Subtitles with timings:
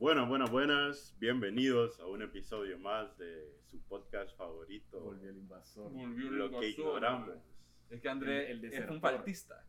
[0.00, 1.14] Buenas, buenas, buenas.
[1.18, 4.98] Bienvenidos a un episodio más de su podcast favorito.
[4.98, 5.92] Volvió el invasor.
[5.92, 7.28] Volvió el Lo que invasor, ignoramos.
[7.28, 7.38] man.
[7.90, 9.62] Es que André El- el es un faltista.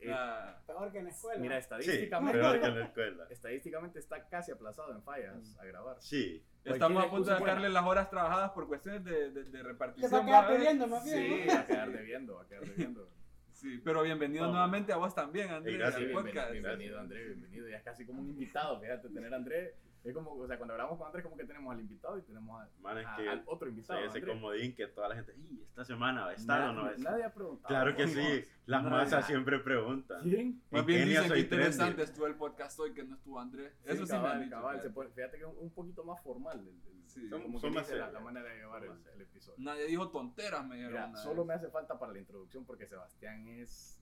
[0.00, 1.40] Eh, Ah, Peor que en la escuela.
[1.40, 3.26] Mira, Sí, estadísticamente, peor que en la escuela.
[3.30, 5.96] estadísticamente está casi aplazado en fallas a grabar.
[6.00, 10.10] Sí, estamos a punto de sacarle las horas trabajadas por cuestiones de, de, de repartición.
[10.10, 11.00] Le va a quedar bien.
[11.02, 13.10] Sí, a quedar debiendo, va a quedar debiendo.
[13.66, 14.54] Sí, pero bienvenido Vamos.
[14.54, 16.52] nuevamente a vos también, André, Y gracias, al podcast.
[16.52, 17.68] bienvenido, André, bienvenido.
[17.68, 19.74] Ya es casi como un invitado, fíjate, tener a André.
[20.06, 22.60] Es como, o sea, cuando hablamos con Andrés, como que tenemos al invitado y tenemos
[22.62, 23.98] a- man, es a- que al otro invitado.
[24.00, 26.80] ese comodín que toda la gente, "Ey, esta semana va a estar o no va
[26.80, 27.68] a Nadie, estar?" nadie ha preguntado.
[27.68, 28.96] Claro que sí, las Nadie.
[28.96, 30.22] masas siempre preguntan.
[30.22, 30.62] ¿Quién?
[30.70, 32.02] Más En bien Kenia dicen que interesante trendy.
[32.12, 33.70] estuvo el podcast hoy que no estuvo André.
[33.70, 34.50] Sí, Eso sí me cabal, han dicho.
[34.56, 35.38] cabal, se fíjate.
[35.38, 37.28] que es un, poquito más formal el, el- Sí.
[37.28, 39.56] Son- como son que más dice la, la manera de llevar el, el episodio.
[39.64, 41.10] Nadie dijo tonteras, me dijeron.
[41.10, 41.48] Mira, solo vez.
[41.48, 43.95] me hace falta para la introducción porque Sebastián es.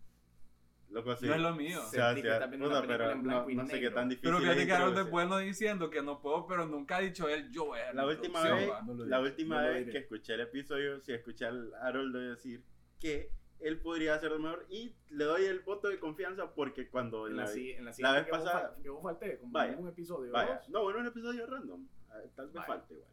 [0.91, 1.27] Loco, sí.
[1.27, 1.81] No es lo mío.
[1.83, 3.67] O sea, Sentí que sí, está viendo puta, una película pero en no, y no
[3.67, 6.47] sé qué tan difícil Pero fíjate es que Harold es bueno diciendo que no puedo,
[6.47, 8.71] pero nunca ha dicho él, yo voy a dar La última vez.
[8.87, 12.63] No lo la última no vez que escuché el episodio, sí escuché al Harold decir
[13.01, 17.37] que él podría hacerlo mejor y le doy el voto de confianza porque cuando En
[17.37, 19.53] la, la, si- en la la vez que vos pasada- fal- que vos falté, como
[19.53, 20.33] Vaya, en un episodio.
[20.33, 21.83] vaya, no, bueno, un episodio random,
[22.23, 22.67] eh, tal vez Vaya.
[22.67, 23.11] falte igual,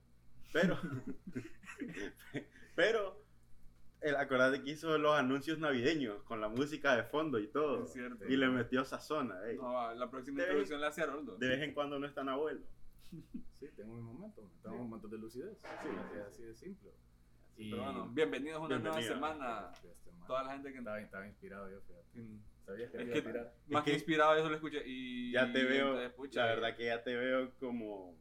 [0.52, 0.77] pero,
[2.75, 3.20] pero,
[4.02, 7.94] el, acordate que hizo los anuncios navideños con la música de fondo y todo, Es
[7.94, 8.25] cierto.
[8.27, 9.58] y le metió sazona, ey.
[9.58, 11.38] No, la próxima vez- introducción la hace Haroldo.
[11.38, 12.61] de vez en cuando no es tan abuelo.
[13.61, 14.49] Sí, tengo mi momento.
[14.63, 15.55] Tengo momentos de lucidez.
[15.61, 16.89] Sí, así, así de simple.
[17.58, 19.13] Y- Pero bueno, bienvenidos a una nueva Bienvenido.
[19.13, 19.71] semana.
[19.75, 22.19] Este man, Toda la gente que estaba, estaba inspirado yo, fíjate.
[22.21, 22.39] Mm.
[22.65, 23.45] Sabías que Es que-.
[23.67, 24.81] Más que que inspirado, eso lo escuché.
[24.83, 28.15] Y ya te veo, pucha, la verdad que ya te veo como,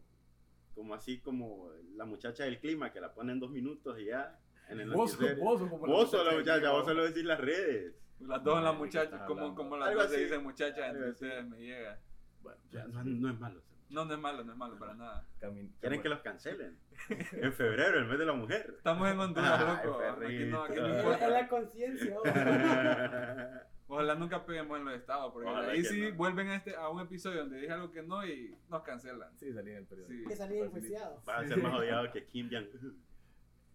[0.75, 4.39] como así como la muchacha del clima que la pone en dos minutos y ya.
[4.71, 5.41] En el Vos, noticiero.
[5.43, 7.95] vos, como sos la muchacha vos solo decís las redes.
[8.21, 11.11] Las dos las Madre, ¿de qué muchachas, como, como las dos se dicen muchachas entre
[11.11, 11.99] ustedes, me llega.
[12.43, 12.59] Bueno,
[12.93, 13.62] no, no es malo.
[13.89, 15.27] No, no es malo, no es malo para nada.
[15.41, 16.79] camin- Quieren que los cancelen.
[17.33, 18.75] En febrero, el mes de la mujer.
[18.77, 20.00] Estamos en Honduras, Ay, loco.
[20.25, 21.12] Aquí no, aquí no.
[21.12, 22.17] Es la conciencia.
[23.89, 26.15] Ojalá nunca peguemos en los estados, porque Ojalá ahí sí no.
[26.17, 29.37] vuelven a, este, a un episodio donde dije algo que no y nos cancelan.
[29.37, 30.23] Sí, salí en el periódico.
[30.23, 30.28] Sí.
[30.28, 30.77] Que salí Facilito.
[30.77, 31.23] enjuiciado.
[31.28, 33.03] Va a ser más odiado que Kim Jong-un.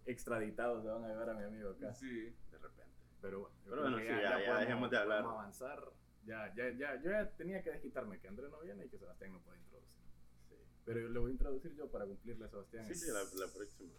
[0.06, 1.94] Extraditados se van a llevar a mi amigo acá.
[1.96, 2.36] Sí.
[2.52, 2.92] De repente.
[3.22, 5.24] Pero bueno, Pero bueno, sí, ya- ya dejemos de hablar.
[5.24, 5.84] Vamos a avanzar.
[6.26, 9.32] Ya, ya, ya, yo ya tenía que desquitarme que Andrés no viene y que Sebastián
[9.34, 10.02] no puede introducir.
[10.50, 10.56] Sí,
[10.86, 12.86] Pero le voy a introducir yo para cumplirle a Sebastián.
[12.88, 13.92] sí, sí, la, la próxima.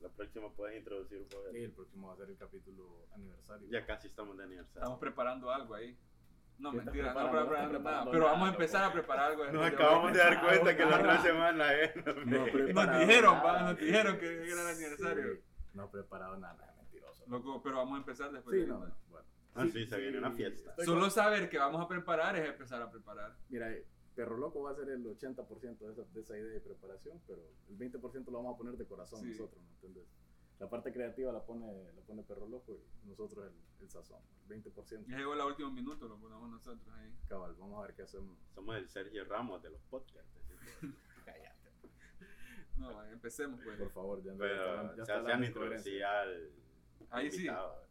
[0.00, 1.56] La próxima puedes introducir un.
[1.56, 3.68] Y el próximo va a ser el capítulo aniversario.
[3.70, 4.80] Ya casi estamos de aniversario.
[4.82, 5.96] Estamos preparando algo ahí.
[6.58, 7.78] No, ¿Qué estás mentira, no preparando?
[7.80, 8.10] Nada.
[8.10, 9.44] Pero vamos a empezar a preparar algo.
[9.52, 11.92] Nos acabamos de dar Ah, cuenta que la otra semana, eh.
[12.04, 15.38] Pero- Nos dijeron, nos dijeron que era el aniversario.
[15.74, 17.24] No he preparado nada, mentiroso.
[17.26, 18.54] Loco, pero vamos a empezar después.
[18.54, 18.78] Sí, de no,
[19.10, 19.26] bueno.
[19.54, 20.74] Ah, sí, se viene una fiesta.
[20.84, 23.34] Solo saber que vamos a preparar es empezar a preparar.
[23.50, 23.84] Mira, eh,
[24.14, 27.42] Perro Loco va a ser el 80% de esa, de esa idea de preparación, pero
[27.68, 29.26] el 20% lo vamos a poner de corazón Sí.
[29.32, 30.04] nosotros, ¿me entiendes?
[30.58, 34.20] La parte creativa la pone, la pone Perro Loco y nosotros el, el sazón.
[34.48, 37.12] El 20% Ya llegó el último minuto, lo ponemos nosotros ahí.
[37.28, 37.54] cabal.
[37.58, 38.38] Vamos a ver qué hacemos.
[38.54, 40.30] Somos el Sergio Ramos de los podcasts.
[41.26, 41.70] Cállate.
[42.78, 43.76] No, empecemos pues.
[43.78, 45.04] Por favor, ya, ya está- Pero ya
[45.78, 46.50] se está al.
[47.10, 47.46] Ahí sí,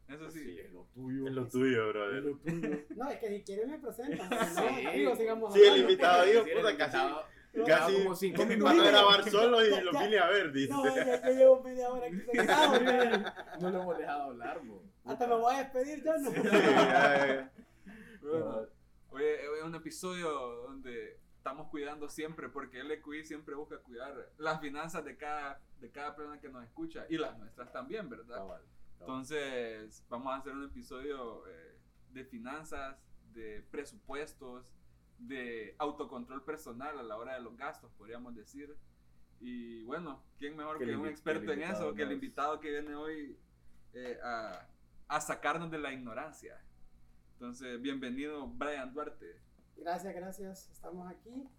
[0.10, 0.60] eso sí.
[0.60, 1.28] Es lo tuyo.
[1.28, 2.24] Es lo tuyo, Es brother.
[2.24, 2.70] lo tuyo.
[2.96, 4.30] No, es que si quieren me presentan.
[4.30, 4.38] No,
[4.82, 4.98] Sí.
[4.98, 6.98] digo, sigamos Sí, el invitado dijo, Sí, puta, casi.
[7.66, 8.64] Casi como cinco minutos.
[8.74, 10.74] van a no, grabar solo y ya- lo vine a ver, dice.
[10.74, 12.80] No, ya que llevo media hora aquí sentado.
[13.60, 14.84] No lo hemos dejado hablar, bo.
[15.06, 16.32] Hasta me voy a despedir ya, ¿no?
[16.32, 17.52] Sí, ya, ya.
[18.22, 18.62] Bueno,
[19.12, 20.30] oye, es un episodio
[20.64, 26.16] donde estamos cuidando siempre, porque LQI siempre busca cuidar las finanzas de cada, de cada
[26.16, 28.38] persona que nos escucha y las nuestras también, ¿verdad?
[28.38, 28.64] Cabal, cabal.
[29.00, 31.78] Entonces, vamos a hacer un episodio eh,
[32.12, 32.98] de finanzas,
[33.34, 34.74] de presupuestos,
[35.20, 38.76] de autocontrol personal a la hora de los gastos, podríamos decir.
[39.40, 42.96] Y bueno, ¿quién mejor Que que, un experto en eso que el invitado que viene
[42.96, 43.38] hoy
[43.94, 44.68] eh, a,
[45.08, 46.62] a sacarnos de la ignorancia?
[47.34, 49.42] Entonces, bienvenido Brian Duarte.
[49.76, 50.70] Gracias, gracias.
[50.72, 51.50] Estamos aquí,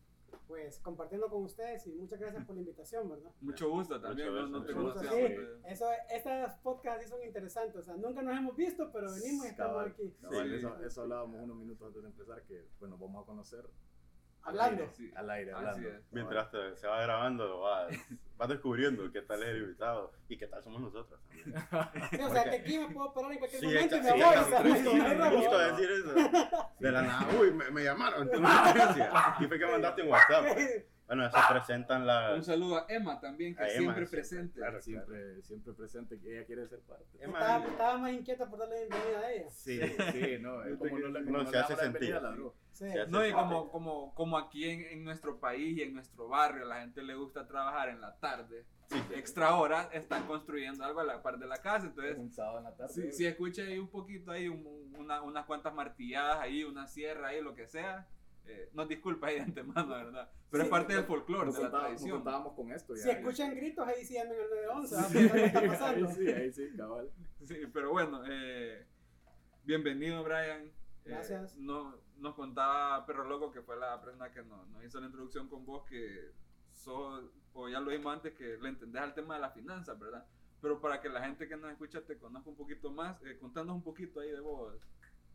[0.46, 3.30] pues, compartiendo con ustedes y muchas gracias por la invitación, ¿verdad?
[3.40, 5.00] Mucho gusto también, Mucho no, no te gusto.
[5.00, 5.06] Sí.
[5.06, 5.38] hombre.
[5.68, 7.76] Eso, estas podcasts sí son interesantes.
[7.76, 10.14] O sea, nunca nos hemos visto, pero venimos y estamos Cabal, aquí.
[10.20, 10.54] cabal, Sí.
[10.56, 13.64] eso, eso hablábamos unos minutos antes de empezar, que bueno, vamos a conocer
[14.46, 14.82] Hablando.
[14.84, 15.12] al aire, Sí.
[15.16, 15.88] al aire, hablando.
[16.12, 17.88] Mientras te- se va grabando, vas,
[18.36, 21.54] vas descubriendo qué tal es el invitado y qué tal somos nosotros también.
[22.10, 24.12] Sí, o sea, que aquí me puedo parar en cualquier Sí, momento y me sí,
[24.12, 24.22] voy.
[24.22, 26.14] o sí, sea, sí, no sí, hay me gusta decir eso.
[26.80, 28.30] De la nada, uy, me, me llamaron.
[29.40, 30.44] Y fue que mandaste un WhatsApp.
[31.06, 32.46] Bueno, se presentan Un las...
[32.46, 34.58] saludo a Emma también, que siempre presente.
[34.58, 34.82] claro.
[34.82, 37.04] Siempre, siempre presente que ella quiere ser parte.
[37.20, 39.50] Emma, Estaba, estaba más inquieta por darle bienvenida a ella.
[39.50, 39.78] Sí,
[40.12, 42.36] Sí, no, es como no, como No, no se hace damos la la.
[42.72, 42.90] Sí.
[42.90, 46.28] Se hace No, y como, como, como aquí en, en nuestro país y en nuestro
[46.28, 49.02] barrio, la gente le gusta trabajar en la tarde, Sí.
[49.16, 51.86] extra horas, están construyendo algo a la par de la casa.
[51.86, 52.92] Entonces, un sábado en la tarde.
[52.94, 57.28] si, si escucha ahí un poquito, ahí un- una- unas cuantas martilladas, ahí una sierra,
[57.28, 58.06] ahí lo que sea,
[58.46, 60.30] eh, nos disculpa ahí de antemano, ¿verdad?
[60.50, 62.18] Pero Sí, es parte del folclore, nos, de la contábamos, nos tradición.
[62.22, 62.94] contábamos con esto.
[62.94, 63.02] ya.
[63.02, 64.94] Si escuchan gritos, ahí sí llamen al 911.
[64.96, 65.02] ¿va?
[65.04, 66.08] Sí, algo está pasando.
[66.08, 67.10] ahí sí, ahí sí, cabal.
[67.44, 68.86] Sí, pero bueno, eh,
[69.64, 70.66] bienvenido Brian.
[70.66, 70.72] Eh,
[71.10, 71.56] Gracias.
[71.56, 75.48] no, nos contaba Perro Loco, que fue la persona que nos, nos hizo la introducción
[75.48, 76.32] con vos, que
[76.72, 80.24] sos, o ya lo vimos antes, que le entendés al tema de las finanzas, ¿verdad?
[80.60, 83.76] Pero para que la gente que nos escucha te conozca un poquito más, eh, contanos
[83.76, 84.74] un poquito ahí de vos.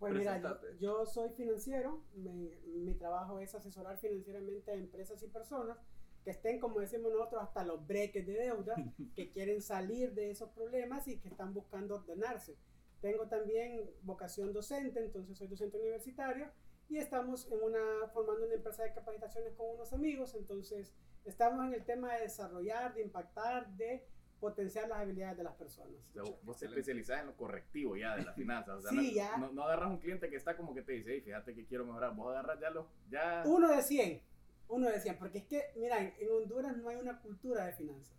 [0.02, 5.28] Pues mira, yo, yo soy financiero, mi, mi trabajo es asesorar financieramente a empresas y
[5.28, 5.78] personas
[6.24, 8.74] que estén, como decimos nosotros, hasta los breques de deuda,
[9.16, 12.58] que quieren salir de esos problemas y que están buscando ordenarse.
[13.00, 16.50] Tengo también vocación docente, entonces soy docente universitario
[16.90, 20.96] y estamos en una, formando una empresa de capacitaciones con unos amigos, entonces
[21.26, 24.04] estamos en el tema de desarrollar, de impactar, de
[24.42, 25.94] potenciar las habilidades de las personas.
[26.10, 26.80] O sea, vos- vos te Excelente.
[26.82, 28.76] especializás en lo correctivo ya de las finanzas.
[28.80, 29.38] O sea, Sí, ya.
[29.38, 31.86] No, no agarras un cliente que está como que te dice, "Ey, fíjate que quiero
[31.86, 32.14] mejorar.
[32.16, 32.88] Vos agarras ya los.
[33.10, 33.44] Ya...
[33.46, 34.22] Uno de 100,
[34.68, 38.18] uno de 100, porque es que, mira, en Honduras no hay una cultura de finanzas.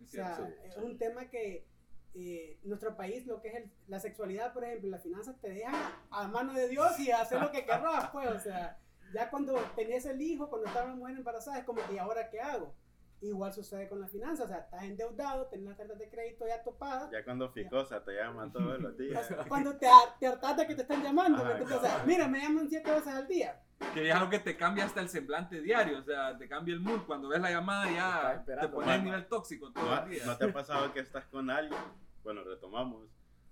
[0.00, 0.52] Es O sea, cierto.
[0.54, 0.80] sí, es sí.
[0.80, 1.66] un tema que
[2.14, 5.74] eh, nuestro país, lo que es el- la sexualidad, por ejemplo, las finanzas te dejan
[6.10, 8.78] a, mano de Dios y hacer lo que querrás, pues, o sea,
[9.14, 12.38] ya cuando tenías el hijo, cuando estaba la mujer embarazada, es como, ¿y ahora qué
[12.40, 12.74] hago?
[13.22, 16.60] Igual sucede con las finanzas, o sea, estás endeudado, tenés las tarjetas de crédito ya
[16.64, 19.28] topadas, Ya cuando Ficosa te llaman todos los días.
[19.48, 19.86] cuando te,
[20.18, 21.78] te hartas de que te están llamando, Ajá, ¿me entiendes?
[21.78, 23.60] o sea, mira, me llaman siete veces al día.
[23.94, 26.74] Que ya es algo que te cambia hasta el semblante diario, o sea, te cambia
[26.74, 27.02] el mood.
[27.06, 29.04] Cuando ves la llamada ya te pones en Man.
[29.04, 30.26] nivel tóxico todo ¿No, el día.
[30.26, 31.78] ¿No te ha pasado que estás con alguien?
[32.24, 33.08] Bueno, retomamos.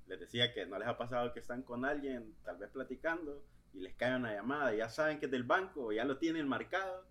[0.06, 3.78] Les decía que no les ha pasado que están con alguien, tal vez platicando, y
[3.80, 6.48] les cae una llamada, y ya saben que es del banco, o ya lo tienen
[6.48, 7.04] marcado,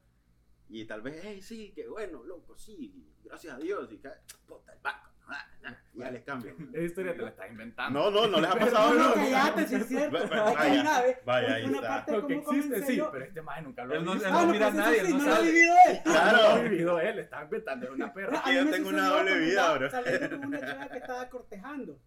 [0.69, 4.13] y tal vez, hey, sí, qué bueno, loco, sí, gracias a Dios, y cae,
[4.47, 6.55] puta, el banco, ah, ah, y ya les cambian.
[6.73, 7.99] Esa historia te la estás inventando.
[7.99, 8.93] No, no, no les ha pasado.
[8.93, 9.13] no, no.
[9.15, 10.17] cállate, si es cierto.
[10.29, 11.87] Vaya, ve, vaya, ahí una está.
[11.89, 14.27] parte Lo que existe, sí, yo- pero este maje nunca lo ha no- visto.
[14.27, 15.47] él Ah, no no, mira a eso nadie, sí, él no no lo sabe.
[15.51, 15.99] vivido él.
[16.05, 16.37] No Claro.
[16.37, 18.43] lo ha vivido él, está inventando es una perra.
[18.45, 19.89] Que yo tengo una doble vida, bro.
[19.89, 21.99] Saliendo con una chava que estaba cortejando.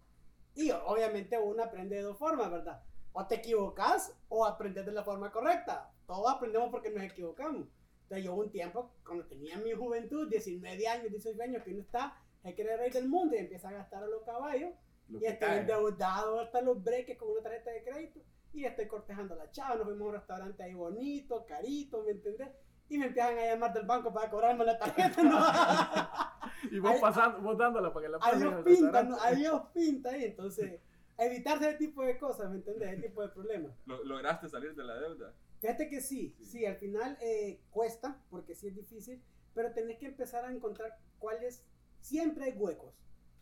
[0.55, 2.81] Y obviamente uno aprende de dos formas, ¿verdad?
[3.11, 5.89] O te equivocas o aprendes de la forma correcta.
[6.07, 7.67] Todos aprendemos porque nos equivocamos.
[8.13, 11.81] Entonces yo hubo un tiempo, cuando tenía mi juventud, 19 años, 18 años, que uno
[11.81, 14.71] está, hay que el rey del mundo y empieza a gastar a los caballos.
[15.09, 18.19] Lo Y estoy endeudado hasta los breques con una tarjeta de crédito.
[18.53, 19.77] Y estoy cortejando a la chava.
[19.77, 22.49] Nos fuimos a un restaurante ahí bonito, carito, ¿me entendés?
[22.87, 25.23] Y me empiezan a llamar del banco para cobrarme la tarjeta.
[25.23, 25.39] ¿no?
[26.71, 29.03] Y vos pasando, vos dándola para que la pasen adiós pinta.
[29.03, 29.17] ¿no?
[29.19, 30.25] adiós pinta ahí.
[30.25, 30.79] Entonces,
[31.17, 32.89] evitarse ese tipo de cosas, ¿me entiendes?
[32.93, 33.71] Ese tipo de problemas.
[33.87, 35.33] Lo- lograste salir de la deuda.
[35.63, 36.45] Fíjate que sí, Sí.
[36.45, 39.23] sí, al final eh, cuesta, porque sí es difícil,
[39.53, 41.63] pero tenés que empezar a encontrar cuáles,
[42.01, 42.93] siempre hay huecos.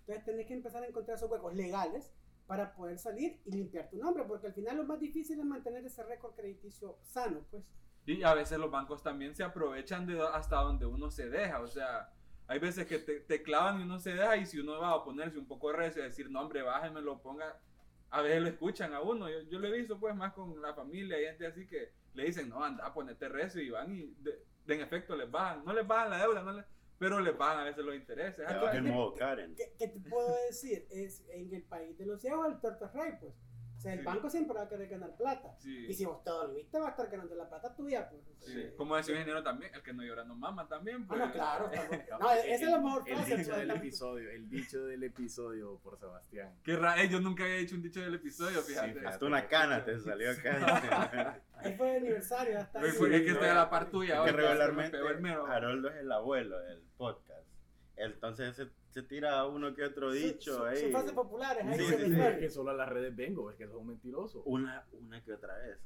[0.01, 2.12] Entonces tenés que empezar a encontrar esos huecos legales
[2.45, 5.83] para poder salir y limpiar tu nombre, porque al final lo más difícil es mantener
[5.83, 7.63] ese récord crediticio sano, pues.
[8.06, 11.59] Y a veces los bancos también se aprovechan de hasta donde uno se deja.
[11.59, 12.13] O sea,
[12.45, 15.03] hay veces que te, te clavan y uno se deja y si uno va a
[15.03, 17.59] ponerse un poco recio y decir, no hombre, bájeme, lo ponga,
[18.12, 19.27] a veces lo escuchan a uno.
[19.27, 22.25] Yo, yo lo he visto pues más con la familia y gente así que le
[22.25, 25.63] dicen, no, anda, ponete recio y van y de, de en efecto les bajan.
[25.65, 26.65] No les bajan la deuda, no les-
[26.97, 28.45] pero les bajan a veces los intereses.
[28.47, 29.56] Ah, ¿qué- modo Karen.
[29.56, 30.85] ¿Qué, qué te puedo decir?
[30.91, 33.33] Es en el país de los ciegos el torto es rey, pues.
[33.81, 34.06] O sea, el Sí.
[34.06, 35.56] banco siempre va a querer ganar plata.
[35.57, 35.88] Sí.
[35.88, 38.21] Y si vos te dormiste, va a estar ganando la plata tuya, pues.
[38.78, 41.02] Como decía un ingeniero también, el que no llora no mama también.
[41.02, 41.19] Ah, Pues.
[41.19, 41.71] no, claro.
[41.71, 43.38] estamos- No, No, esa es la el- mejor El frase.
[43.38, 46.56] dicho pues, del episodio, el dicho del episodio por Sebastián.
[46.64, 48.90] Qué raro, yo nunca había dicho un dicho del episodio, fíjate.
[48.94, 49.07] fíjate.
[49.07, 51.42] Hasta una cana te salió acá.
[51.56, 54.14] Ahí fue de aniversario, hasta es que estoy a la par tuya.
[54.14, 55.26] Que ahora, regularmente el.
[55.52, 57.47] Haroldo es el abuelo del podcast.
[57.95, 60.78] Entonces se, se tira uno que otro dicho Son- ahí.
[60.81, 62.16] Son frases populares, ahí Sí, se sí, me sí.
[62.21, 62.31] fue.
[62.33, 64.44] Es que solo a las redes vengo, es que sos un mentiroso.
[64.45, 65.78] Una, una que otra vez.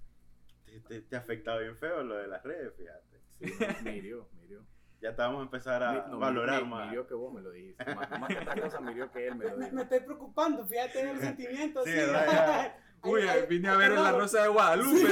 [0.65, 3.21] Te, te- te ha afectado bien feo lo de las redes, fíjate.
[3.39, 4.65] Sí, me hirió, me hirió.
[5.01, 6.85] Ya te vamos a empezar a Me- no, valorar me- más.
[6.87, 7.85] Me hirió que vos me lo dijiste.
[7.93, 9.75] Más, más que otra cosa, me hirió que él me lo Me, dijo.
[9.75, 11.83] me estoy preocupando, fíjate el sentimiento.
[11.83, 11.91] Sí.
[11.91, 12.75] ¿verdad?
[13.03, 14.97] Uy, vine a ver La Rosa de Guadalupe.
[14.97, 15.05] Sí.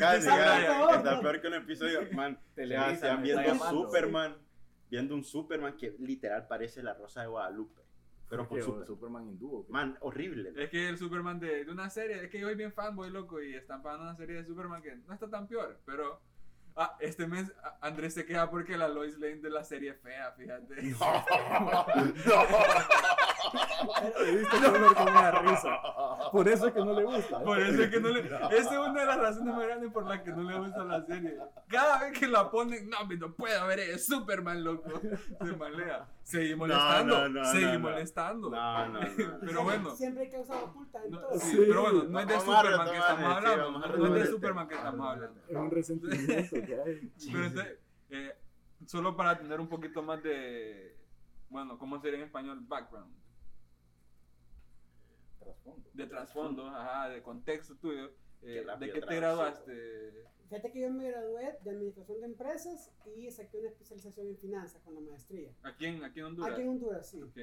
[0.00, 0.96] Casi, casi.
[0.96, 2.00] Está peor que un episodio.
[2.12, 3.54] Man, ya están me viendo.
[3.68, 4.36] Superman.
[4.90, 7.82] Viendo un Superman que literal parece la Rosa de Guadalupe.
[8.28, 8.86] Pero con Superman.
[8.86, 9.54] Superman hindú.
[9.56, 9.72] ¿o qué?
[9.72, 10.52] Man, horrible.
[10.56, 13.40] Es que el Superman de, de una serie, es que yo soy bien fanboy, loco,
[13.42, 16.20] y están pagando una serie de Superman que no está tan peor, pero...
[16.80, 20.00] Ah, este mes a- Andrés se queja porque la Lois Lane de la serie es
[20.00, 20.74] fea, fíjate.
[20.78, 21.04] He visto
[23.42, 25.80] que uno con una risa.
[26.32, 27.40] Por eso es que no le gusta.
[27.42, 28.20] Por eso es que no le.
[28.26, 31.04] Esa es una de las razones más grandes por las que no le gusta la
[31.06, 31.36] serie.
[31.68, 35.00] Cada vez que la ponen, no, hombre, no puedo ver, es Superman, loco.
[35.00, 36.06] Se malea.
[36.22, 37.28] Seguí molestando.
[37.28, 37.78] no, no, seguí no, no.
[37.80, 38.50] molestando.
[38.50, 39.08] No, no, no.
[39.40, 39.90] Pero bueno.
[39.96, 41.38] Siempre hay causas ocultas en No, todo.
[41.38, 41.64] sí, Sí.
[41.66, 43.70] pero bueno, no es de Superman que estamos hablando.
[43.78, 44.88] No es de este Superman que tema.
[44.88, 45.40] estamos hablando.
[45.48, 47.12] Es un resentimiento que hay.
[47.32, 47.80] Pero este,
[48.10, 48.36] eh,
[48.86, 50.96] solo para tener un poquito más de.
[51.48, 52.58] Bueno, ¿cómo sería en español?
[52.60, 53.10] Background.
[55.52, 55.90] Trasfondo.
[55.94, 58.10] De trasfondo, ajá, de contexto tuyo.
[58.42, 60.24] eh, ¿De qué te graduaste?
[60.48, 64.80] Fíjate que yo me gradué de Administración de Empresas y saqué una especialización en finanzas
[64.82, 65.50] con la maestría.
[65.62, 66.52] Aquí en, aquí en Honduras.
[66.52, 67.22] Aquí en Honduras, sí.
[67.22, 67.38] Ok.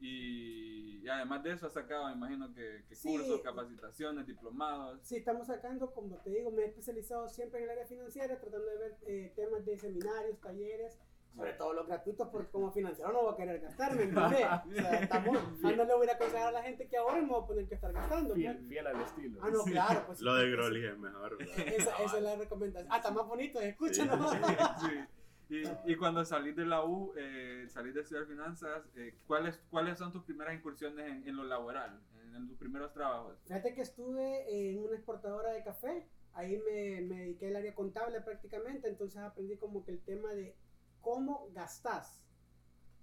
[0.00, 3.08] Y, y además de eso has sacado, me imagino que, que Sí.
[3.08, 5.00] cursos, capacitaciones, diplomados.
[5.02, 8.66] Sí, estamos sacando, como te digo, me he especializado siempre en el área financiera, tratando
[8.70, 10.98] de ver eh, temas de seminarios, talleres,
[11.34, 14.46] sobre todo los gratuitos, porque como financiero no voy a querer gastarme, ¿entendés?
[14.66, 17.42] O sea, estamos, no le voy a aconsejar a la gente que ahora me voy
[17.42, 18.34] a poner que estar gastando.
[18.34, 19.40] Fiel, fiel al estilo.
[19.42, 20.20] Ah, no, claro, pues.
[20.22, 21.38] Lo de esa- Groli es mejor.
[21.42, 22.92] Esa, esa es la recomendación.
[22.92, 24.86] Ah, está más bonito, escucha, Sí.
[24.88, 25.04] Sí.
[25.50, 25.62] Y,
[25.92, 30.12] y cuando salís de la U, eh, salís de estudiar finanzas, eh, ¿cuáles, ¿cuáles son
[30.12, 33.36] tus primeras incursiones en, en lo laboral, en, en tus primeros trabajos?
[33.44, 38.20] Fíjate que estuve en una exportadora de café, ahí me, me dediqué al área contable
[38.22, 40.56] prácticamente, entonces aprendí como que el tema de
[41.04, 42.20] cómo gastas.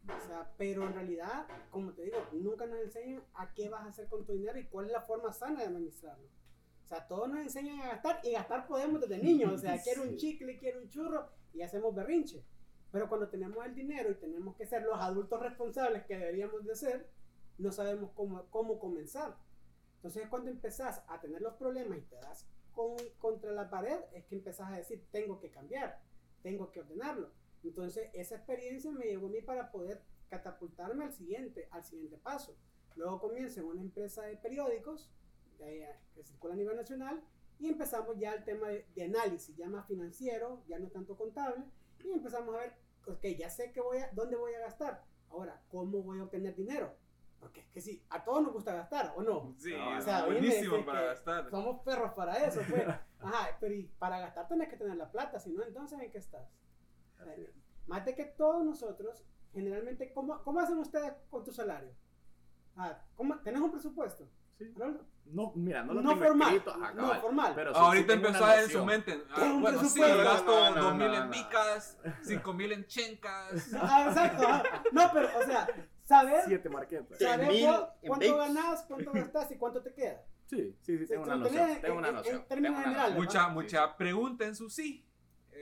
[0.03, 3.89] O sea, pero en realidad, como te digo, nunca nos enseñan a qué vas a
[3.89, 6.27] hacer con tu dinero y cuál es la forma sana de administrarlo.
[6.84, 9.53] O sea, todos nos enseñan a gastar y gastar podemos desde niños.
[9.53, 12.43] O sea, quiero un chicle, quiero un churro y hacemos berrinche.
[12.91, 16.75] Pero cuando tenemos el dinero y tenemos que ser los adultos responsables que deberíamos de
[16.75, 17.10] ser,
[17.60, 19.38] no sabemos cómo, cómo comenzar.
[19.98, 24.25] Entonces cuando empezás a tener los problemas y te das con, contra la pared, es
[24.25, 26.01] que empezás a decir, tengo que cambiar,
[26.41, 27.29] tengo que ordenarlo.
[27.63, 32.56] Entonces esa experiencia me llevó a mí para poder catapultarme al siguiente, al siguiente paso.
[32.96, 35.10] Luego comienzo en una empresa de periódicos
[35.60, 37.22] de- que circula a nivel nacional
[37.60, 41.63] y empezamos ya el tema de, de análisis, ya más financiero, ya no tanto contable,
[42.03, 42.74] y empezamos a ver,
[43.06, 45.03] ok, ya sé que voy a, dónde voy a gastar.
[45.30, 46.96] Ahora, ¿cómo voy a obtener dinero?
[47.39, 49.53] Porque es que sí, a todos nos gusta gastar, ¿o no?
[49.58, 51.50] Sí, No, o sea, buenísimo para gastar.
[51.51, 52.84] Somos perros para eso, pues.
[53.20, 56.18] Ajá, pero y para gastar tenés que tener la plata, si no, entonces ¿en qué
[56.18, 56.48] estás?
[57.21, 57.51] Así es.
[57.87, 59.23] Más de que todos nosotros,
[59.53, 61.91] generalmente, ¿cómo, cómo hacen ustedes con tu salario?
[62.75, 64.29] Ah, ¿cómo, ¿Tenés un presupuesto?
[64.57, 64.71] Sí.
[65.25, 66.71] No, mira, no lo No tengo formal, escrito.
[66.75, 67.53] ajá, no formal.
[67.55, 68.85] Pero sí- Ahorita sí empezó a en su noción.
[68.85, 69.23] mente.
[69.31, 70.23] ah, Tengo un bueno, sí, presupuesto.
[70.23, 71.27] gasto No, no, 2000 no, en no.
[71.29, 73.69] micas, 5000 en chencas.
[73.81, 74.47] Ah, exacto.
[74.47, 74.63] ajá.
[74.91, 75.67] No, pero, o sea,
[76.03, 77.17] saber, Siete marquetas.
[77.17, 77.23] Sí.
[77.23, 80.23] saber 10,000 cuál- en cuánto ganás, cuánto gastás y cuánto te queda.
[80.45, 81.69] Sí, sí, sí, tengo una noción.
[81.69, 82.45] en- Tengo una en- en noción.
[82.47, 83.53] términos tengo una generales, noción.
[83.53, 85.07] Mucha pregunta en su sí.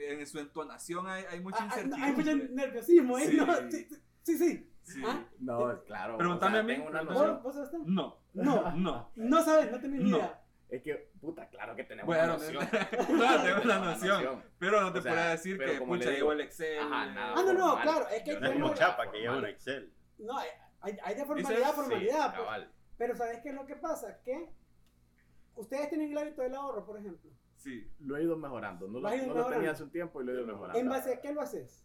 [0.08, 2.04] En su entonación hay, hay mucha Ah, ah, incertidumbre.
[2.06, 3.36] Hay mucho nerviosismo ahí, Sí.
[3.36, 3.46] ¿no?
[3.70, 3.88] Sí,
[4.22, 4.38] sí.
[4.38, 4.66] sí.
[4.82, 5.02] Sí.
[5.06, 6.16] Ah, No, claro.
[6.16, 7.26] Pregúntame o sea, a mí, Tengo una pregúntame.
[7.28, 7.42] noción.
[7.42, 7.86] ¿Vos, vos sabés?
[7.86, 9.12] No, No, no.
[9.14, 10.16] no sabes, no tenés ni No.
[10.18, 10.42] idea.
[10.70, 12.66] Es que, puta, claro que tenemos Bueno, una noción.
[13.18, 14.44] claro, tengo la noción.
[14.58, 16.78] Pero no te O sea, puedo decir pero que como le pucha, llevo el Excel.
[16.78, 17.34] ajá, eh, nada.
[17.36, 17.82] Ah, no, no, formal.
[17.82, 19.46] claro, es que como la Chapa que lleva un.
[19.46, 19.92] Excel.
[20.18, 20.48] No, hay,
[20.80, 22.38] hay hay de formalidad a sí, formalidad, pues.
[22.44, 22.72] cabal.
[22.96, 24.20] pero ¿sabes qué es lo que pasa?
[24.24, 24.48] Que
[25.56, 27.30] ustedes tienen el hábito del ahorro, por ejemplo.
[27.60, 27.86] Sí.
[28.00, 28.88] Lo he ido mejorando.
[28.88, 30.78] No Lo lo, no lo tenía hace un tiempo y lo he ido mejorando.
[30.78, 31.84] ¿En base a qué lo haces?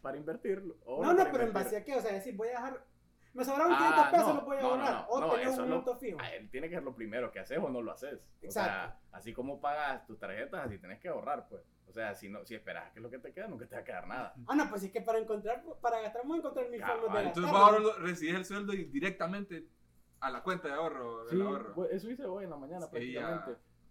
[0.00, 0.76] Para invertirlo.
[0.86, 2.86] o No, no, pero en base a qué, o sea, decir, voy a dejar,
[3.34, 5.62] me sobraron Ah, 500 pesos, no, los voy a no, no, ahorrar, no, o eso
[5.64, 5.74] un no.
[5.76, 6.18] monto fijo.
[6.20, 8.14] Ah, él tiene que ser lo primero que haces o no lo haces.
[8.14, 8.70] O Exacto.
[8.70, 11.62] sea, así como pagas tus tarjetas, así tienes que ahorrar, pues.
[11.88, 13.80] O sea, si no, si esperas que es lo que te queda, nunca te va
[13.80, 14.32] a quedar nada.
[14.46, 17.28] Ah, no, pues es que para encontrar, para gastar, vamos a encontrar mil formas de
[17.28, 17.52] Entonces gastar.
[17.52, 19.66] vos ahora lo- recibes el sueldo y directamente
[20.20, 21.24] a la cuenta de ahorro.
[21.24, 21.74] del Sí, ahorro.
[21.74, 23.44] pues, eso hice hoy en la mañana Sí, ya.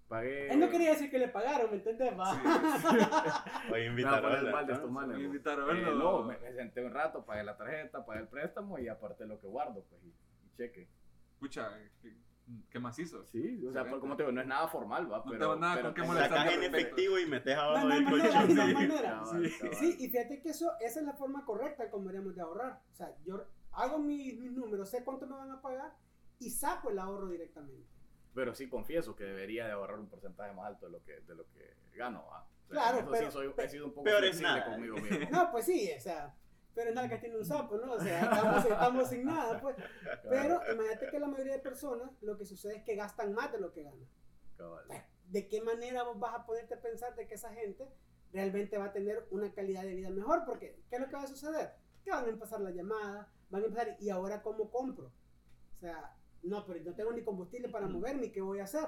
[0.10, 0.52] Pagué.
[0.52, 2.12] Él no quería decir que le pagaron, ¿me entendés?
[2.20, 2.34] Va.
[3.86, 5.20] Invitar voy a ¿no?
[5.20, 5.96] invitaron a Eh, verlo.
[6.22, 9.40] no, me, me senté un rato, pagué la tarjeta, pagué el préstamo y aparte lo
[9.40, 10.88] que guardo, pues, y, y cheque.
[11.40, 11.70] Pucha,
[12.02, 12.16] ¿qué,
[12.72, 13.24] qué macizo?
[13.26, 15.38] Sí, o sea, pues, como te digo, no es nada formal, va, No pero...
[15.40, 16.20] tengo nada pero con qué.
[16.28, 18.56] Sacas en efectivo y metes No, abajo no del colchón.
[18.56, 19.50] no sí.
[19.50, 19.68] Sí.
[19.74, 22.82] Sí, y fíjate que eso, esa es la forma correcta como deberíamos de ahorrar.
[22.92, 25.94] O sea, yo hago mis, mis números, sé cuánto me van a pagar
[26.40, 27.88] y saco el ahorro directamente.
[28.34, 31.36] Pero sí confieso que debería de ahorrar un porcentaje más alto de lo que, de
[31.36, 32.42] lo que gano, ¿va?
[32.44, 34.66] O sea, Claro, eso pero- sí soy, he sido un poco peor es nada.
[34.66, 35.28] conmigo mismo.
[35.32, 36.36] No, pues sí, o sea,
[36.76, 37.94] pero es nada que tiene un sapo, ¿no?
[37.94, 39.76] O sea, estamos, estamos sin nada, pues.
[40.30, 43.60] Pero imagínate que la mayoría de personas lo que sucede es que gastan más de
[43.60, 44.08] lo que ganan.
[44.56, 44.86] Cabal.
[45.26, 47.88] ¿De qué manera vos vas a poderte pensar de que esa gente
[48.32, 50.44] realmente va a tener una calidad de vida mejor?
[50.46, 51.74] Porque, ¿qué es lo que va a suceder?
[52.04, 55.08] Que van a empezar las llamadas, van a empezar, ¿y ahora cómo compro?
[55.08, 58.88] O sea, no, pero no tengo ni combustible para moverme, ¿y qué voy a hacer?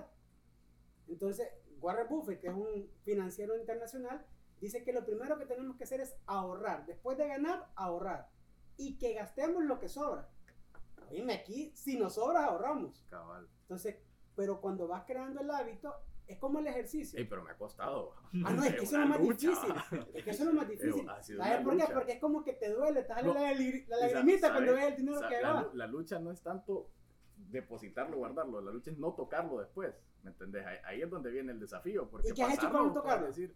[1.07, 1.47] Entonces,
[1.79, 4.25] Warren Buffett, que es un financiero internacional,
[4.59, 6.85] dice que lo primero que tenemos que hacer es ahorrar.
[6.85, 8.29] Después de ganar, ahorrar.
[8.77, 10.29] Y que gastemos lo que sobra.
[11.09, 13.05] Oíme, aquí, si nos sobra, ahorramos.
[13.09, 13.47] Cabal.
[13.63, 13.97] Entonces,
[14.35, 15.93] pero cuando vas creando el hábito,
[16.27, 17.19] es como el ejercicio.
[17.29, 18.13] Pero me ha costado.
[18.45, 19.49] Ah, no, es que eso es lo más lucha.
[19.49, 19.73] difícil.
[20.13, 21.05] Es que eso es lo más difícil.
[21.05, 21.81] ¿Sabes por qué?
[21.81, 21.93] lucha.
[21.93, 23.33] Porque es como que te duele, te sale No.
[23.33, 25.69] la, lagrimita cuando ves el dinero que la, va.
[25.73, 26.89] la lucha no es tanto
[27.49, 28.61] depositarlo, guardarlo.
[28.61, 29.93] La lucha es no tocarlo después.
[30.23, 30.65] ¿Me entendés?
[30.65, 32.09] Ahí, ahí es donde viene el desafío.
[32.09, 33.27] Porque ¿Y qué has hecho para no tocarlo?
[33.27, 33.55] decir,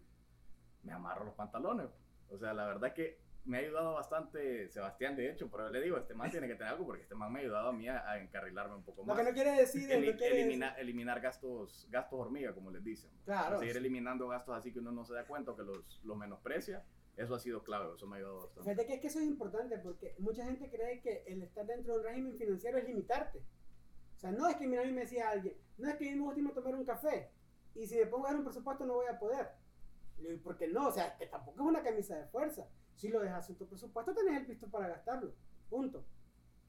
[0.82, 1.88] me amarro los pantalones.
[2.28, 5.96] O sea, la verdad que me ha ayudado bastante Sebastián, de hecho, pero le digo,
[5.96, 8.08] este man tiene que tener algo porque este man me ha ayudado a mí a,
[8.10, 9.18] a encarrilarme un poco Lo más.
[9.18, 13.08] que no quiere decir, Eli- no quiere elimina- eliminar gastos, gastos hormiga, como les dicen.
[13.24, 13.60] Claro.
[13.60, 16.84] Seguir eliminando gastos así que uno no se da cuenta o que los, los menosprecia.
[17.16, 18.62] Eso ha sido clave, eso me ha ayudado bastante.
[18.70, 21.92] Fíjate que, es que eso es importante porque mucha gente cree que el estar dentro
[21.94, 23.42] de un régimen financiero es limitarte.
[24.16, 26.12] O sea, no es que mira, a mí me decía alguien, no es que a
[26.12, 27.30] mí me gusta irme a tomar un café
[27.74, 29.50] y si me pongo a dar un presupuesto no voy a poder.
[30.18, 30.88] Le digo, ¿por qué no?
[30.88, 32.66] O sea, que tampoco es una camisa de fuerza.
[32.94, 35.34] Si lo dejas en tu presupuesto, tenés el pisto para gastarlo.
[35.68, 36.06] Punto.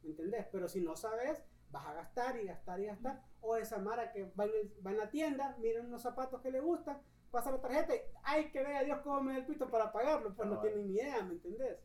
[0.04, 0.46] ¿Me entendés?
[0.52, 3.24] Pero si no sabes, vas a gastar y gastar y gastar.
[3.40, 6.52] O esa Mara que va en, el- va en la tienda, mira unos zapatos que
[6.52, 7.02] le gustan,
[7.32, 10.36] pasa la tarjeta y, ay, que vea Dios cómo me da el pisto para pagarlo.
[10.36, 10.70] Pues no Cabal.
[10.74, 11.78] tiene ni idea, ¿me entendés?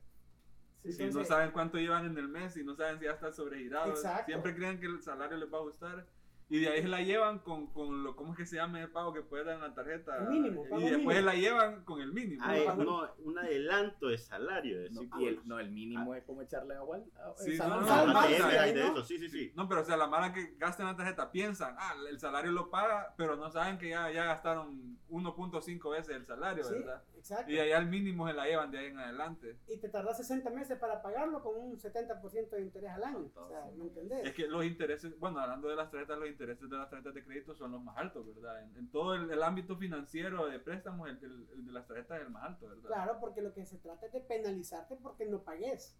[0.82, 3.32] Si no Entonces- saben cuánto llevan en el mes y no saben si ya están
[3.32, 6.06] sobregirados, siempre creen que el salario les va a gustar
[6.52, 8.90] y de ahí se la llevan con, con lo, ¿cómo es que se llama el
[8.90, 10.18] pago que puede dar en la tarjeta?
[10.18, 11.20] El mínimo, y después mínimo.
[11.22, 12.42] la llevan con el mínimo.
[12.44, 14.76] Ah, no, un adelanto de salario.
[14.90, 17.04] No, y el, no, el mínimo es como echarle agua al-
[17.38, 19.52] Sí, no, Ah, ah, sí, sí, sí, sí.
[19.54, 22.52] No, pero o sea, la mara que gasta en la tarjeta piensan, ah, el salario
[22.52, 27.02] lo paga, pero no saben que ya, ya gastaron 1.5 veces el salario, Sí, ¿verdad?
[27.16, 27.50] exacto.
[27.50, 29.56] Y allá al mínimo se la llevan de ahí en adelante.
[29.68, 33.30] Y te tardas 60 meses para pagarlo con un 70% de interés al año.
[33.34, 34.26] O sea, ¿me entendés?
[34.26, 37.24] Es que los intereses, bueno, hablando de las tarjetas, los intereses de las tarjetas de
[37.24, 38.62] crédito son los más altos, ¿verdad?
[38.62, 42.18] En, en todo el, el ámbito financiero de préstamos, el, el- el de las tarjetas
[42.20, 42.86] es el más alto, ¿verdad?
[42.88, 45.96] Claro, porque lo que se trata es de penalizarte porque no pagues.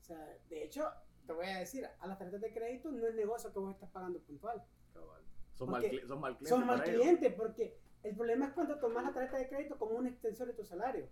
[0.00, 0.18] O sea,
[0.48, 0.88] de hecho,
[1.26, 3.90] te voy a decir, a las tarjetas de crédito no es negocio que vos estás
[3.90, 4.62] pagando puntual.
[4.94, 5.22] Cabal.
[5.54, 6.48] Son mal, son mal clientes.
[6.48, 10.08] Son mal clientes porque el problema es cuando tomas la tarjeta de crédito como una
[10.08, 11.06] extensión de tu salario.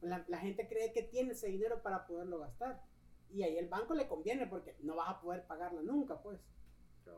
[0.00, 2.82] La, la gente cree que tiene ese dinero para poderlo gastar.
[3.30, 6.40] Y ahí el banco le conviene porque no vas a poder pagarla nunca, pues.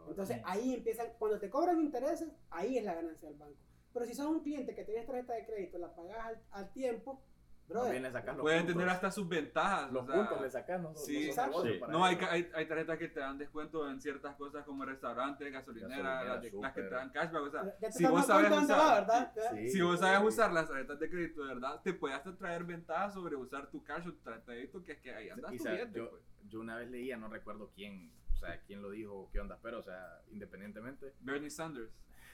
[0.08, 3.58] Entonces ahí empiezan, cuando te cobran intereses, ahí es la ganancia del banco.
[3.92, 7.22] Pero si sos un cliente que tienes tarjeta de crédito, la pagas al, al tiempo,
[7.70, 8.66] brother, le Pueden puntos.
[8.66, 9.92] tener hasta sus ventajas.
[9.92, 11.80] los o sea, puntos le sacas, no, sí, no Sí.
[11.88, 15.90] No, hay, hay, hay tarjetas que te dan descuento en ciertas cosas como restaurantes, gasolineras,
[15.98, 17.42] Gasolinera, las, las que te dan cashback.
[17.42, 19.32] O sea, si vos sabes va, usar, ¿verdad?
[19.54, 19.70] Sí.
[19.70, 23.14] si vos sabes usar las tarjetas de crédito, de verdad, te puede hasta traer ventajas
[23.14, 25.58] sobre usar tu cash o tu tarjeta de crédito, que es que ahí andas Y
[25.58, 26.22] yo, pues.
[26.48, 29.82] yo una vez leía, no recuerdo quién, sea, quién lo dijo, qué onda, pero, o
[29.82, 31.90] sea, independientemente, Bernie Sanders,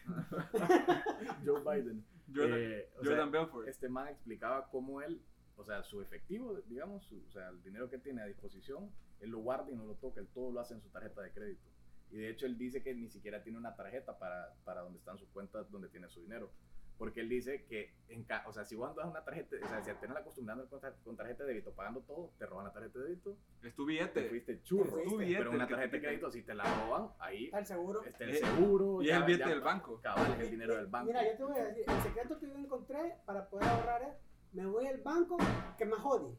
[1.44, 3.68] Joe Biden, Jordan, eh, Jordan sea, Belfort.
[3.68, 5.20] este man explicaba cómo él,
[5.56, 8.90] o sea, su efectivo, digamos, su- o sea, el dinero que tiene a disposición,
[9.20, 11.30] él lo guarda y no lo toca, él todo lo hace en su tarjeta de
[11.32, 11.62] crédito.
[12.10, 15.18] Y de hecho él dice que ni siquiera tiene una tarjeta para, para donde están
[15.18, 16.50] sus cuentas, donde tiene su dinero.
[16.98, 19.82] Porque él dice que, en ca- o sea, si vos andas una tarjeta, o sea,
[19.82, 22.72] si costumbre de andar con, tar- con tarjeta de débito pagando todo, te roban la
[22.72, 24.28] tarjeta de débito, Es tu te billete.
[24.30, 24.84] fuiste churro.
[24.84, 25.10] Te fuiste.
[25.10, 25.38] Tu billete.
[25.38, 28.02] Pero una te tarjeta de crédito, si te la roban, ahí Está el seguro.
[28.02, 29.02] está el Eh, seguro.
[29.02, 30.00] y es el billete del banco.
[30.00, 31.06] Cabal, es el dinero del banco.
[31.08, 34.14] Mira, yo te voy a decir, el secreto que yo encontré para poder ahorrar es,
[34.52, 35.36] me voy al banco
[35.76, 36.34] que más jode.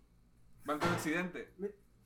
[0.65, 1.54] Banco de Occidente.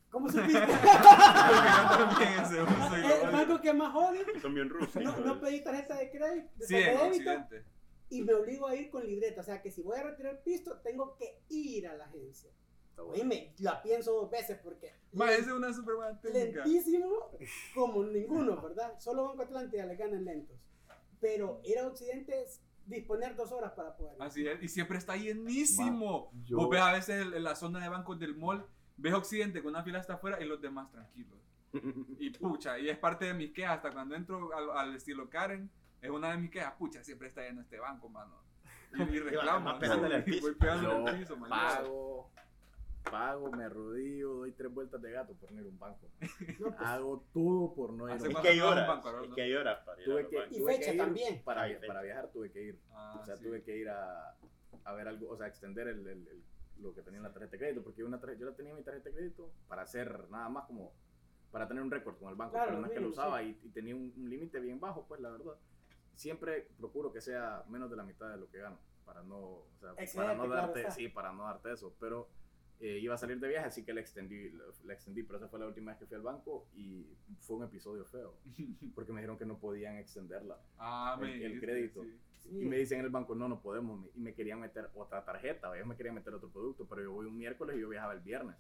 [0.10, 0.60] ¿Cómo supiste?
[0.60, 5.02] Porque yo también ese uso y lo el banco que más jode, Son bien rusos.
[5.02, 7.64] no, no pedí tarjeta de crédito, de, Sí, de débito, Occidente.
[8.12, 9.42] Y me obligo a ir con libreta.
[9.42, 12.52] O sea, que si voy a retirar pisto, tengo que ir a la agencia.
[12.98, 16.64] Oíme, la pienso dos veces porque Ma, es una super buena técnica.
[16.66, 17.32] lentísimo
[17.74, 19.00] como ninguno, ¿verdad?
[19.00, 20.56] Solo Banco Atlántida le ganan lentos.
[21.20, 24.22] Pero ir a Occidente es disponer dos horas para poder ir.
[24.24, 26.32] Así es, y siempre está llenísimo.
[26.44, 28.66] Yo- Vos ves a veces en, en la zona de bancos del mall,
[28.98, 31.40] ves Occidente con una fila hasta afuera y los demás tranquilos.
[32.20, 33.78] Y pucha, y es parte de mis quejas.
[33.78, 36.74] Hasta cuando entro al, al estilo Karen, es una de mis quejas.
[36.78, 38.36] Pucha, siempre está lleno este banco, mano.
[38.94, 39.80] Y, y reclamo.
[39.80, 40.42] pegándole al piso.
[40.42, 41.50] Voy pegándole Yo al piso, man.
[41.50, 42.30] pago,
[43.10, 46.10] pago, me arrodillo, doy tres vueltas de gato por no ir a un banco.
[46.60, 48.42] No, pues, Hago todo por no ir a un Es banco.
[48.42, 48.88] que hay horas.
[48.88, 49.24] banco, ¿no?
[49.24, 50.58] Es que hay horas para ir a Tuve los que, bancos.
[50.58, 51.42] Y tuve fecha que ir también.
[51.44, 52.80] Para, Ah, para viajar tuve que ir.
[52.92, 53.44] Ah, o sea, sí.
[53.46, 54.36] tuve que ir a,
[54.84, 56.44] a ver algo, o sea, extender el, el- el-
[56.82, 58.78] lo que tenía en la tarjeta de crédito, porque una tarjeta- yo la tenía en
[58.78, 60.92] mi tarjeta de crédito para hacer nada más como,
[61.52, 63.58] para tener un récord con el banco, Claro, pero no es que lo usaba y,
[63.64, 65.54] y tenía un, un límite bien bajo, pues la verdad.
[66.16, 69.68] Siempre procuro que sea menos de la mitad de lo que gano, para no, o
[69.80, 70.92] sea, para no claro darte, está.
[70.92, 72.30] sí, para no darte eso, pero
[72.80, 74.50] eh, iba a salir de viaje, así que le extendí,
[74.84, 77.08] le extendí, pero esa fue la última vez que fui al banco y
[77.40, 78.36] fue un episodio feo,
[78.96, 80.60] porque me dijeron que no podían extenderla.
[80.78, 82.04] Ah, El- me el crédito.
[82.04, 82.20] sí.
[82.42, 82.58] Sí.
[82.60, 85.24] Y me dicen en el banco, no, no podemos, me- y me querían meter otra
[85.24, 88.14] tarjeta, ellos me querían meter otro producto, pero yo voy un miércoles y yo viajaba
[88.14, 88.56] el viernes.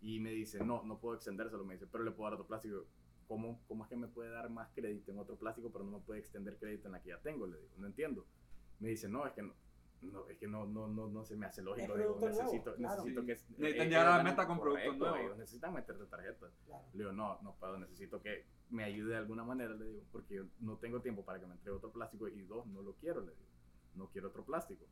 [0.00, 2.84] Y me dice, no, no puedo extendérselo, me dice, pero le puedo dar otro plástico.
[3.26, 6.04] ¿Cómo, ¿Cómo es que me puede dar más crédito en otro plástico, pero no me
[6.04, 7.46] puede extender crédito en la que ya tengo?
[7.46, 8.26] Le digo, no entiendo.
[8.80, 9.54] Me dice, no, es que no,
[10.02, 11.96] no, es que no, no, no, no se me hace lógico.
[11.96, 13.04] Digo, producto nuevo, necesito, claro.
[13.04, 13.26] necesito Sí.
[13.26, 13.32] que...
[13.62, 15.24] Necesitan llegar a la meta con producto correcto, nuevo.
[15.24, 16.50] ellos necesitan meterte tarjeta.
[16.66, 16.84] Claro.
[16.92, 20.34] Le digo, no, no puedo, necesito que me ayude de alguna manera, le digo, porque
[20.34, 23.20] yo no tengo tiempo para que me entregue otro plástico y dos, no lo quiero,
[23.20, 23.46] le digo,
[23.94, 24.86] no quiero otro plástico.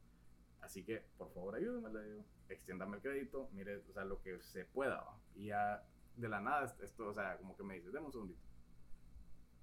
[0.61, 4.41] Así que, por favor, ayúdeme, le digo, extiéndame el crédito, mire, o sea, lo que
[4.43, 4.97] se pueda.
[5.01, 5.19] ¿va?
[5.35, 5.83] Y ya,
[6.21, 8.41] de la nada, esto, o sea, como que me dice, deme un segundito.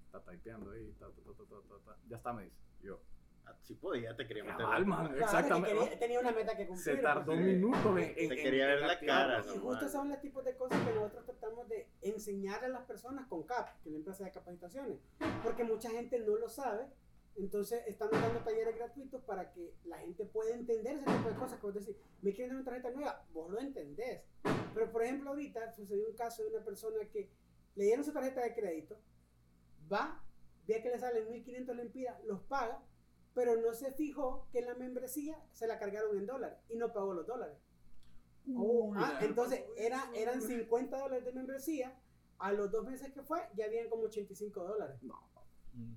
[0.06, 1.96] Está typeando ahí, ta, ta, ta, ta, ta, ta, ta.
[2.08, 2.56] ya está, me dice.
[2.82, 3.00] Yo,
[3.46, 4.58] Ah, Si podía, te quería meter.
[4.58, 5.78] cabal, man, Claro, que exactamente.
[5.78, 6.84] quería- tenía una meta que cumplir.
[6.84, 7.38] Se tardó pues.
[7.38, 10.44] un minuto en, en- Te quería en ver la cara, Y justo son los tipos
[10.44, 13.98] de cosas que nosotros tratamos de enseñar a las personas con CAP, que es la
[14.00, 14.98] empresa de capacitaciones,
[15.42, 16.88] porque mucha gente no lo sabe.
[17.38, 21.60] Entonces estamos dando talleres gratuitos para que la gente pueda entender ese tipo de cosas.
[21.60, 24.22] Como decir, me quieren dar una tarjeta nueva, vos lo entendés.
[24.74, 27.30] Pero por ejemplo ahorita sucedió un caso de una persona que
[27.76, 28.98] le dieron su tarjeta de crédito,
[29.90, 30.20] va,
[30.66, 32.82] ve que le salen 1.500 lempiras, los paga,
[33.34, 37.14] pero no se fijó que la membresía se la cargaron en dólares y no pagó
[37.14, 37.56] los dólares.
[38.56, 42.00] Oh, ah, entonces era, eran 50 dólares de membresía.
[42.38, 45.02] A los dos meses que fue, ya habían como 85 dólares.
[45.02, 45.27] No,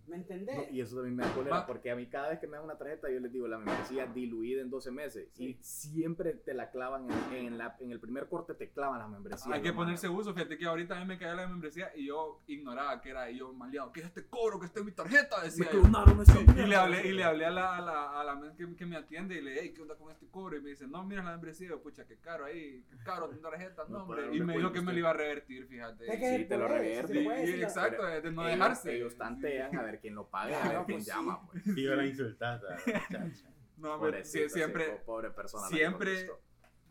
[0.08, 0.56] ¿Me entendés?
[0.58, 2.65] No, y eso también me da cólera porque a mí cada vez que me dan
[2.65, 6.70] una tarjeta yo les digo la membresía diluida en 12 meses y siempre te la
[6.70, 9.48] clavan en, en la, en el primer corte te clavan las membresías.
[9.56, 10.34] Hay que ponerse uso.
[10.34, 13.38] Fíjate que ahorita a mí me caía la membresía y yo ignoraba que era y
[13.39, 13.91] yo maleado.
[13.91, 15.38] ¿Qué es este cobro que está en mi tarjeta?
[15.39, 15.82] Me Decía yo.
[15.82, 18.36] clonaron esa Sí, y le hablé, y le hablé a la, a la, a la
[18.36, 20.58] men que, que me atiende y le dije, hey, ¿qué onda con este cobro?
[20.58, 21.67] Y me dice, no, mira la membresía.
[21.67, 24.36] Y yo, pucha, qué caro ahí, qué caro tu tarjeta, no, No, hombre.
[24.36, 26.06] Y me dijo que me lo iba a revertir, fíjate.
[26.38, 28.96] Sí, te lo decir la- exacto, de no dejarse.
[28.96, 31.12] Ellos tantean a ver quién lo paga, a ver quién pues sí.
[31.12, 31.48] llama.
[31.52, 31.64] Pues.
[31.64, 33.50] Fijo la insultada, muchacha.
[33.78, 35.64] No, hombre, Pobrecita, sí, sí, siempre, po- pobre persona.
[35.64, 36.30] la siempre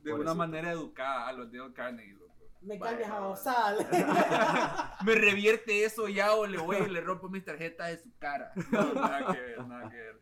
[0.03, 2.31] de una manera educada a los Dale Carnegie, loco.
[2.62, 3.27] Me cambias a.
[3.27, 3.87] Osal.
[5.07, 8.53] Me revierte eso ya o le voy y le rompo mis tarjetas de su cara.
[8.71, 10.21] No, nada que ver, nada que ver.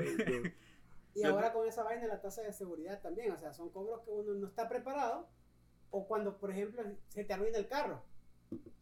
[0.00, 0.54] Ay.
[1.16, 4.10] Y ahora con esa vaina la tasa de seguridad también, o sea, son cobros que
[4.10, 5.28] uno no está preparado
[5.90, 8.02] o cuando, por ejemplo, se te arruina el carro,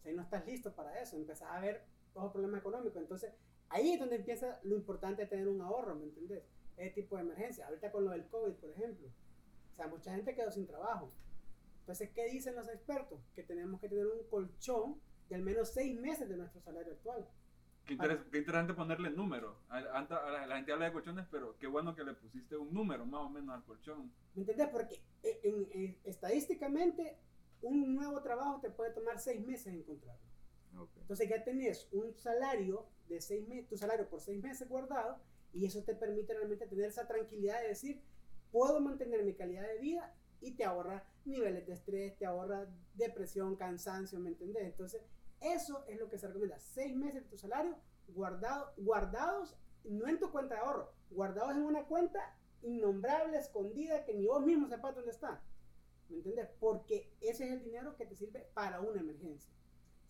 [0.02, 3.32] si no estás listo para eso, empezás a ver todo problema económico, entonces
[3.68, 6.44] ahí es donde empieza lo importante de tener un ahorro, ¿me entendés?
[6.76, 10.34] Ese tipo de emergencia, ahorita con lo del COVID, por ejemplo, o sea, mucha gente
[10.34, 11.10] quedó sin trabajo.
[11.80, 13.20] Entonces, ¿qué dicen los expertos?
[13.34, 17.26] Que tenemos que tener un colchón de al menos seis meses de nuestro salario actual.
[17.84, 19.56] Qué, interes- qué interesante ponerle número.
[19.68, 22.72] A, a- a la, gente habla de colchones, pero qué bueno que le pusiste un
[22.72, 24.12] número más o menos al colchón.
[24.34, 24.68] ¿Me entendés?
[24.68, 27.16] Porque eh, en- en- estadísticamente
[27.62, 30.22] un nuevo trabajo te puede tomar seis meses encontrarlo.
[30.78, 30.90] Ok.
[31.00, 35.18] Entonces ya tenés un salario de seis meses, tu salario por seis meses guardado
[35.52, 38.00] y eso te permite realmente tener esa tranquilidad de decir,
[38.50, 43.56] puedo mantener mi calidad de vida y te ahorra niveles de estrés, te ahorra depresión,
[43.56, 44.64] cansancio, ¿me entendés?
[44.64, 45.02] Entonces
[45.40, 47.76] eso es lo que se recomienda, seis meses de tu salario
[48.08, 54.14] guardado, guardados, no en tu cuenta de ahorro, guardados en una cuenta innombrable, escondida, que
[54.14, 55.42] ni vos mismo sepas dónde está.
[56.08, 56.48] ¿Me entiendes?
[56.60, 59.52] Porque ese es el dinero que te sirve para una emergencia.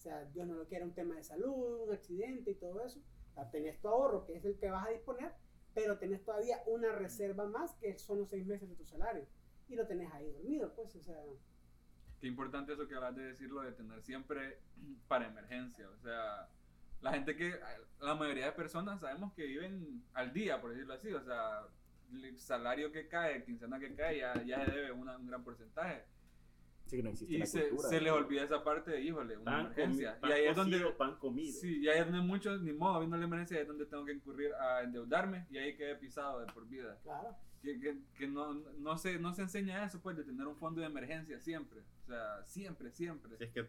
[0.03, 2.99] Sea, Dios no lo quiera, un tema de salud, un accidente y todo eso.
[3.31, 5.33] O sea, tenés tu ahorro, que es el que vas a disponer,
[5.75, 9.25] pero tenés todavía una reserva más, que son los seis meses de tu salario.
[9.69, 11.17] Y lo tenés ahí dormido, pues, o sea,
[12.21, 14.59] Qué importante eso que hablas de decirlo, de tener siempre
[15.09, 15.89] para emergencia.
[15.89, 16.49] O sea,
[17.01, 17.55] la gente que,
[18.01, 21.13] la mayoría de personas sabemos que viven al día, por decirlo así.
[21.13, 21.63] O sea,
[22.13, 26.05] el salario que cae, quincena que cae, ya, ya se debe una- un gran porcentaje.
[26.93, 27.89] Sí que no existe Y la se, cultura.
[27.89, 30.21] se les olvida esa parte de, híjole, una Pan, emergencia.
[30.21, 30.79] pan y ahí es donde...
[30.99, 31.59] pan comido.
[31.59, 34.05] Sí, y ahí es donde muchos, ni modo, viendo la emergencia, ahí es donde tengo
[34.05, 36.99] que incurrir a endeudarme y ahí quedé pisado de por vida.
[37.03, 37.35] claro.
[37.63, 40.81] Que, que, que no, no, se, no se enseña eso, pues, de tener un fondo
[40.83, 41.81] de emergencia siempre.
[42.03, 43.39] O sea, siempre, siempre.
[43.39, 43.69] Si es que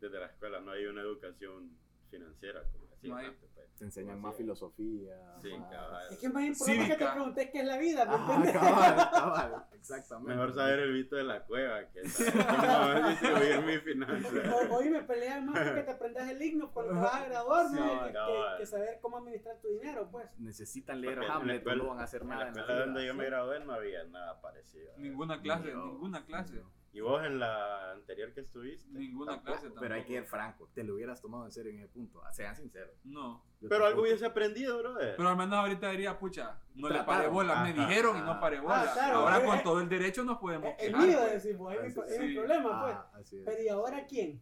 [0.00, 1.70] desde la escuela no hay una educación
[2.10, 3.30] financiera como No hay.
[3.30, 3.54] pues.
[3.76, 5.16] Te enseñan más filosofía.
[5.42, 6.06] Sí, más- cabal.
[6.12, 8.52] Es que es más importante que te preguntes qué es la vida, ¿me Ajá, entiendes?
[8.62, 10.30] cabal, cabal, exactamente.
[10.32, 14.28] Mejor saber el mito de la cueva que saber distribuir mi finanza.
[14.70, 17.74] O- Hoy me pelean más porque te aprendas el himno cuando vas a graduar, Sí,
[17.74, 18.04] ¿no?
[18.06, 20.28] que, que- que saber cómo administrar tu dinero, pues.
[20.38, 22.40] Necesitan leer Porque en Hamlet, escuela- no van a hacer En nada.
[22.44, 22.86] la en la escuela vida.
[22.94, 24.92] donde yo me gradué no había nada parecido.
[24.98, 26.54] Ninguna clase, No, ninguna clase.
[26.54, 26.70] no.
[26.94, 28.88] ¿Y vos en la anterior que estuviste?
[28.96, 29.80] Ninguna Tampoco, clase tampoco.
[29.80, 32.22] Pero hay que ser franco, te lo hubieras tomado en serio en ese punto.
[32.30, 32.94] Sean sinceros.
[33.02, 33.42] No.
[33.60, 35.16] Yo Pero algo hubiese aprendido, brother.
[35.16, 37.64] Pero al menos ahorita diría, pucha, no le paré bola.
[37.64, 38.82] Me Ajá, dijeron y no paré bola.
[38.88, 41.06] Ah, claro, Ahora eh, con eh, todo el derecho nos podemos Es el quejar.
[41.08, 41.32] mío, pues.
[41.42, 42.34] decimos, es es mi sí.
[42.36, 42.94] problema, pues.
[42.94, 43.44] Ah, así es.
[43.44, 44.40] Pero ¿y ahora quién?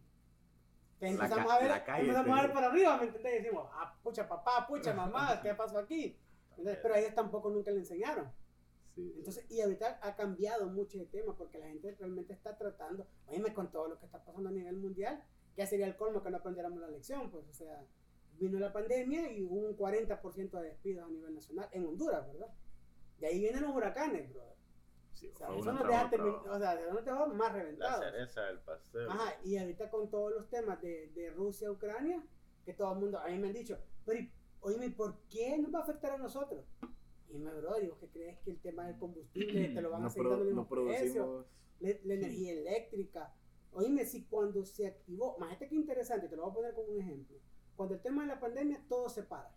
[1.01, 3.33] Empezamos a ver, empezamos te a ver para arriba, ¿me entendés?
[3.33, 6.17] Y decimos, ah, pucha papá, pucha mamá, ¿qué pasó aquí?
[6.51, 6.77] ¿Entendés?
[6.83, 8.31] Pero a ellos tampoco nunca le enseñaron.
[8.95, 9.13] Sí.
[9.17, 13.53] Entonces, y ahorita ha cambiado mucho el tema porque la gente realmente está tratando, oíme,
[13.53, 15.23] con todo lo que está pasando a nivel mundial,
[15.57, 17.83] ya sería el colmo que no aprendiéramos la lección, pues, o sea,
[18.39, 22.53] vino la pandemia y hubo un 40% de despidos a nivel nacional en Honduras, ¿verdad?
[23.19, 24.53] De ahí vienen los huracanes, brother.
[25.13, 25.87] Sí, O sea, eso otro.
[25.87, 27.99] termi- o sea, eso nos deja más La reventados.
[28.03, 29.09] cereza del pastel.
[29.09, 32.23] Ajá, y ahorita con todos los temas de, de Rusia, Ucrania,
[32.65, 34.19] que todo el mundo, a mí me han dicho, pero
[34.61, 36.65] oíme, ¿por qué nos va a afectar a nosotros?
[37.33, 40.03] Y me bro, digo, ¿qué crees que el tema del combustible te lo van a
[40.03, 41.23] No, seguir pro- dando el no mismo precio?
[41.25, 41.45] producimos.
[41.79, 43.33] La, la energía eléctrica.
[43.71, 47.01] Oíme, si cuando se activó, imagínate qué interesante, te lo voy a poner como un
[47.01, 47.37] ejemplo.
[47.75, 49.51] Cuando el tema de la pandemia, todo se para.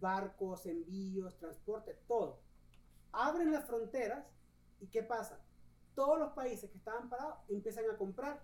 [0.00, 2.40] Barcos, envíos, transporte, todo.
[3.12, 4.24] Abren las fronteras
[4.80, 5.44] y ¿qué pasa?
[5.94, 8.42] Todos los países que estaban parados empiezan a comprar.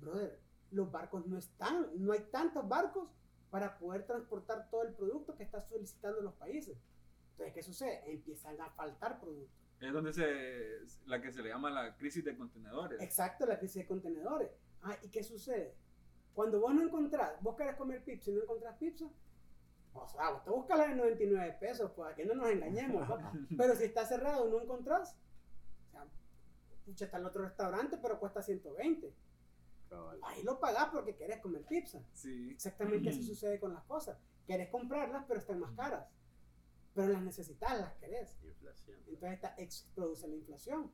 [0.00, 3.10] Brother, los barcos no están, no hay tantos barcos
[3.50, 6.78] para poder transportar todo el producto que están solicitando los países.
[7.36, 8.02] Entonces, ¿qué sucede?
[8.10, 9.54] Empiezan a faltar productos.
[9.78, 12.98] Es donde se, la que se le llama la crisis de contenedores.
[13.02, 14.50] Exacto, la crisis de contenedores.
[14.82, 15.74] Ah, ¿y qué sucede?
[16.32, 19.04] Cuando vos no encontrás, vos querés comer pizza y no encontrás pizza,
[19.92, 23.32] o sea, vos te buscas la de 99 pesos, pues que no nos engañemos, ¿va?
[23.56, 25.14] pero si está cerrado y no encontrás,
[25.88, 26.06] o sea,
[26.86, 29.14] pucha, está el otro restaurante, pero cuesta 120.
[29.90, 30.18] Cabal.
[30.22, 32.00] Ahí lo pagás porque querés comer pizza.
[32.14, 32.50] Sí.
[32.50, 34.18] Exactamente así sucede con las cosas.
[34.46, 36.06] Querés comprarlas, pero están más caras.
[36.96, 38.36] Pero las necesitas, las querés.
[38.42, 38.98] Inflación.
[39.06, 40.90] Entonces esta ex produce la inflación.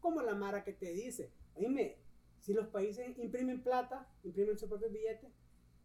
[0.00, 1.98] Como la Mara que te dice, oíme,
[2.40, 5.30] si los países imprimen plata, imprimen sus propios billetes,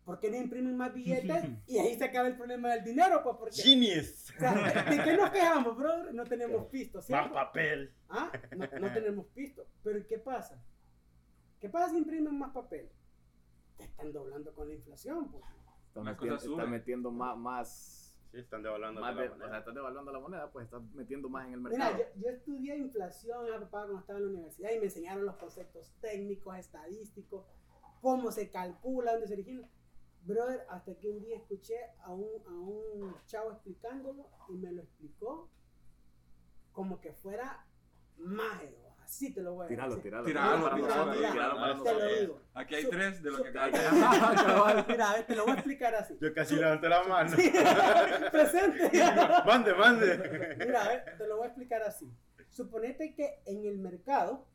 [0.05, 1.43] ¿por qué no imprimen más billetes?
[1.67, 3.61] Y ahí se acaba el problema del dinero, pues porque...
[3.61, 4.29] Genius.
[4.35, 6.13] o sea, ¿De qué nos quejamos, brother?
[6.13, 7.33] No tenemos pisto, Más ¿cierto?
[7.33, 7.93] papel.
[8.09, 8.31] ¿Ah?
[8.55, 9.67] No, no tenemos pisto.
[9.83, 10.63] Pero ¿y qué pasa?
[11.59, 12.89] ¿Qué pasa si imprimen más papel?
[13.77, 15.43] Te están doblando con la inflación, pues.
[15.87, 18.00] Está Las metiendo, está metiendo más, más,
[18.31, 19.49] Sí, están devaluando más la de- o moneda.
[19.49, 21.93] sea, estás devaluando la moneda, pues estás metiendo más en el mercado.
[21.95, 25.25] Mira, yo, yo estudié inflación ah, papá, cuando estaba en la universidad y me enseñaron
[25.25, 27.45] los conceptos técnicos, estadísticos,
[28.01, 29.67] cómo se calcula, dónde se origina.
[30.23, 34.81] Brother, hasta que un día escuché a un, a un chavo explicándolo y me lo
[34.83, 35.49] explicó
[36.71, 37.65] como que fuera
[38.17, 38.90] mágico.
[39.11, 40.01] Así te lo voy a decir.
[40.01, 40.23] tíralo.
[40.23, 41.33] Tíralo, para tíralo, nosotros, tíralo.
[41.33, 42.19] tíralo para Te Te lo nosotros.
[42.21, 42.41] digo.
[42.53, 44.83] Aquí hay tres de lo que acabas de.
[44.93, 46.17] Mira, a ver, te lo voy a explicar así.
[46.21, 47.35] Yo casi levanté la mano.
[47.35, 47.51] Sí,
[48.31, 48.89] presente.
[49.45, 50.55] mande, mande.
[50.59, 52.09] Mira, a ver, te lo voy a explicar así.
[52.51, 54.47] Suponete que en el mercado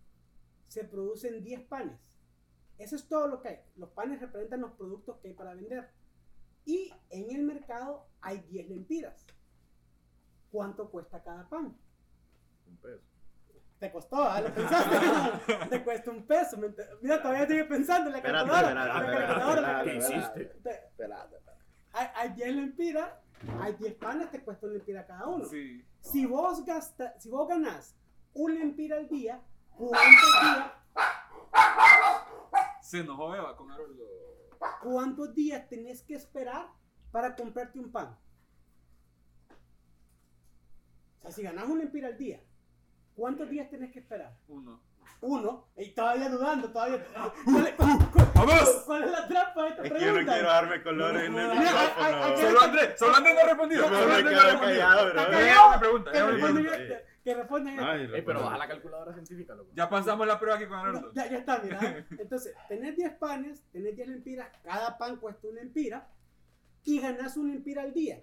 [0.69, 2.01] se producen 10 panes.
[2.79, 3.61] Eso es todo lo que hay.
[3.77, 5.91] Los panes representan los productos que hay para vender.
[6.65, 9.27] Y en el mercado hay 10 lempiras.
[10.51, 11.77] ¿Cuánto cuesta cada pan?
[12.67, 13.05] Un peso.
[13.79, 14.41] Te costó, ¿ah?
[14.41, 14.97] ¿Lo pensaste?
[15.71, 16.57] Te cuesta un peso.
[16.57, 19.83] ¿me ent- Mira, todavía sigue pensando en la calculadora.
[19.83, 20.43] espérate, ¿Qué hiciste?
[20.87, 21.37] Espérate.
[21.93, 23.11] Hay, hay 10 lempiras,
[23.61, 25.45] hay 10 panes, te cuesta un lempira cada uno.
[25.47, 25.85] Sí.
[26.01, 27.95] Si vos, gasta, si vos ganás
[28.35, 29.41] un lempira al día,
[29.77, 30.01] ¿cuántos
[30.43, 30.73] días,
[32.83, 34.05] Se enojó Eva con Haroldo.
[34.83, 36.69] cuántos días tenés que esperar
[37.11, 38.17] para comprarte un pan?
[41.19, 42.41] O sea, si ganás un lempira al día,
[43.17, 44.37] ¿cuántos días tenés que esperar?
[44.49, 44.81] Uno.
[45.23, 47.03] Uno, y todavía dudando, todavía.
[47.45, 48.83] ¿Cuál, es- cuál- cuál- ¡Vamos!
[48.85, 50.33] cuál es la trampa de esta Es que yo no pregunta?
[50.35, 52.37] quiero darme color en el Mira, hay- hay- hay- micrófono.
[52.49, 53.89] Solo Andrés, solo Andrés no ha respondido.
[53.91, 53.91] Me
[54.23, 55.15] no quedo callado, bro.
[55.15, 56.77] Me pregunta, Que pregunta.
[56.77, 57.77] que- Ey, pero responde.
[58.45, 59.71] baja la calculadora científica, loco.
[59.75, 61.13] Ya pasamos la prueba aquí con No, Haroldo.
[61.15, 61.81] ya, ya está, mira.
[62.21, 66.09] Entonces, tenés 10 panes, tenés 10 lempiras, cada pan cuesta una lempira
[66.85, 68.23] y ganás una lempira al día.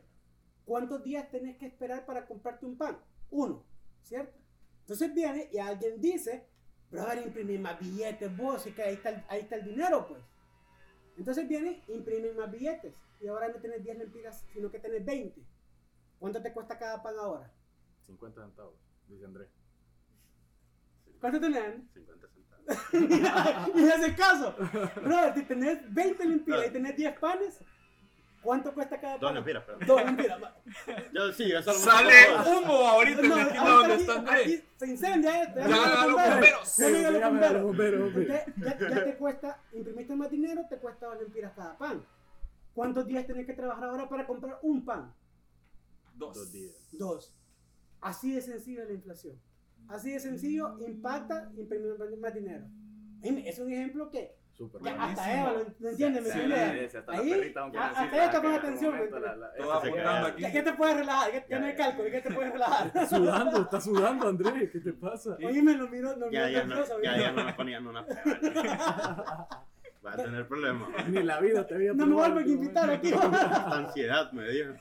[0.63, 2.97] ¿Cuántos días tenés que esperar para comprarte un pan?
[3.32, 3.65] Uno,
[4.03, 4.38] ¿cierto?
[4.84, 6.46] Entonces viene y alguien dice,
[6.91, 10.22] brother, imprimir más billetes vos, y que ahí está, el, ahí está el dinero, pues.
[11.17, 15.41] Entonces viene, imprimen más billetes y ahora no tenés 10 lempiras, sino que tenés 20.
[16.19, 17.50] ¿Cuánto te cuesta cada pan ahora?
[18.08, 18.76] 50 centavos,
[19.08, 19.50] dice Andrés.
[21.22, 21.82] ¿Cuánto tenés?
[21.93, 23.74] 50 centavos.
[23.76, 24.56] Y hace caso.
[25.02, 27.60] Brother, si tenés 20 lempiras y tenés 10 panes,
[28.43, 29.21] ¿cuánto cuesta cada pan?
[29.21, 29.88] Dos lempiras, perdón.
[29.88, 30.39] Dos lempiras.
[31.13, 32.13] Yo sí, eso lo Sale
[32.45, 34.41] humo ahorita en No, la esquina donde aquí- está Andrés.
[34.41, 35.60] aquí Se incendia esto.
[35.60, 36.77] Ya, ya, los bomberos.
[36.77, 38.13] Ya los Dígame a los bomberos.
[38.27, 38.45] ya,
[38.89, 42.06] ya te cuesta, imprimiste más dinero, te cuesta dos lempiras cada pan.
[42.73, 45.13] ¿Cuántos días tenés que trabajar ahora para comprar un pan?
[46.15, 46.36] Dos.
[46.36, 46.73] Dos días.
[46.91, 47.34] Dos.
[48.01, 49.39] Así de sencilla es la inflación.
[49.88, 52.65] Así de sencillo, impacta imprimir más dinero.
[53.21, 55.04] Es un ejemplo que Súper ya bueno.
[55.04, 56.92] hasta Eva lo, lo entiende, ¿me Sí, entiendes?
[56.92, 59.58] sí, hasta la perrita, aunque a- no hasta ella este atención, momento ¿me la- entiendes?
[59.58, 60.42] la- Todo esa se apuntando aquí.
[60.44, 61.32] ¿Ya, ¿Qué te puedes relajar?
[61.32, 61.78] ¿Qué, Ya, ya no hay ya.
[61.78, 62.12] cálculo?
[62.12, 62.92] ¿Qué te puedes relajar?
[63.10, 65.38] Sudando, está sudando, Andrés, ¿qué te pasa?
[65.44, 68.06] Oye, me lo miro, lo Ya, miro ya, no, ya, ya no me ponían una
[68.06, 69.50] prueba.
[70.06, 70.89] Va a tener problemas.
[71.10, 73.08] Ni la vida te había No me vuelven a invitar aquí.
[73.13, 74.76] Esta ansiedad me dio.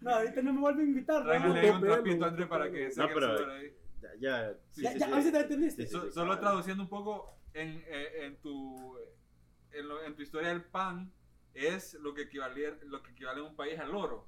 [0.00, 1.22] No, ahorita no me vuelven a invitar.
[1.24, 1.28] ¿no?
[1.28, 3.72] Tráigale un trapito, qué André, para que No, pero- sudor ahí.
[4.02, 5.12] Ya, ya, sí, Ya, sí, ya, sí.
[5.12, 5.82] a ver si te entendiste.
[5.82, 5.92] Sí, sí.
[5.94, 8.96] So- solo traduciendo un poco en, eh, en tu
[9.72, 11.12] en, lo- en tu historia del pan
[11.54, 14.26] es lo que equivale lo que equivale en un país al oro.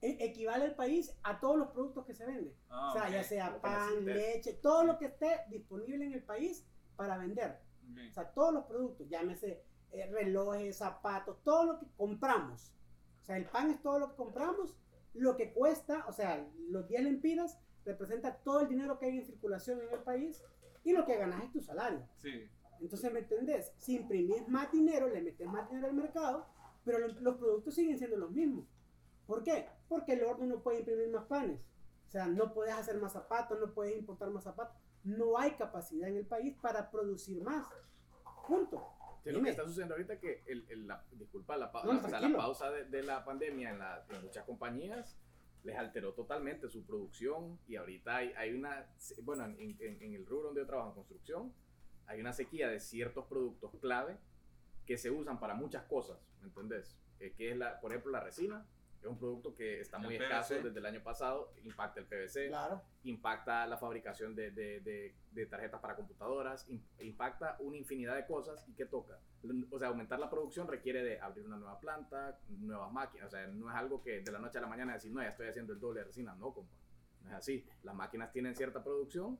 [0.00, 2.54] E- equivale el país a todos los productos que se venden.
[2.68, 6.22] Ah, o sea, ok, ya sea pan, leche, todo lo que esté disponible en el
[6.22, 7.60] país para vender.
[7.90, 7.98] ok.
[8.10, 12.72] O sea, todos los productos, llámese eh, relojes, zapatos, todo lo que compramos.
[13.22, 14.76] O sea, el pan es todo lo que compramos,
[15.14, 19.24] lo que cuesta, o sea, los 10 lempiras representa todo el dinero que hay en
[19.24, 20.42] circulación en el país
[20.82, 22.06] y lo que ganas es tu salario.
[22.16, 22.50] Sí.
[22.80, 23.72] Entonces, ¿me entendés?
[23.78, 26.46] Si imprimís más dinero, le metes más dinero al mercado,
[26.84, 28.66] pero lo- los productos siguen siendo los mismos.
[29.26, 29.66] ¿Por qué?
[29.88, 31.60] Porque el horno no puede imprimir más panes.
[32.08, 34.76] O sea, no puedes hacer más zapatos, no puedes importar más zapatos.
[35.02, 37.66] No hay capacidad en el país para producir más.
[38.46, 38.82] Punto.
[39.24, 42.08] Sí, lo que está sucediendo ahorita que, el, el- la, disculpa, la, No, la- o
[42.08, 45.16] sea, la pausa de, de la pandemia en, la- en muchas compañías
[45.62, 48.86] les alteró totalmente su producción y ahorita hay, hay una,
[49.22, 51.54] bueno, en, en- en el rubro donde yo trabajo en construcción,
[52.06, 54.16] hay una sequía de ciertos productos clave
[54.86, 56.96] que se usan para muchas cosas, ¿me entendés?
[57.20, 58.66] Eh, que es, la, por ejemplo, la resina,
[59.00, 60.24] es un producto que está muy PVC.
[60.24, 62.82] escaso desde el año pasado, impacta el PVC, Claro.
[63.04, 68.24] impacta la fabricación de, de- de- de tarjetas para computadoras, im- impacta una infinidad de
[68.26, 69.18] cosas y ¿qué toca?
[69.70, 73.46] O sea, aumentar la producción requiere de abrir una nueva planta, nuevas máquinas, o sea,
[73.46, 75.74] no es algo que de la noche a la mañana decir, no, ya estoy haciendo
[75.74, 76.72] el doble de resina, no, compa,
[77.22, 77.66] no es así.
[77.82, 79.38] Las máquinas tienen cierta producción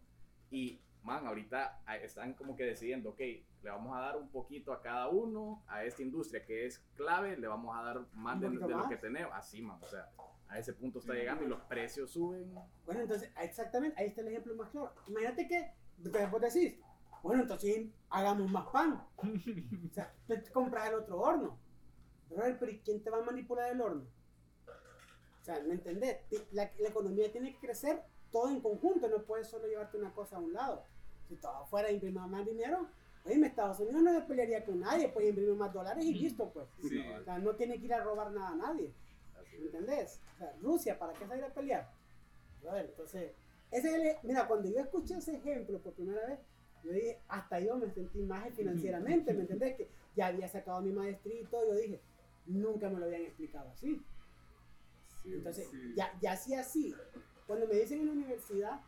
[0.51, 4.73] y, man, ahorita ah, están como que decidiendo, ok, le vamos a dar un poquito
[4.73, 8.49] a cada uno, a esta industria que es clave, le vamos a dar más de,
[8.49, 10.11] de lo que tenemos, así, man, o sea,
[10.49, 11.19] a ese punto está Sí.
[11.19, 12.55] llegando y los precios suben.
[12.85, 14.95] Bueno, entonces, exactamente, ahí está el ejemplo más claro.
[15.07, 16.79] Imagínate que después decís,
[17.23, 19.03] bueno, entonces hagamos más pan.
[19.17, 21.59] O sea, te te compras el otro horno.
[22.29, 24.07] Pero ¿y quién te va a manipular el horno?
[25.41, 26.19] O sea, ¿me entendés?
[26.53, 30.37] La, la economía tiene que crecer todo en conjunto, no puedes solo llevarte una cosa
[30.37, 30.85] a un lado.
[31.29, 32.87] Si todo fuera imprimir más dinero,
[33.25, 36.51] oye, en Estados Unidos no se pelearía con nadie, puede imprimir más dólares y listo,
[36.51, 36.67] pues.
[36.89, 36.99] Sí.
[37.21, 38.93] O sea, no tiene que ir a robar nada a nadie.
[39.41, 40.21] Así ¿Me entendés?
[40.35, 41.91] O sea, Rusia, ¿para qué salir a pelear?
[42.63, 43.33] Brother, entonces,
[43.71, 46.39] ese es el- mira, cuando yo escuché ese ejemplo por primera vez,
[46.83, 49.77] yo dije, hasta yo me sentí más financieramente, ¿me entendés?
[49.77, 52.01] Que ya había sacado mi maestría y todo, yo dije,
[52.47, 54.03] nunca me lo habían explicado así.
[55.25, 55.95] Entonces, sí.
[55.97, 56.95] ya, ya sí así.
[57.47, 58.81] Cuando me dicen en la universidad,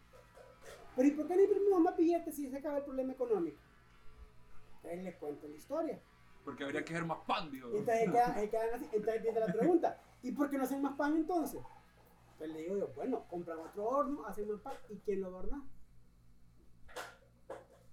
[0.97, 3.59] pero ¿y por qué no imprimimos más billetes si se acaba el problema económico?
[4.77, 6.01] Entonces les cuento la historia.
[6.45, 7.69] Porque habría que hacer más pan, digo.
[7.77, 8.85] Entonces, quedan- quedan así.
[8.93, 11.61] Entonces viene la pregunta, ¿y por qué no hacen más pan entonces?
[12.39, 15.63] Pues le digo yo, bueno, compran otro horno, hacen más pan, ¿y quién lo adorna?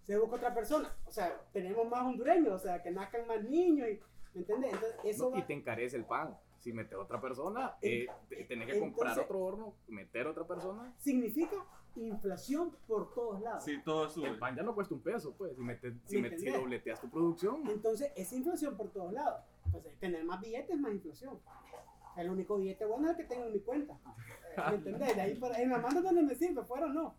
[0.03, 3.87] Se busca otra persona, o sea, tenemos más hondureños, o sea, que nazcan más niños,
[3.89, 4.01] y,
[4.33, 4.73] ¿me entiendes?
[4.73, 6.37] Entonces, eso No, va- y te encarece el pan.
[6.59, 10.93] Si metes otra persona, eh, te- tenés que comprar entonces- otro horno, meter otra persona.
[10.97, 11.55] significa
[11.95, 13.63] inflación por todos lados.
[13.63, 14.27] Sí, todo sube.
[14.29, 15.55] El pan ya no cuesta un peso, pues.
[15.55, 19.41] Si, metes, si, ¿Me met- si dobleteas tu producción, Entonces, es inflación por todos lados.
[19.65, 21.39] Entonces, tener más billetes es más inflación.
[22.15, 23.93] El único billete bueno es el que tengo en mi cuenta.
[24.55, 25.15] Eh, ¿Me entendés?
[25.15, 27.15] De ahí para, en la mano donde me sirve, fuera no.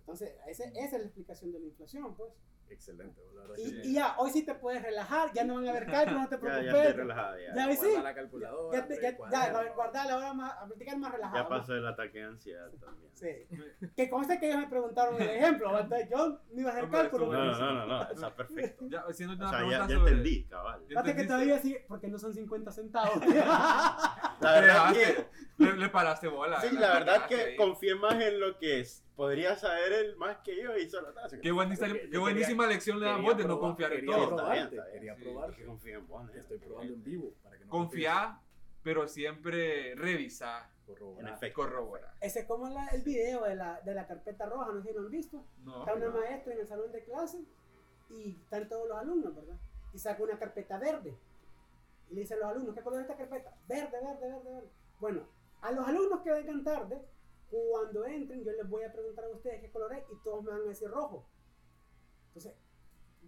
[0.00, 2.30] Entonces, ese- esa es la explicación de la inflación, pues.
[2.70, 3.20] Excelente.
[3.34, 5.70] la verdad Y, que- y ya, hoy sí te puedes relajar, ya no van a
[5.70, 6.72] haber cálculos, no te Ya, preocupes.
[6.72, 7.38] ya estoy relajado.
[7.38, 7.88] Ya, Ya ves, sí.
[8.02, 11.42] La calculadora, Ya, ya, ya, no, guardala ahora más, a practicar más relajado.
[11.42, 13.10] ya pasó el ataque de ansiedad también.
[13.14, 13.88] Sí.
[13.96, 17.24] Que conste que ellos me preguntaron el ejemplo, entonces yo no iba a hacer cálculo.
[17.24, 18.84] estuvo No, no, no, no, no, está perfecto.
[18.88, 20.80] Ya, O una sea, pregunta ya, ya entendí, cabal.
[20.82, 23.22] ¿Ya Fíjate que todavía sí, porque no son 50 centavos.
[23.26, 25.26] La verdad que,
[25.58, 26.60] le, le paraste bola.
[26.60, 27.56] sí, la verdad que ahí.
[27.56, 31.28] confié más en lo que es- podría saber él más que yo y solo está.
[31.40, 34.28] Qué, buenísima, qué quería- buenísima lección le damos de no probar- confiar en todo.
[34.36, 35.22] probarte, quería Sí.
[35.56, 37.32] Que confío en vos, Te estoy probando en vivo.
[37.42, 38.40] Para que no Confía,
[38.82, 40.68] pero siempre revisa.
[40.86, 41.28] Corroborar.
[41.28, 41.60] En efecto.
[41.62, 42.14] corrobora.
[42.20, 44.94] Ese es como la- el video de la, de la carpeta roja, no sé si
[44.94, 45.44] lo han visto.
[45.64, 46.18] No, Está una no.
[46.18, 47.44] maestra en el salón de clase
[48.10, 49.56] y están todos los alumnos, ¿verdad?
[49.94, 51.16] Y saca una carpeta verde.
[52.10, 53.54] Y le dice a los alumnos, ¿qué color es esta carpeta?
[53.68, 54.68] Verde, verde, verde, verde.
[54.98, 55.22] Bueno,
[55.62, 57.00] a los alumnos que vengan tarde,
[57.52, 60.50] cuando entren, yo les voy a preguntar a ustedes qué color es y todos me
[60.52, 61.28] van a decir rojo.
[62.28, 62.54] Entonces,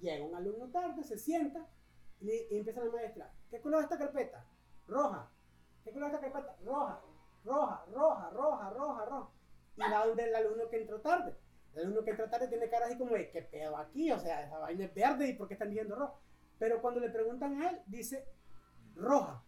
[0.00, 1.68] llega un alumno tarde, se sienta
[2.20, 4.46] y, le- empieza la maestra, ¿qué color es esta carpeta?
[4.86, 5.30] Roja.
[5.84, 6.56] ¿Qué color es esta carpeta?
[6.64, 7.02] Roja,
[7.44, 9.30] roja, roja, roja, roja, roja.
[9.76, 11.36] Y va donde el alumno que entró tarde.
[11.68, 14.10] Entonces uno que entra tarde tiene cara así como de, ¿qué pedo aquí?
[14.10, 16.18] O sea, esa vaina es verde y ¿por qué están diciendo rojo?
[16.58, 18.26] Pero cuando le preguntan a él, dice
[18.94, 19.44] roja.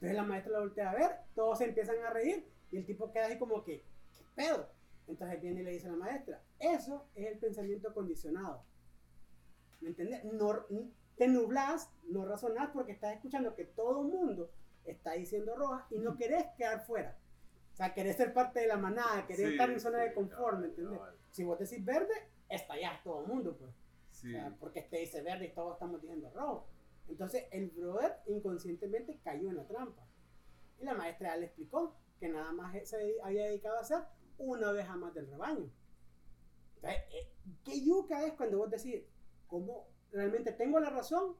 [0.00, 3.12] Entonces la maestra la voltea a ver, todos se empiezan a reír y el tipo
[3.12, 3.84] queda así como que,
[4.16, 4.66] ¿qué pedo?
[5.06, 8.62] Entonces viene y le dice a la maestra, eso es el pensamiento condicionado.
[9.82, 10.24] ¿Me entiendes?
[10.24, 10.64] No,
[11.16, 14.50] te nublas, no razonás porque estás escuchando que todo el mundo
[14.86, 17.18] está diciendo roja y no querés quedar fuera.
[17.74, 20.14] O sea, querés ser parte de la manada, querés Sí, estar en zona de Sí,
[20.14, 20.98] confort, ¿me entiendes?
[20.98, 21.14] cabal.
[21.30, 22.14] Si vos decís verde,
[22.48, 23.70] estallás todo el mundo, pues.
[24.12, 24.28] Sí.
[24.28, 26.66] O sea, porque te dice verde y todos estamos diciendo rojo.
[27.10, 30.06] Entonces el brother inconscientemente cayó en la trampa.
[30.78, 33.98] Y la maestra le explicó que nada más se había dedicado a hacer
[34.38, 35.70] una oveja más del rebaño.
[36.76, 37.32] Entonces, eh,
[37.64, 39.02] ¿qué yuca es cuando vos decís,
[39.46, 41.36] ¿cómo realmente tengo la razón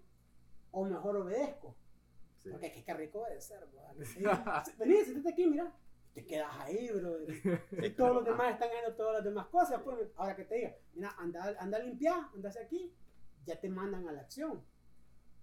[0.72, 1.74] o mejor obedezco?
[2.38, 2.50] Sí.
[2.50, 3.60] Porque es que qué rico obedecer.
[4.04, 4.24] Sí,
[4.78, 5.74] Vení, siéntate aquí, mira.
[6.14, 7.62] Te quedas ahí, brother.
[7.84, 9.80] Y todos los demás están haciendo todas las demás cosas.
[9.82, 12.92] Pues, ahora que te diga, mira, anda, anda a limpiar, anda hacia aquí,
[13.44, 14.64] ya te mandan a la acción.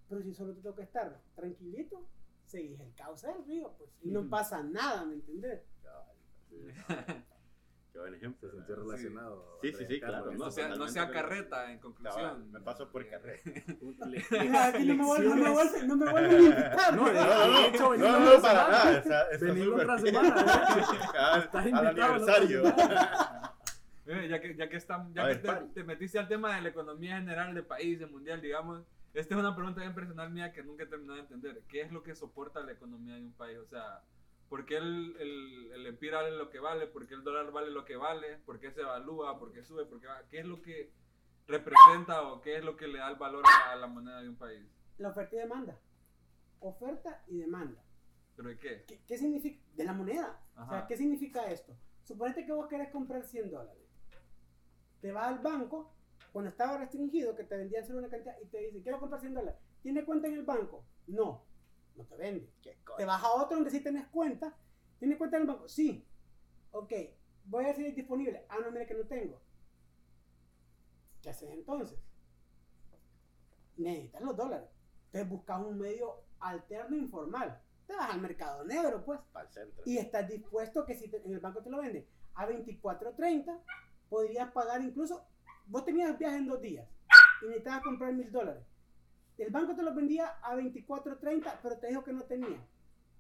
[0.10, 2.08] Pero si solo te toca estar tranquilito,
[2.46, 3.90] seguís el cauce del río, pues.
[4.04, 5.62] Y no pasa nada, ¿me entendés?
[7.98, 8.50] Qué buen ejemplo.
[8.64, 9.60] Se relacionado.
[9.62, 12.52] Sí, sí, sí, claro, no, sea, no sea carreta, en conclusión.
[12.52, 13.04] me paso por.
[13.04, 16.96] Mira, aquí no me vuelven, no me vuelven, no me vuelven a invitar.
[16.96, 17.14] No, ¿no?
[17.14, 19.28] No, hecho, no, para nada.
[19.42, 20.36] Venimos otra semana.
[21.18, 21.50] Al-
[21.88, 22.64] aniversario.
[24.06, 25.68] Eh, ya que, ya que, estamos, ya que ver, te, pari.
[25.74, 28.84] te metiste al tema de la economía general del país, del mundial, digamos,
[29.20, 31.64] esta es una pregunta bien personal mía que nunca he terminado de entender.
[31.68, 33.58] ¿Qué es lo que soporta la economía de un país?
[33.58, 34.04] O sea,
[34.50, 36.88] ¿por qué el, el, el empire vale lo que vale?
[36.88, 38.38] ¿Por qué el dólar vale lo que vale?
[38.46, 39.40] ¿Por qué se evalúa?
[39.40, 39.86] ¿Por qué sube?
[39.86, 40.92] ¿Por qué, va- ¿Qué es lo que
[41.48, 44.36] representa o qué es lo que le da el valor a la moneda de un
[44.38, 44.66] país?
[44.98, 45.80] La oferta y demanda.
[46.60, 47.82] Oferta y demanda.
[48.36, 48.84] ¿Pero de qué?
[48.88, 49.64] ¿Qué, qué significa?
[49.76, 50.40] De la moneda.
[50.54, 50.88] O sea, Ajá.
[50.88, 51.76] ¿qué significa esto?
[52.04, 53.84] Suponete que vos querés comprar 100 dólares.
[55.02, 55.94] Te vas al banco,
[56.32, 59.34] cuando estaba restringido, que te vendían solo una cantidad, y te dice, quiero comprar 100
[59.34, 59.60] dólares.
[59.82, 60.86] ¿Tiene cuenta en el banco?
[61.08, 61.44] No,
[61.96, 62.50] no te vende.
[62.62, 64.56] Qué Te vas a otro donde sí tenés cuenta.
[65.00, 65.68] ¿Tienes cuenta en el banco?
[65.68, 66.06] Sí.
[66.72, 66.92] Ok,
[67.46, 68.46] voy a ver si es disponible.
[68.50, 69.42] Ah, no, mira que no tengo.
[71.22, 71.98] ¿Qué haces entonces?
[73.78, 74.70] Necesitas los dólares.
[75.08, 77.62] Entonces buscas un medio alterno informal.
[77.86, 79.20] Te vas al mercado negro, pues.
[79.42, 79.84] El centro.
[79.86, 82.06] Y estás dispuesto que si te- en el banco te lo venden
[82.36, 83.60] a 24.30,
[84.10, 85.26] podrías pagar incluso,
[85.68, 86.88] vos tenías el viaje en dos días
[87.42, 88.64] y necesitabas comprar mil dólares.
[89.38, 92.60] El banco te lo vendía a 24.30, pero te dijo que no tenía.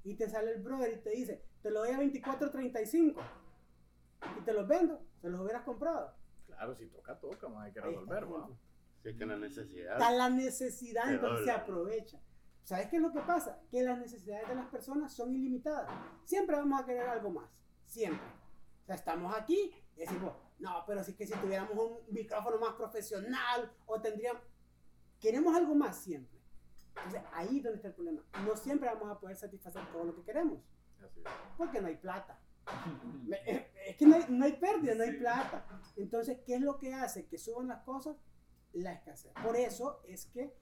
[0.04, 3.16] Y te sale el brother y te dice, te lo doy a 24.35
[4.40, 6.14] y te los vendo, te los hubieras comprado.
[6.48, 8.26] Claro, si toca, toca, más hay que resolver.
[9.04, 9.94] Sí, es que la necesidad.
[9.94, 12.20] Está la necesidad, entonces se aprovecha.
[12.64, 13.62] ¿Sabes qué es lo que pasa?
[13.70, 15.90] Que las necesidades de las personas son ilimitadas.
[16.26, 17.50] Siempre vamos a querer algo más.
[17.86, 18.28] Siempre.
[18.84, 22.74] O sea, estamos aquí y decimos, no, pero sí que si tuviéramos un micrófono más
[22.74, 24.42] profesional o tendríamos...
[25.20, 26.40] Queremos algo más siempre.
[26.96, 28.22] Entonces, ahí es donde está el problema.
[28.46, 30.60] No siempre vamos a poder satisfacer todo lo que queremos.
[31.04, 31.26] Así es.
[31.58, 32.40] Porque no hay plata.
[33.88, 35.18] Es que no hay, no hay pérdida, no hay Sí.
[35.20, 35.66] plata.
[35.96, 38.18] Entonces, ¿qué es lo que hace que suban las cosas?
[38.74, 39.32] La escasez.
[39.42, 40.54] Por eso es que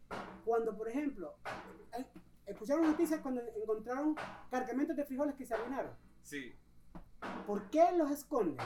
[0.46, 1.36] cuando, por ejemplo,
[1.98, 2.06] eh,
[2.46, 4.16] escucharon noticias cuando encontraron
[4.52, 5.92] cargamentos de frijoles que se arruinaron.
[6.22, 6.56] Sí,
[7.48, 8.58] ¿Por qué los esconden?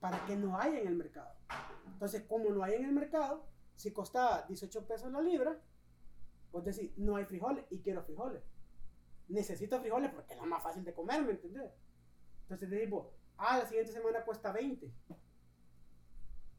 [0.00, 1.34] Para que no haya en el mercado.
[1.86, 3.46] Entonces, como no hay en el mercado,
[3.76, 5.60] si costaba 18 pesos la libra,
[6.52, 8.42] vos decís, no hay frijoles y quiero frijoles.
[9.28, 11.72] Necesito frijoles porque es lo más fácil de comer, ¿me entendés?
[12.42, 14.92] Entonces te digo, ah, la siguiente semana cuesta 20.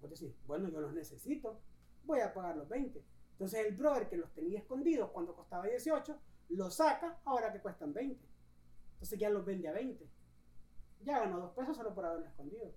[0.02, 1.62] Vos decís, bueno, yo los necesito,
[2.06, 3.04] voy a pagar los 20.
[3.34, 6.18] Entonces el brother que los tenía escondidos cuando costaba 18,
[6.50, 8.26] los saca ahora que cuestan 20.
[8.94, 10.08] Entonces ya los vende a 20.
[11.04, 12.74] Ya ganó dos pesos solo por haberlo escondido.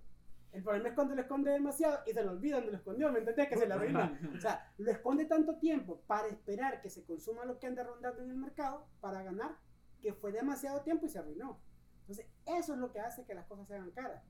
[0.51, 3.19] El problema es cuando lo esconde demasiado y se le olvida donde lo escondió, ¿me
[3.19, 3.49] entendés?
[3.49, 4.19] Que se le arruina.
[4.37, 8.23] O sea, lo esconde tanto tiempo para esperar que se consuma lo que anda rondando
[8.23, 9.57] en el mercado para ganar,
[10.01, 11.59] que fue demasiado tiempo y se arruinó.
[12.01, 14.23] Entonces, eso es lo que hace que las cosas se hagan caras.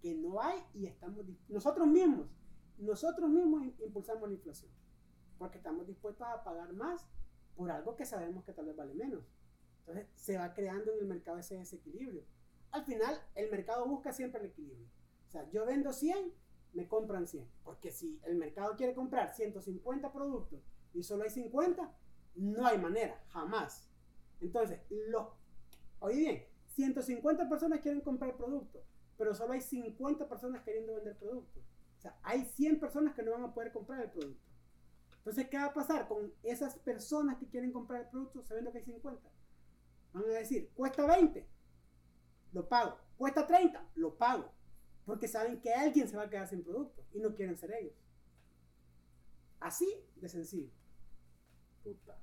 [0.00, 1.26] Que no hay y estamos...
[1.48, 2.28] Nosotros mismos,
[2.78, 4.70] nosotros mismos im- impulsamos la inflación.
[5.38, 7.06] Porque estamos dispuestos a pagar más
[7.54, 9.24] por algo que sabemos que tal vez vale menos.
[9.80, 12.24] Entonces, se va creando en el mercado ese desequilibrio.
[12.70, 14.86] Al final, el mercado busca siempre el equilibrio.
[15.28, 16.32] O sea, yo vendo 100,
[16.72, 17.48] me compran 100.
[17.64, 20.60] Porque si el mercado quiere comprar 150 productos
[20.92, 21.92] y solo hay 50,
[22.36, 23.88] no hay manera, jamás.
[24.40, 25.34] Entonces, lo,
[26.00, 26.44] oye bien,
[26.74, 28.82] 150 personas quieren comprar productos,
[29.16, 31.62] pero solo hay 50 personas queriendo vender productos.
[31.98, 34.42] O sea, hay 100 personas que no van a poder comprar el producto.
[35.18, 38.78] Entonces, ¿qué va a pasar con esas personas que quieren comprar el producto sabiendo que
[38.78, 39.28] hay 50?
[40.12, 41.48] Van a decir, cuesta 20,
[42.52, 42.98] lo pago.
[43.16, 44.52] Cuesta 30, lo pago.
[45.04, 47.94] Porque saben que alguien se va a quedar sin producto y no quieren ser ellos.
[49.60, 50.70] Así de sencillo.
[51.82, 52.18] Puta.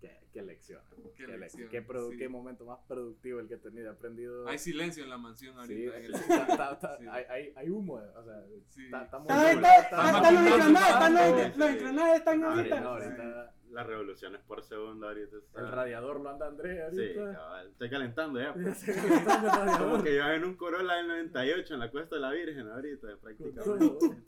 [0.00, 0.80] Qué, qué lección.
[1.16, 2.16] Qué le- lección, qué produ- sí.
[2.18, 3.88] qué momento más productivo el que he tenido.
[3.90, 4.46] He aprendido.
[4.48, 5.96] Hay silencio en la mansión ahorita.
[5.98, 7.04] está- está- Sí.
[7.10, 7.94] hay, hay, hay humo.
[7.94, 8.84] O sea, Sí.
[8.86, 11.14] está, estamos Está- está- Están
[11.58, 13.54] los engranajes, están Ah, ahorita.
[13.70, 15.36] Las revoluciones por segundo ahorita.
[15.36, 17.32] está- el radiador lo anda Andrés Sí, ahorita.
[17.38, 17.68] cabal.
[17.68, 18.52] Estoy calentando ya.
[18.52, 18.84] Pues.
[19.78, 23.16] Como que iban en un Corolla del 98 en la Cuesta de la Virgen ahorita,
[23.20, 24.22] prácticamente.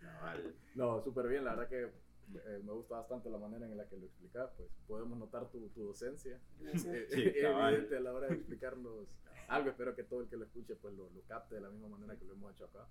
[0.00, 0.54] Cabal.
[0.74, 3.96] No, súper bien, la verdad que eh, me gusta bastante la manera en la que
[3.96, 6.78] lo explicas, pues podemos notar tu, tu docencia eh,
[7.10, 7.72] Sí, cabal.
[7.74, 9.08] evidente a la hora de explicarnos
[9.48, 11.88] algo, espero que todo el que lo escuche pues lo, lo capte de la misma
[11.88, 12.86] manera que lo hemos hecho acá.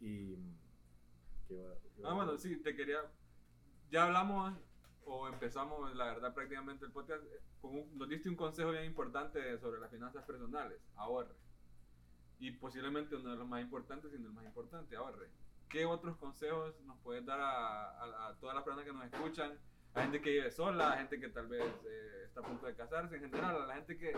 [0.00, 0.34] Y...
[1.46, 2.56] ¿qué iba- qué iba Ah, a bueno, decir?
[2.56, 2.98] sí, te quería.
[3.90, 4.54] Ya hablamos
[5.06, 7.22] o empezamos, la verdad, prácticamente el podcast.
[7.24, 10.78] eh, Con un- nos diste un consejo bien importante sobre las finanzas personales.
[10.96, 11.34] Ahorre.
[12.38, 15.30] Y posiblemente uno de los más importantes, sino el más importante, ahorre.
[15.68, 19.58] ¿Qué otros consejos nos puedes dar a, a- a todas las personas que nos escuchan?
[19.94, 22.74] A gente que vive sola, a gente que tal vez eh, está a punto de
[22.74, 24.12] casarse, en general, a la gente que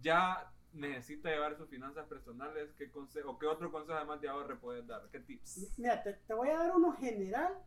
[0.00, 4.56] ya necesita llevar sus finanzas personales, ¿qué consejo, o qué otro consejo además de ahorre
[4.56, 5.08] puedes dar?
[5.10, 5.74] ¿Qué tips?
[5.78, 7.58] Mira, te, te voy a dar uno general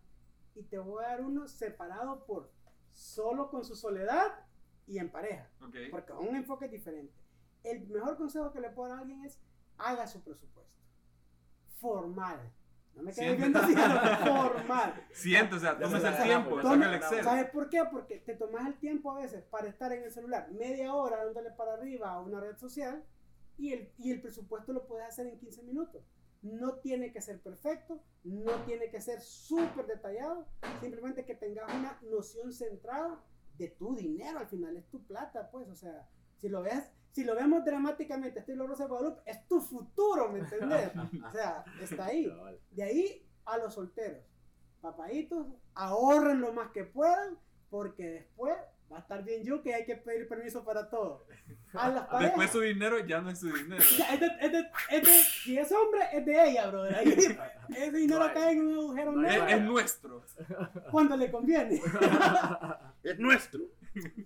[0.60, 2.52] y te voy a dar uno separado por
[2.92, 4.28] solo con su soledad
[4.88, 5.50] y en pareja.
[5.62, 5.76] Ok.
[5.90, 7.14] Porque con un enfoque diferente.
[7.64, 9.40] El mejor consejo que le puedo dar a alguien es
[9.78, 10.74] haga su presupuesto.
[11.80, 12.40] Formal.
[12.96, 13.74] No me quedes viendo así,
[14.28, 15.08] formal.
[15.14, 17.24] Siente, o sea, tomes el tiempo, Toma- el Excel.
[17.24, 17.84] ¿Sabes por qué?
[17.90, 21.52] Porque te tomas el tiempo a veces para estar en el celular media hora dándole
[21.52, 23.04] para arriba a una red social
[23.58, 26.04] y el, y el presupuesto lo puedes hacer en 15 minutos.
[26.42, 30.48] No tiene que ser perfecto, no tiene que ser súper detallado,
[30.80, 33.22] simplemente que tengas una noción centrada
[33.58, 37.26] de tu dinero, al final es tu plata, pues, o sea, si lo ves, si
[37.26, 40.92] lo vemos dramáticamente, estilo Rosa de Guadalupe, es tu futuro, ¿me entendés?
[41.28, 42.32] O sea, está ahí.
[42.72, 44.24] De ahí a los solteros.
[44.80, 47.38] Papaditos, ahorren lo más que puedan,
[47.70, 48.56] porque después
[48.92, 51.26] va a estar bien yo que hay que pedir permiso para todo.
[51.74, 52.22] A las parejas.
[52.22, 53.82] Después su dinero ya no es su dinero.
[53.82, 56.96] es de- es de- es de- si es hombre, es de ella, brother.
[56.96, 57.08] Ahí,
[57.70, 60.24] ese dinero No hay- cae en un agujero no negro Es, es nuestro.
[60.92, 61.82] cuando le conviene.
[63.02, 63.62] Es nuestro.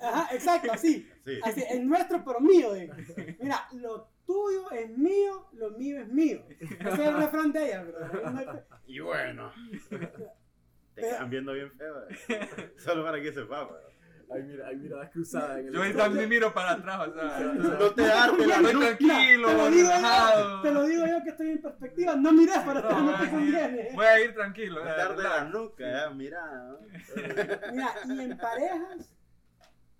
[0.02, 1.08] Ajá, exacto, así.
[1.24, 1.40] Sí.
[1.44, 2.74] Así, es nuestro, pero mío.
[2.74, 2.94] digo.
[3.40, 6.44] Mira, lo tuyo es mío, lo mío es mío.
[6.60, 8.66] Ese es el refrán de ella, brother.
[8.88, 9.54] Y bueno.
[10.96, 11.96] Te quedan viendo bien feo.
[12.10, 12.74] eh.
[12.78, 13.82] Solo para que sepa, pues.
[14.34, 17.40] Hay, mira, hay miradas cruzadas en el Yo ahí también miro para atrás, o sea,
[17.40, 18.72] No te darte la luz.
[18.98, 22.16] tranquilo, te lo digo yo, te lo digo yo que estoy en perspectiva.
[22.16, 23.90] No mires para No, atrás, no voy te a conviene.
[23.92, 24.82] ir- Voy a ir tranquilo.
[24.82, 26.46] eh, Darte la nuca, ya, mira.
[26.64, 26.78] ¿no?
[27.72, 29.10] Mira, y en parejas,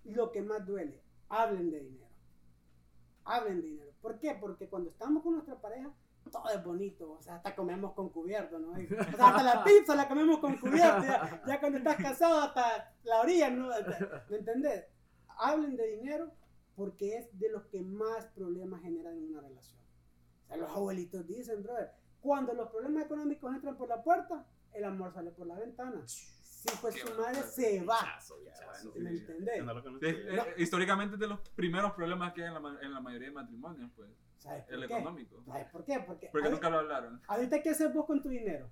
[0.04, 2.04] lo que más duele, hablen de dinero.
[3.24, 3.90] Hablen de dinero.
[4.02, 4.36] ¿Por qué?
[4.40, 5.88] Porque cuando estamos con nuestra pareja,
[6.30, 7.12] todo es bonito.
[7.12, 8.72] O sea, hasta comemos con cubierto, ¿no?
[8.72, 8.76] O
[9.16, 11.02] sea, hasta la pizza la comemos con cubierto.
[11.02, 13.68] Ya, ya cuando estás casado, hasta la orilla, ¿no?
[14.30, 14.84] ¿Me entendés?
[15.38, 16.32] Hablen de dinero
[16.76, 19.80] porque es de los que más problemas generan en una relación.
[20.44, 24.84] O sea, los abuelitos dicen, brother, cuando los problemas económicos entran por la puerta, el
[24.84, 26.04] amor sale por la ventana.
[26.66, 28.18] Si pues su madre se va.
[28.20, 28.32] Sí,
[30.56, 33.34] históricamente es de los primeros problemas que hay en la, ma- en la mayoría de
[33.34, 34.08] matrimonios, pues,
[34.38, 34.94] ¿Sabes el por qué?
[34.94, 35.42] económico.
[35.46, 36.00] ¿Sabes por qué?
[36.06, 38.70] Porque, Porque ahorita- nunca lo hablaron, ahorita, ¿qué haces vos con tu dinero?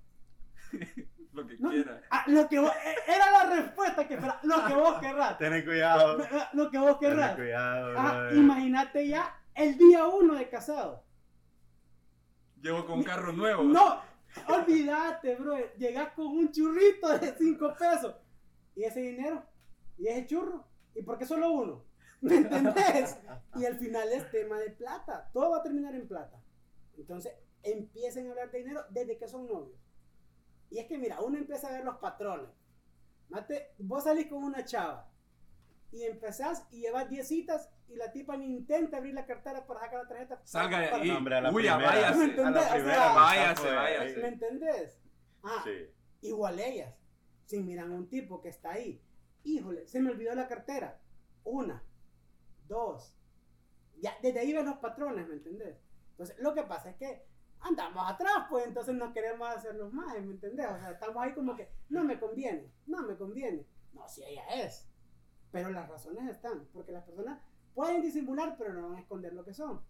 [1.32, 2.00] lo que No, quiera.
[2.10, 5.38] ah, lo que vos- eh, era la respuesta que espera, lo que vos querrás.
[5.38, 6.18] Ten cuidado.
[6.54, 7.34] Lo que vos Ten querrás.
[7.36, 7.94] cuidado.
[7.98, 11.04] Ah, imagínate ya el día uno de casado.
[12.60, 13.62] Llevo con un carro nuevo.
[13.64, 14.00] No,
[14.48, 15.56] olvídate, bro.
[15.76, 18.14] Llegás con un churrito de 5 pesos.
[18.74, 19.42] ¿Y ese dinero?
[19.98, 20.64] ¿Y ese churro?
[20.94, 21.84] ¿Y por qué solo uno?
[22.20, 23.18] ¿Me entendés?
[23.56, 25.30] Y al final es tema de plata.
[25.32, 26.42] Todo va a terminar en plata.
[26.96, 29.78] Entonces, empiecen a hablar de dinero desde que son novios.
[30.70, 32.48] Y es que, mira, uno empieza a ver los patrones.
[33.28, 35.11] Mate, vos salís con una chava
[35.92, 39.80] y empezás y llevas 10 citas y la tipa ni intenta abrir la cartera para
[39.80, 40.40] sacar la tarjeta.
[40.44, 41.10] Salga de ahí.
[41.10, 41.76] Hombre, a la Uy, primera.
[41.76, 42.16] váyase.
[42.18, 42.62] ¿Me A entendés?
[42.64, 44.16] O sea, váyase, váyase.
[44.20, 44.98] ¿Me entendés?
[45.42, 45.90] Ah, Sí.
[46.22, 46.94] Igual ellas.
[47.46, 49.02] Si miran a un tipo que está ahí,
[49.44, 51.00] híjole, se me olvidó la cartera.
[51.44, 51.82] Una,
[52.68, 53.14] dos.
[54.00, 55.76] Ya, desde ahí ves los patrones, ¿me entendés?
[56.12, 57.26] Entonces, lo que pasa es que
[57.60, 60.66] andamos atrás, pues entonces no queremos hacernos más, ¿me entendés?
[60.70, 63.66] O sea, estamos ahí como que, no me conviene, no me conviene.
[63.92, 64.88] No, si ella es.
[65.52, 67.38] Pero las razones están, porque las personas
[67.74, 69.80] pueden disimular, pero no van a esconder lo que son.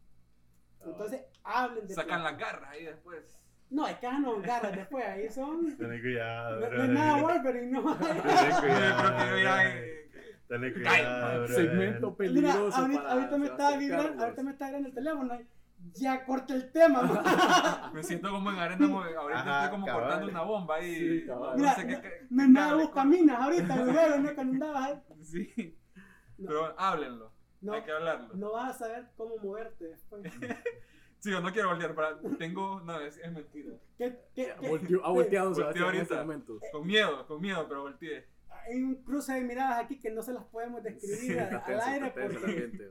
[0.84, 3.38] Entonces, hablen de Sacan las garras ahí después.
[3.70, 5.76] No, es que ah, no garras después, ahí son...
[5.78, 6.60] Ten cuidado.
[6.60, 7.96] No, no es nada Wolverine, no.
[7.96, 8.18] Ten
[8.60, 9.60] cuidado.
[9.62, 10.10] eh,
[10.48, 11.48] Tené cuidado.
[11.48, 12.76] Segmento Mira, peligroso.
[12.76, 15.38] ahorita, para ahorita me está vibrando, ahorita me está vibrando el teléfono.
[15.95, 17.90] Ya corta el tema.
[17.95, 20.03] Me siento como en arena, ahorita Ajá, estoy como cabal.
[20.03, 20.95] cortando una bomba ahí.
[21.20, 24.34] Sí, no Mira, sé qué- no- qué- Me qué andaba cable buscaminas ahorita, luego, ¿no?
[24.34, 25.78] Con- Sí,
[26.38, 26.49] No.
[26.49, 27.32] pero háblenlo.
[27.61, 28.34] No, Hay que hablarlo.
[28.34, 30.22] no vas a saber cómo moverte después.
[31.20, 32.18] Sí, yo no quiero voltear para.
[32.36, 32.80] Tengo.
[32.80, 33.74] No, es, es mentira.
[33.97, 34.68] ¿Qué, qué, qué?
[34.68, 36.26] Volteó- ha volteado Volteó Sebastián en este ahorita.
[36.26, 36.59] momento.
[36.72, 38.26] Con miedo, con miedo, pero volteé.
[38.66, 41.64] Hay un cruce de miradas aquí que no se las podemos describir al, está al
[41.64, 42.90] tenso, aire porque.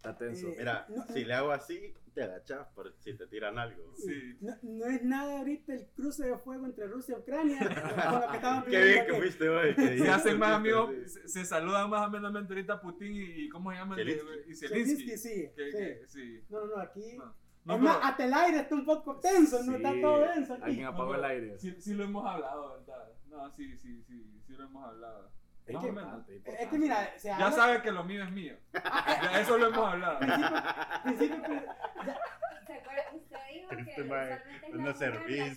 [0.00, 0.48] Está tenso.
[0.48, 3.92] Eh, Mira, No, si le hago así, te agachas por si te tiran algo.
[3.96, 4.38] Sí.
[4.40, 8.64] no, no es nada ahorita el cruce de fuego entre Rusia y Ucrania con lo
[8.64, 9.20] que Qué bien que aquí.
[9.20, 9.74] fuiste hoy.
[9.74, 11.08] que Se hacen más amigos, sí.
[11.10, 13.94] se, se saludan más amenamente ahorita Putin y, y ¿cómo se llama?
[13.96, 14.28] Zelensky.
[14.50, 14.96] Y Zelensky.
[15.18, 15.76] Sí, Que- sí.
[15.78, 16.44] que- sí.
[16.48, 17.16] No, no, no, aquí.
[17.18, 17.34] No.
[17.66, 20.20] No, es más, pero- hasta el aire está un poco tenso, no está Sí, todo
[20.20, 20.62] denso aquí.
[20.62, 21.58] Alguien apagó No, el aire.
[21.58, 23.12] Sí, sí lo hemos hablado, ¿verdad?
[23.28, 25.30] No, sí, sí, sí, sí lo hemos hablado.
[25.70, 26.12] Es Más que- o menos.
[26.28, 28.56] importante, Es que mira, se Ya sabe que lo mío es mío.
[29.32, 30.18] Ya eso lo hemos hablado.
[30.18, 31.62] principio- principio-
[32.06, 32.18] ya-
[32.66, 33.02] ¿Se acuerda?
[33.14, 34.84] Usted dijo que Este usualmente es la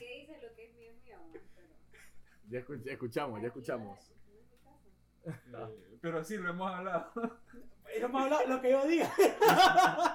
[0.05, 1.17] dice lo que es mío es mío.
[2.49, 4.11] Ya escu- ya escuchamos, ya escuchamos.
[5.25, 7.11] Eh, Pero sí lo hemos hablado.
[7.95, 9.09] y no hemos hablado lo que yo diga.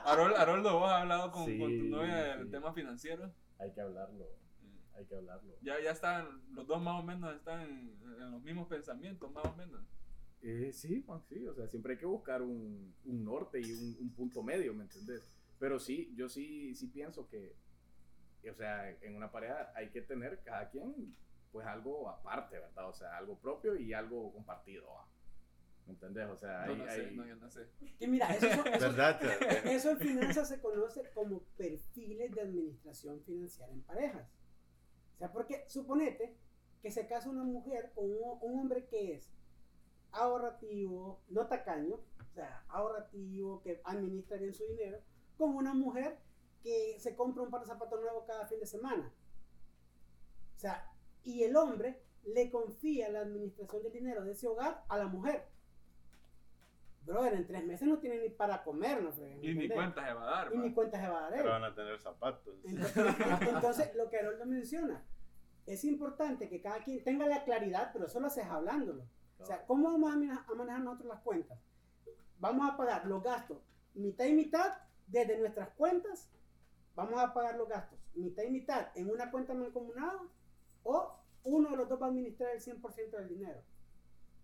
[0.05, 2.51] Harol- Haroldo, vos has hablado con, Sí, con tu novia del sí.
[2.51, 3.33] tema financiero.
[3.59, 4.27] Hay que hablarlo.
[4.99, 5.55] Hay que hablarlo.
[5.63, 9.45] Ya, ya están, los dos más o menos están en, en los mismos pensamientos, más
[9.45, 9.81] o menos.
[10.43, 11.47] Eh, sí, Juan, sí.
[11.47, 14.85] O sea, siempre hay que buscar un, un norte y un, un punto medio, ¿me
[14.85, 15.23] entendés?
[15.59, 17.55] Pero sí, yo sí, sí pienso que,
[18.49, 21.15] o sea, en una pareja hay que tener cada quien,
[21.53, 22.89] pues algo aparte, ¿verdad?
[22.89, 25.07] O sea, algo propio y algo compartido, ¿va?
[25.87, 26.29] ¿me entendés?
[26.29, 27.67] O sea, No, hay, no sé, hay- no, yo no sé.
[27.99, 29.21] Que mira, eso, eso- eso- ¿Verdad?
[29.65, 34.29] eso en finanzas se conoce como perfiles de administración financiera en parejas.
[35.19, 36.37] O sea, porque suponete
[36.81, 39.29] que se casa una mujer con un, un hombre que es
[40.13, 45.01] ahorrativo, no tacaño, o sea, ahorrativo, que administra bien su dinero,
[45.37, 46.19] con una mujer
[46.63, 49.13] que se compra un par de zapatos nuevos cada fin de semana.
[50.57, 50.89] O sea,
[51.25, 55.49] y el hombre le confía la administración del dinero de ese hogar a la mujer.
[57.09, 59.11] Brother, en tres meses no tiene ni para comer, ¿no?
[59.13, 60.53] fregues, ¿me Y ni cuentas de va a dar.
[60.53, 60.63] Y va.
[60.63, 61.39] ni cuentas de va a dar.
[61.41, 62.55] Pero van a tener zapatos.
[62.65, 63.05] Entonces,
[63.49, 65.03] entonces, lo que Haroldo menciona,
[65.67, 69.05] es importante que cada quien tenga la claridad, pero eso lo haces hablándolo.
[69.39, 71.59] O sea, ¿cómo vamos a mane- a manejar nosotros las cuentas?
[72.39, 73.59] Vamos a pagar los gastos
[73.95, 76.29] mitad y mitad desde nuestras cuentas.
[76.95, 80.21] Vamos a pagar los gastos mitad y mitad en una cuenta mancomunada
[80.83, 83.61] o uno de los dos va a administrar el 100% del dinero.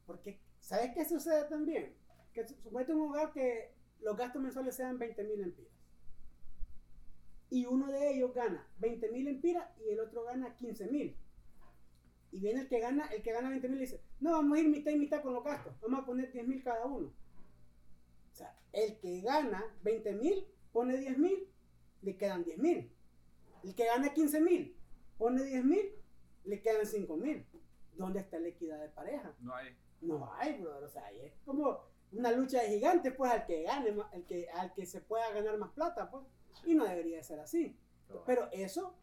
[0.07, 1.95] Porque, ¿sabes qué sucede también?
[2.35, 5.73] Que su- suponete un hogar que los gastos mensuales sean 20 mil empiras.
[7.51, 11.17] Y uno de ellos gana 20 mil empiras y el otro gana 15 mil.
[12.33, 14.61] Y viene el que gana, el que gana 20 mil y dice, no, vamos a
[14.61, 17.07] ir mitad y mitad con los gastos, vamos a poner 10 mil cada uno.
[18.33, 21.49] O sea, el que gana 20 mil pone 10 mil,
[22.03, 22.93] le quedan 10 mil.
[23.63, 24.77] El que gana 15 mil
[25.17, 25.93] pone 10 mil,
[26.45, 27.47] le quedan 5 mil.
[27.97, 29.33] ¿Dónde está la equidad de pareja?
[29.39, 29.77] No hay.
[30.01, 30.83] No hay, brother.
[30.83, 31.85] O sea, ahí es como
[32.17, 35.57] una lucha de gigantes, pues, al que gane, al que, al que se pueda ganar
[35.59, 36.25] más plata, pues.
[36.65, 37.77] Y no debería de ser así.
[38.27, 38.95] Pero eso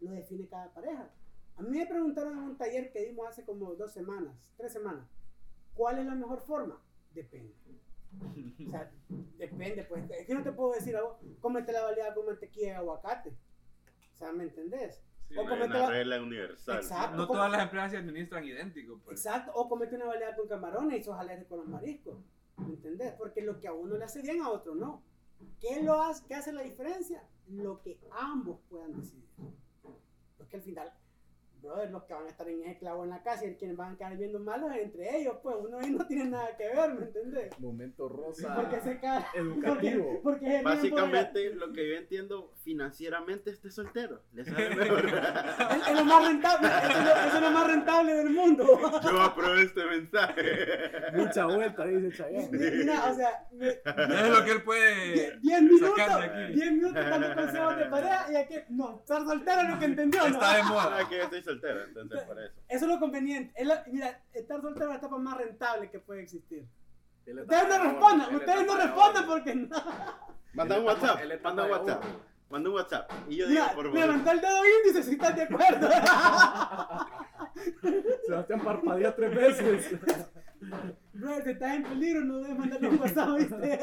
[0.00, 1.10] lo define cada pareja.
[1.56, 5.08] A mí me preguntaron en un taller que dimos hace como dos semanas, tres semanas,
[5.74, 6.80] ¿cuál es la mejor forma?
[7.12, 7.52] Depende.
[8.66, 8.90] O sea,
[9.36, 10.08] depende, pues.
[10.10, 13.30] Es que no te puedo decir a vos, cómete la baleada con mantequilla y aguacate.
[14.14, 15.02] O sea, ¿me entendés?
[15.28, 16.76] Sí, O No como hay te una va- regla universal.
[16.76, 17.16] Exacto.
[17.16, 19.18] No todas las empresas se administran idéntico, pues.
[19.24, 22.16] Exacto, o comete una baleada con camarones y sos alérgico a los mariscos.
[22.58, 23.14] ¿Me entendés?
[23.14, 25.02] Porque lo que a uno le hace bien, a otro no.
[25.60, 27.22] ¿Qué, lo hace, ¿Qué hace la diferencia?
[27.48, 29.28] Lo que ambos puedan decidir.
[30.36, 30.92] Porque al final,
[31.60, 33.94] brother, los que van a estar en ese clavo en la casa y quienes van
[33.94, 36.94] a quedar viendo malos es entre ellos, pues uno ahí no tiene nada que ver,
[36.94, 37.58] ¿me entendés?
[37.58, 38.54] Momento rosa.
[38.54, 39.24] Porque se cae.
[39.34, 40.20] educativo.
[40.22, 44.22] Porque, porque Básicamente, lo que yo entiendo financieramente, este soltero.
[44.32, 45.04] Le sale mejor.
[45.06, 48.64] Es, es lo más rentable, es lo, es lo más rentable del mundo.
[49.02, 50.42] Yo aprobé este mensaje.
[51.14, 52.48] Mucha vuelta, dice Chayanne.
[52.50, 56.52] Mira, o sea, me- Es lo que él puede 10 minutos, sacar de aquí.
[56.54, 60.20] 10 minutos dando consejos de pareja y aquí, no, estar soltero es lo que entendió,
[60.20, 60.26] ¿no?
[60.28, 61.08] Está de Ah, moda.
[61.48, 62.54] Soltero, entonces por eso.
[62.68, 63.52] Eso es lo conveniente.
[63.56, 66.66] Es la- mira, estar soltero es la etapa más rentable que puede existir.
[67.26, 69.32] Ustedes no respondan, ustedes no de respondan oro.
[69.32, 69.68] porque no.
[70.54, 72.04] Manda un WhatsApp, manda un WhatsApp.
[72.50, 73.10] Manda un WhatsApp.
[73.28, 74.00] Y yo digo por me vos.
[74.00, 75.88] levantó el dedo índice si estás de acuerdo.
[78.26, 79.98] Sebastián parpadea tres veces.
[81.12, 83.78] Bro, si estás en peligro, no debes mandarle un WhatsApp, ¿viste?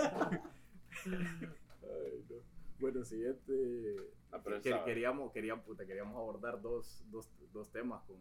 [1.05, 2.35] Ay, no.
[2.79, 3.95] Bueno, siguiente.
[4.35, 8.17] Ah, pero que- queríamos, queríamos, puta, queríamos abordar dos, dos, dos temas con,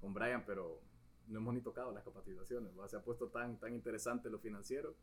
[0.00, 0.80] con Brian, pero
[1.26, 2.78] no hemos ni tocado las capacitaciones.
[2.78, 2.86] ¿va?
[2.88, 4.94] Se ha puesto tan, tan interesante lo financiero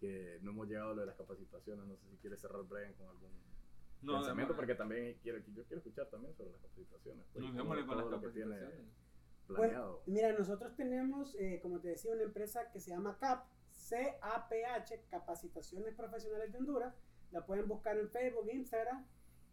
[0.00, 1.86] que no hemos llegado a lo de las capacitaciones.
[1.86, 3.30] No sé si quiere cerrar Brian con algún
[4.02, 7.24] No, pensamiento, porque también quiero, yo quiero escuchar también sobre las capacitaciones.
[7.32, 8.94] pues, No, con las lo que tiene capacitaciones.
[9.46, 10.02] planeado.
[10.06, 15.94] Mira, nosotros tenemos, eh, como te decía, una empresa que se llama CAP, C-A-P-H, Capacitaciones
[15.94, 16.94] Profesionales de Honduras.
[17.30, 19.06] La pueden buscar en Facebook, Instagram.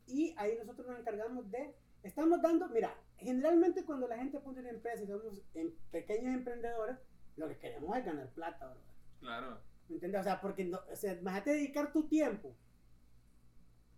[0.07, 4.69] Y ahí nosotros nos encargamos de, estamos dando, mira, generalmente cuando la gente pone una
[4.69, 6.97] empresa y somos en pequeños emprendedores,
[7.37, 8.83] lo que queremos es ganar plata, ¿verdad?
[9.19, 9.61] Claro.
[9.87, 10.21] ¿Me entiendes?
[10.21, 12.55] O sea, porque no, o sea, imagínate dedicar tu tiempo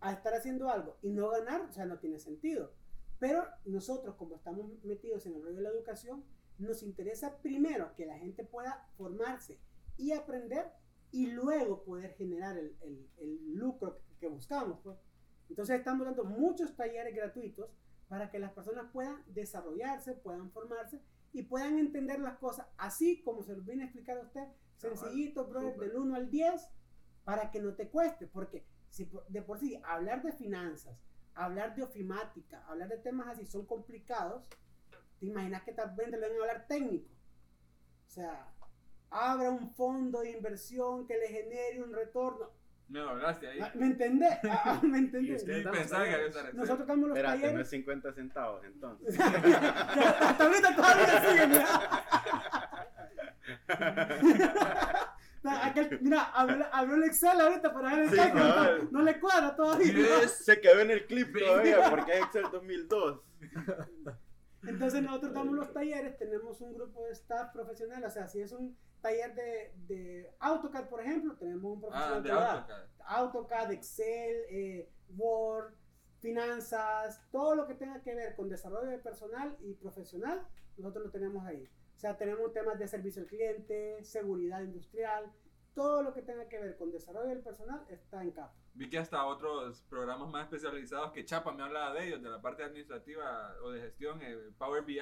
[0.01, 2.73] a estar haciendo algo y no ganar, o sea, no tiene sentido.
[3.19, 6.25] Pero nosotros, como estamos metidos en el rollo de la educación,
[6.57, 9.59] nos interesa primero que la gente pueda formarse
[9.97, 10.67] y aprender
[11.11, 14.79] y luego poder generar el, el- el lucro que, que buscamos.
[14.83, 14.97] Pues.
[15.53, 17.69] Entonces estamos dando muchos talleres gratuitos
[18.07, 20.99] para que las personas puedan desarrollarse, puedan formarse
[21.31, 24.47] y puedan entender las cosas así como se los vine a explicar a usted,
[24.77, 26.67] sencillito, brother, del 1 al 10,
[27.23, 30.97] para que no te cueste, porque si de por sí hablar de finanzas,
[31.35, 34.49] hablar de ofimática, hablar de temas así son complicados,
[35.19, 37.11] te imaginas que tal vez le van a hablar técnico.
[38.07, 38.51] O sea,
[39.11, 42.62] abra un fondo de inversión que le genere un retorno.
[42.89, 43.59] Me lo hablaste ahí.
[43.61, 44.37] Ah, ¿Me entendés?
[44.43, 45.41] Ah, ¿Me entendés?
[45.41, 46.57] usted- Sí, pensaba que había usar Excel.
[46.59, 47.69] Nosotros damos los Espérate, no es talleres.
[47.69, 49.19] 50 centavos entonces.
[49.19, 51.67] Hasta ahorita todavía sigue, mira.
[55.43, 58.87] No, aquel- mira, abrió, abrió el Excel ahorita para ver el Sí, cálculo.
[58.91, 60.25] No le cuadra todavía.
[60.29, 63.21] Se quedó en el clip todavía porque es Excel 2002.
[64.65, 68.53] Entonces nosotros damos los talleres, tenemos un grupo de staff profesional, o sea, si es
[68.53, 72.87] un taller de, de AutoCAD, por ejemplo, tenemos un Ah, profesional de AutoCAD.
[73.05, 75.73] AutoCAD, Excel, eh, Word,
[76.19, 80.47] finanzas, todo lo que tenga que ver con desarrollo de personal y profesional,
[80.77, 81.69] nosotros lo tenemos ahí.
[81.95, 85.31] O sea, tenemos temas de servicio al cliente, seguridad industrial,
[85.75, 88.51] todo lo que tenga que ver con desarrollo del personal está en CAP.
[88.75, 92.41] Vi que hasta otros programas más especializados que Chapa me hablaba de ellos, de la
[92.41, 94.99] parte administrativa o de gestión, eh, Power BI.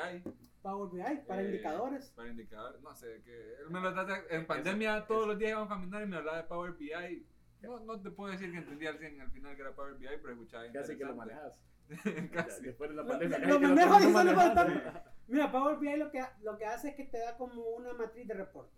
[0.62, 2.10] Power BI para eh, indicadores.
[2.10, 5.72] Para indicadores, no sé, que él me lo trata, en pandemia todos los días íbamos
[5.72, 7.26] a caminar y me hablaba de Power BI.
[7.62, 10.08] No, no te puedo decir que entendía al 100 al final que era Power BI,
[10.22, 11.54] pero escuchaba Casi que lo manejas.
[12.34, 12.64] Casi.
[12.64, 13.40] Después de la Lo- pandemia.
[13.40, 14.56] lo que manejo y solo manejar.
[14.56, 17.94] falta- Mira, Power BI lo que, lo que hace es que te da como una
[17.94, 18.78] matriz de reportes.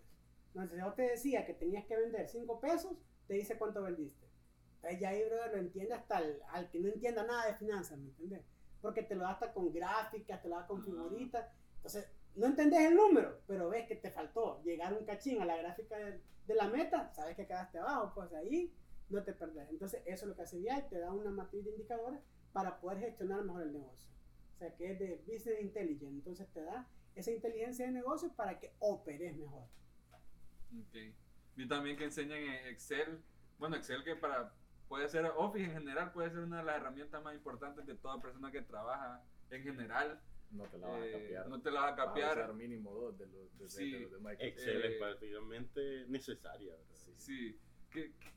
[0.54, 2.92] Entonces, yo te decía que tenías que vender 5 pesos,
[3.26, 4.24] te dice cuánto vendiste.
[4.84, 7.98] Entonces, ya ahí, brother, lo entiende hasta el, al que no entienda nada de finanzas,
[7.98, 8.42] ¿me entiendes?
[8.82, 11.46] Porque te lo da hasta con gráficas, te lo da con figuritas.
[11.76, 15.56] Entonces, no entendés el número, pero ves que te faltó llegar un cachín a la
[15.56, 18.74] gráfica de, de la meta, sabes que quedaste abajo, pues ahí
[19.08, 19.70] no te perdés.
[19.70, 22.20] Entonces, eso es lo que hace BI, te da una matriz de indicadores
[22.52, 24.08] para poder gestionar mejor el negocio.
[24.54, 26.14] O sea, que es de Business Intelligence.
[26.14, 29.64] Entonces te da esa inteligencia de negocio para que operes mejor.
[30.80, 30.96] Ok.
[31.56, 33.22] Vi también que enseñan en Excel.
[33.58, 34.52] Bueno, Excel que para
[34.88, 38.20] puede ser Office en general puede ser una de las herramientas más importantes de toda
[38.20, 40.20] persona que trabaja en general.
[40.50, 41.48] No te la vas a Eh, capear.
[41.48, 42.54] no te la vas a Vas a capear.
[42.54, 43.90] mínimo dos de los de, Sí.
[43.90, 44.42] de los de Microsoft.
[44.46, 46.72] Excel Eh, es prácticamente necesaria.
[46.72, 46.94] ¿verdad?
[47.16, 47.58] Sí.
[47.90, 48.34] Que, que-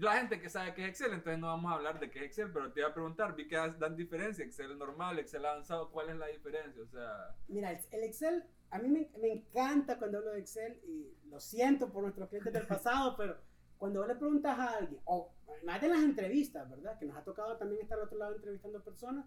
[0.00, 2.24] la gente que sabe que es Excel, entonces no vamos a hablar de qué es
[2.24, 6.08] Excel, pero te iba a preguntar, vi que dan diferencia, Excel normal, Excel avanzado, ¿cuál
[6.08, 6.82] es la diferencia?
[6.82, 10.80] O sea, Mira, el el Excel, a mí me, me encanta cuando hablo de Excel
[10.84, 13.38] y lo siento por nuestros clientes del pasado, pero
[13.82, 15.32] cuando vos le preguntas a alguien, o
[15.64, 16.96] más de las entrevistas, ¿verdad?
[17.00, 19.26] Que nos ha tocado también estar al otro lado entrevistando personas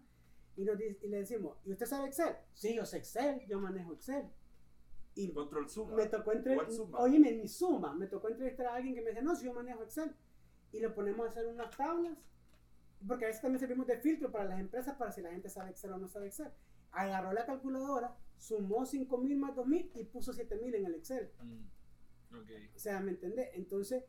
[0.55, 2.37] y, nos dice- y le decimos, ¿y usted sabe Excel?
[2.53, 4.29] Sí, yo sé Excel, yo manejo Excel.
[5.13, 5.95] Y control suma.
[5.97, 6.31] me tocó
[6.71, 6.99] suma?
[6.99, 9.83] oye, mi suma, me tocó entrevistar a alguien que me decía, no, si yo manejo
[9.83, 10.15] Excel.
[10.71, 12.17] Y lo ponemos a hacer unas tablas,
[13.05, 15.71] porque a veces también servimos de filtro para las empresas para si la gente sabe
[15.71, 16.53] Excel o no sabe Excel.
[16.91, 21.29] Agarró la calculadora, sumó 5000 más 2000 y puso 7000 en el Excel.
[21.41, 22.49] Mm, ok.
[22.73, 23.49] O sea, ¿me entendés?
[23.55, 24.05] Entonces,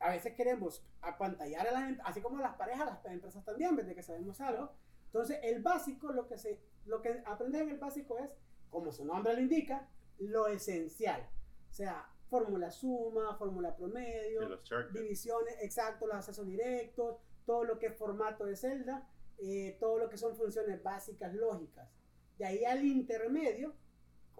[0.00, 3.94] a veces queremos apantallar a las em- así como las parejas, las empresas también, desde
[3.94, 4.72] que sabemos algo.
[5.06, 8.30] Entonces, el básico, lo que, se, lo que aprendes en el básico es,
[8.70, 9.88] como su nombre lo indica,
[10.18, 11.26] lo esencial.
[11.70, 17.16] O sea, fórmula suma, fórmula promedio, los divisiones, exacto, los accesos directos,
[17.46, 21.88] todo lo que es formato de celda, eh, todo lo que son funciones básicas lógicas.
[22.38, 23.74] De ahí al intermedio,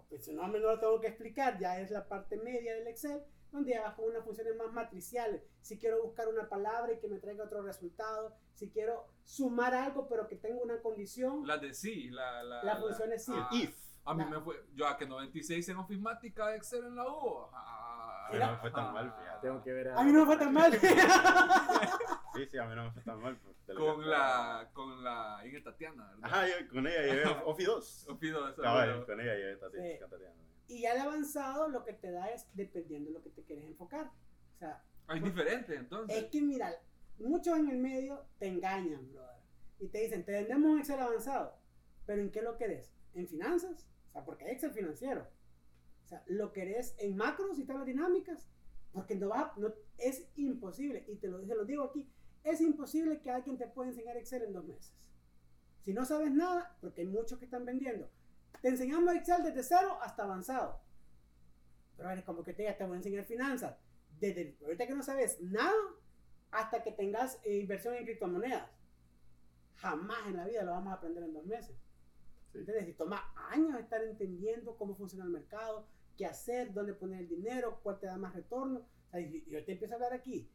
[0.08, 3.22] pues si no me lo tengo que explicar, ya es la parte media del Excel,
[3.52, 5.42] donde ya vas con unas funciones más matriciales.
[5.60, 10.08] Si quiero buscar una palabra y que me traiga otro resultado, si quiero sumar algo
[10.08, 13.32] pero que tenga una condición, La de sí, la, la, la función es sí.
[13.34, 13.76] ah, If.
[14.04, 17.08] A mí La- me fue, yo a que 96 en Officemática de Excel en la
[17.08, 17.46] U.
[17.52, 19.40] Ah, A mí no me fue tan mal, fíjate.
[19.48, 20.72] Tengo que ver A mí no me fue tan mal.
[22.34, 23.36] Sí, sí, a mí no me fue tan mal.
[23.38, 26.20] pues, Con la, con la Inge Tatiana, ¿verdad?
[26.24, 28.06] Ajá, yo con ella llevé Office 2.
[28.10, 29.86] Ofido, esa, Cabal, pero- con ella llevé Tatiana.
[29.88, 29.98] Sí.
[29.98, 30.34] Tatiana.
[30.68, 33.64] Y ya el avanzado lo que te da es dependiendo de lo que te quieres
[33.64, 34.10] enfocar.
[34.54, 36.16] O sea, Es diferente, entonces.
[36.16, 36.74] es que mira,
[37.18, 39.36] muchos en el medio te engañan, brother.
[39.78, 41.56] Y te dicen, te vendemos un Excel avanzado.
[42.06, 42.92] Pero ¿en qué lo querés?
[43.14, 43.86] ¿En finanzas?
[44.08, 45.28] O sea, porque hay Excel financiero.
[46.04, 48.48] O sea, ¿lo querés en macros y tablas dinámicas?
[48.92, 51.04] Porque no va, no, es imposible.
[51.08, 52.08] Y te lo, te lo digo aquí,
[52.44, 54.94] es imposible que alguien te pueda enseñar Excel en dos meses.
[55.84, 58.08] Si no sabes nada, porque hay muchos que están vendiendo,
[58.62, 60.80] te enseñamos Excel desde cero hasta avanzado.
[61.96, 63.76] Pero es como que te diga, te voy a enseñar finanzas.
[64.20, 65.72] Desde el- ahorita que no sabes nada
[66.50, 68.70] hasta que tengas eh, inversión en criptomonedas.
[69.76, 71.76] Jamás en la vida lo vamos a aprender en dos meses.
[72.52, 72.58] Sí.
[72.58, 72.88] ¿Entiendes?
[72.88, 75.86] Y toma años estar entendiendo cómo funciona el mercado,
[76.16, 78.80] qué hacer, dónde poner el dinero, cuál te da más retorno.
[78.80, 80.50] O sea, yo te empiezo a hablar aquí.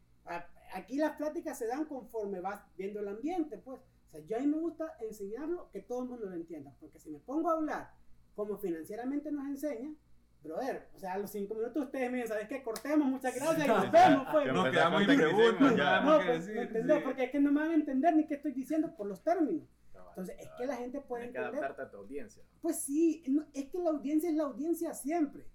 [0.74, 3.80] Aquí las pláticas se dan conforme vas viendo el ambiente, pues.
[4.12, 6.74] O sea, yo a mí me gusta enseñarlo que todo el mundo lo entienda.
[6.78, 7.90] Porque si me pongo a hablar
[8.34, 9.94] como financieramente nos enseña,
[10.42, 12.62] brother, o sea, a los cinco minutos ustedes me dicen, ¿sabes qué?
[12.62, 14.52] Cortemos, muchas gracias y nos vemos, pues.
[14.52, 16.00] Nos quedamos sin preguntas, ya.
[16.02, 16.96] No, que pues, decir, ¿me entendés?
[16.98, 17.02] sí.
[17.04, 19.66] Porque es que no me van a entender ni qué estoy diciendo por los términos.
[20.10, 21.64] Entonces, es que la gente puede Tienes que entender.
[21.64, 22.42] adaptarte a tu audiencia.
[22.60, 25.46] Pues sí, no, es que la audiencia es la audiencia siempre.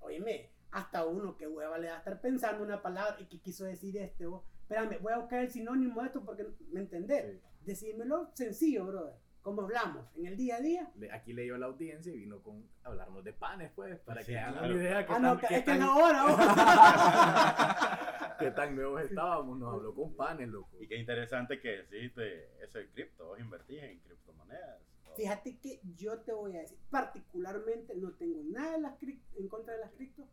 [0.00, 3.64] Óyeme, hasta uno que hueva le va a estar pensando una palabra y que quiso
[3.64, 4.26] decir este.
[4.26, 7.40] o, espérame, voy a buscar el sinónimo de esto porque me entendés.
[7.40, 7.47] Sí.
[7.68, 9.14] Decídmelo sencillo, brother.
[9.42, 10.90] Como hablamos en el día a día.
[10.96, 14.38] Le- Aquí leyó la audiencia y vino con hablarnos de panes, pues, para Sí, que
[14.38, 14.74] hagan claro.
[14.74, 16.24] una idea que Ah, no, tan, que- es que es tan- la hora.
[16.26, 16.36] oh.
[18.38, 19.58] qué tan nuevos estábamos.
[19.58, 20.70] Nos habló con panes, loco.
[20.80, 23.26] Y qué interesante que deciste eso de cripto.
[23.26, 24.80] Vos invertís en criptomonedas.
[25.16, 29.48] Fíjate que yo te voy a decir, particularmente no tengo nada en, las cric- en
[29.48, 30.28] contra de las cripto,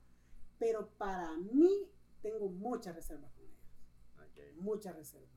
[0.59, 1.89] pero para mí
[2.21, 3.55] tengo muchas reservas con ellas.
[4.57, 5.29] Muchas reservas.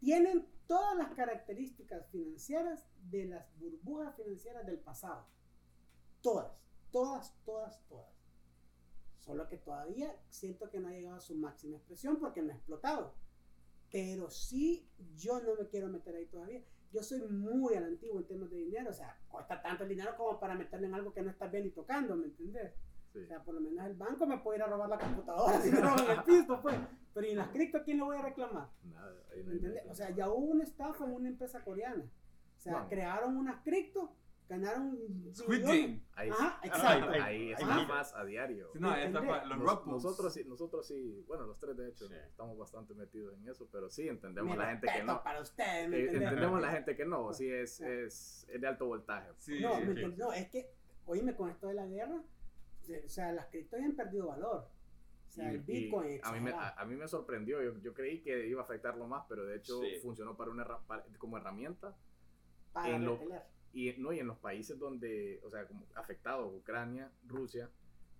[0.00, 5.26] Tienen todas las características financieras de las burbujas financieras del pasado.
[6.22, 6.52] Todas,
[6.90, 8.10] todas, todas, todas.
[9.18, 12.56] Solo que todavía siento que no ha llegado a su máxima expresión porque no ha
[12.56, 13.14] explotado.
[13.92, 16.64] Pero sí, yo no me quiero meter ahí todavía.
[16.92, 18.90] Yo soy muy a la antigua en temas de dinero.
[18.90, 21.64] O sea, cuesta tanto el dinero como para meterle en algo que no estás bien
[21.64, 22.72] ni tocando, ¿me entendés?
[23.12, 23.18] Sí.
[23.18, 25.70] O sea, por lo menos el banco me puede ir a robar la computadora si
[25.70, 26.76] me roban el piso, pues.
[27.14, 28.68] Pero ¿y en las cripto a quién le voy a reclamar?
[28.84, 29.90] Nada, ahí no.
[29.90, 32.04] O sea, ya hubo una estafa en una empresa coreana.
[32.56, 32.88] O sea, Vamos.
[32.90, 34.14] crearon unas cripto,
[34.48, 34.98] ganaron
[35.34, 35.62] Squid.
[35.64, 36.00] Game.
[36.14, 37.10] Ahí, Ajá, exacto.
[37.10, 38.68] Ahí ay, estafas a diario.
[38.72, 42.06] Sí, no, ahí está los Nos- nosotros sí, nosotros sí, bueno, los tres de hecho,
[42.06, 42.14] Sí.
[42.28, 45.22] estamos bastante metidos en eso, pero sí entendemos Mi la gente que respeto no.
[45.22, 46.22] para ustedes, ¿me Eh, entendés?
[46.28, 49.30] entendemos la gente que no, sí es, es, es de alto voltaje.
[49.38, 49.90] Sí, No, sí, ¿me sí.
[49.90, 50.18] entiendes?
[50.18, 50.70] no, es que,
[51.06, 54.68] oíme, con esto de la guerra, o sea, las criptos ya han perdido valor.
[55.30, 57.94] O sea, Y- el Bitcoin, a, mí me, a, a mí me sorprendió, yo, yo
[57.94, 60.00] creí que iba a afectarlo más, pero de hecho Sí.
[60.02, 61.96] funcionó para una, para- como herramienta
[62.72, 63.20] para en lo-
[63.72, 67.70] y, no, y en los países donde, o sea, como afectados, Ucrania, Rusia,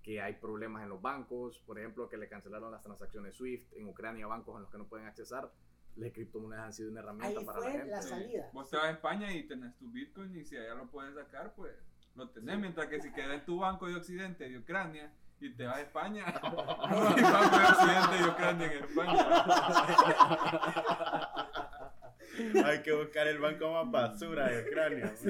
[0.04, 3.88] que hay problemas en los bancos, por ejemplo, que le cancelaron las transacciones SWIFT, en
[3.88, 5.52] Ucrania bancos en los que no pueden accesar,
[5.96, 7.90] las criptomonedas han sido una herramienta Ahí para la fue gente.
[7.90, 8.50] la salida.
[8.52, 11.52] Vos te vas a España y tenés tu Bitcoin y si allá lo puedes sacar,
[11.56, 11.74] pues
[12.14, 12.56] lo tenés.
[12.60, 15.80] Mientras que si queda en tu banco de Occidente de Ucrania y te vas a
[15.80, 19.26] España, Occidente de Ucrania en España.
[22.64, 25.12] Hay que buscar el banco más basura de Ucrania.
[25.16, 25.28] Sí,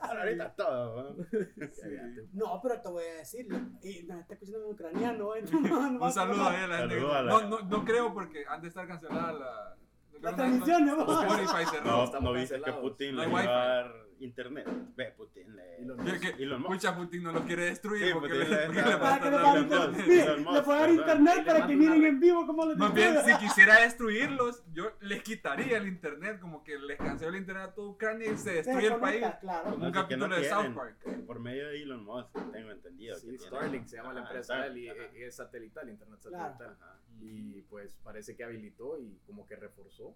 [0.00, 1.14] ahorita todo.
[1.14, 1.24] ¿no?
[1.24, 1.88] sí.
[2.32, 3.46] No, pero te voy a decir,
[3.82, 5.34] y nos está escuchando en ucraniano.
[5.34, 5.44] ¿eh?
[5.52, 7.00] No, no, no, Un saludo a la gente.
[7.12, 9.76] a la- No, no, no creo porque han de estar cancelada la.
[10.22, 11.00] La transmisión, ¿no?
[11.02, 12.06] Spotify cerró.
[12.06, 12.72] No, no que.
[12.80, 14.66] Putin le a dar internet.
[14.96, 15.76] Ve, Putin le.
[15.82, 16.70] Elon Que- que- Elon Musk.
[16.72, 19.20] Mucha Putin no lo quiere destruir Sí, porque Putin le, le- porque le- le Para
[19.20, 20.38] que le Musk.
[20.40, 23.80] Musk, puedo dar internet para que miren en vivo cómo lo Más bien, si quisiera
[23.82, 28.26] destruirlos, yo les quitaría el internet, como que les cancelo el internet a toda Ucrania
[28.32, 29.24] y se Se destruye el país.
[29.40, 29.70] Claro.
[29.70, 30.74] Como un capítulo no de South.
[30.74, 30.96] Park.
[31.26, 33.16] Por medio de Elon Musk, tengo entendido.
[33.16, 36.76] Sí, que Starlink se llama la empresa de él y, es satelital, internet satelital.
[37.20, 40.14] Y pues parece que habilitó y como que reforzó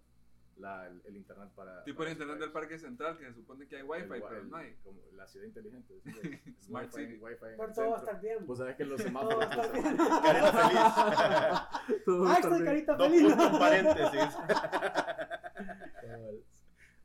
[0.60, 1.82] la, el, el internet para...
[1.84, 2.52] Tipo para el internet del.
[2.52, 4.74] Parque Central, que se supone que hay wifi, El- pero el- no hay.
[4.84, 6.00] Como la ciudad inteligente.
[6.04, 6.10] sí,
[6.46, 7.18] el Smart wifi, City.
[7.22, 8.46] wifi en el todo va a estar bien.
[8.46, 9.38] Vos sabés que los Todo semáforos...
[9.38, 9.96] va a estar bien.
[10.22, 10.52] Carita
[11.86, 12.04] feliz.
[12.04, 13.34] Todo va a Ay, estar estoy carita Dos feliz.
[13.34, 14.36] puntos paréntesis.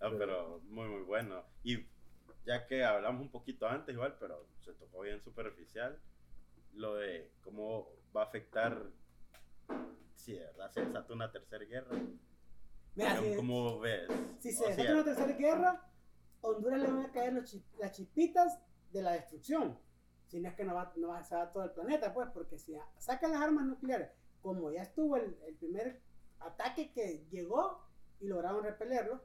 [0.02, 1.44] Ah, pero muy, muy bueno.
[1.64, 1.86] Y
[2.46, 6.00] ya que hablamos un poquito antes, igual, pero se tocó bien superficial,
[6.74, 8.84] lo de cómo va a afectar
[10.14, 11.98] si de verdad se desata una tercera guerra.
[12.96, 14.10] Mira, si, ¿Cómo ves?
[14.40, 15.90] si se desata una tercera guerra,
[16.42, 18.60] Honduras le van a caer los las chispitas
[18.92, 19.78] de la destrucción.
[20.28, 22.58] Si no es que no va, no va a ser todo el planeta, pues, porque
[22.58, 24.10] si sacan las armas nucleares,
[24.42, 26.02] como ya estuvo el, el primer
[26.40, 27.82] ataque que llegó
[28.20, 29.22] y lograron repelerlo,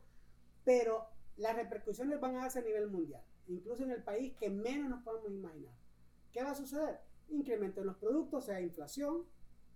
[0.64, 1.06] pero
[1.36, 5.02] las repercusiones van a darse a nivel mundial, incluso en el país que menos nos
[5.02, 5.80] podemos imaginar.
[6.32, 7.00] ¿qué va a suceder?
[7.28, 9.24] Incremento en los productos, o sea, inflación,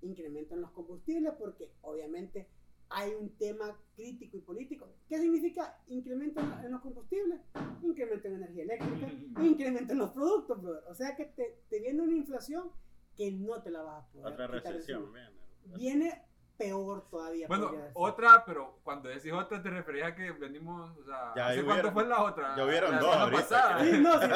[0.03, 2.49] incremento en los combustibles, porque obviamente
[2.95, 4.89] hay un tema crítico y político.
[5.09, 7.41] ¿Qué significa incremento en, los combustibles?
[7.83, 10.85] Incremento en energía eléctrica, incremento en los productos, brother.
[10.89, 12.71] O sea que te, te viene una inflación
[13.17, 15.31] que no te la vas a poder Otra recesión, bien.
[15.77, 16.23] Viene
[16.57, 17.49] peor todavía.
[17.49, 21.61] Bueno, otra, pero cuando decís otra te referías a que venimos, o sea, Ya ¿hace
[21.61, 22.57] hubieron- cuánto fue la otra?
[22.57, 23.81] ya hubieron La dos ahorita, pasada.
[23.85, 24.29] Sí, no, sí,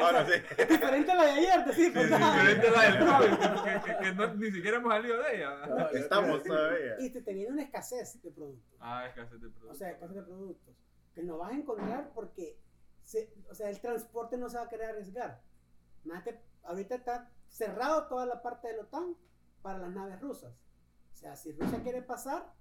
[0.00, 0.32] Ahora sí.
[0.68, 2.30] diferente a la de ayer, te sí, Sí, pues, sí, ya.
[2.32, 5.66] diferente a la del COVID, que, que- que no- ni siquiera hemos salido de ella.
[5.66, 6.94] No, Estamos todavía.
[7.00, 8.76] Y te, te viene una escasez de productos.
[8.80, 9.70] Ah, escasez de productos.
[9.70, 10.74] O sea, escasez de productos.
[11.14, 12.58] Que no vas a encontrar porque
[13.02, 15.40] se- o sea, el transporte no se va a querer arriesgar.
[16.04, 19.16] Imagínate, ahorita está cerrado toda la parte de la OTAN
[19.62, 20.52] para las naves rusas.
[21.16, 22.52] O sea, si Rusia quiere pasar,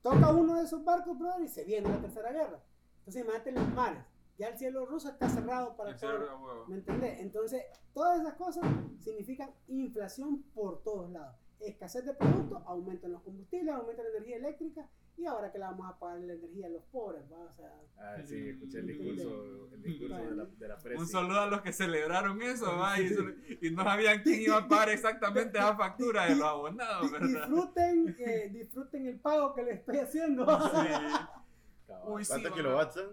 [0.00, 2.64] toca uno de esos barcos, brother, y se viene la tercera guerra.
[3.00, 4.02] Entonces, imagínate los mares.
[4.38, 6.64] Ya el cielo ruso está cerrado para El todo.
[6.68, 7.20] ¿Me entendés?
[7.20, 7.62] Entonces,
[7.92, 8.64] todas esas cosas
[8.98, 11.36] significan inflación por todos lados.
[11.60, 15.58] Escasez de productos, aumento en los combustibles, aumento en la energía eléctrica y ahora que
[15.58, 17.38] le vamos a pagar la energía a los pobres, ¿va?
[17.44, 21.00] O sea, Ah, sí, escuché el discurso, el discurso de la, de la presi.
[21.00, 23.22] Un saludo a los que celebraron eso, va, y, eso-
[23.60, 27.28] y no sabían quién iba a pagar exactamente esa factura de los abonados, ¿verdad?
[27.48, 32.02] disfruten, eh, disfruten el pago que les estoy haciendo Cabal.
[32.06, 32.56] Uy, sí, ¿Cuántos va.
[32.56, 33.10] kilowatts son?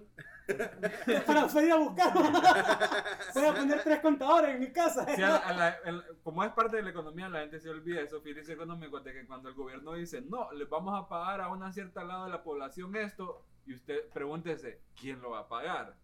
[1.25, 2.13] para salir a buscar.
[3.33, 5.05] Voy a poner tres contadores en mi casa.
[5.15, 7.69] Sí, a la- a la- el- como es parte de la economía, la gente se
[7.69, 11.41] olvida eso, fíjense económico, de que cuando el gobierno dice, no, les vamos a pagar
[11.41, 15.47] a una cierta lado de la población esto, y usted pregúntese, ¿quién lo va a
[15.47, 15.95] pagar?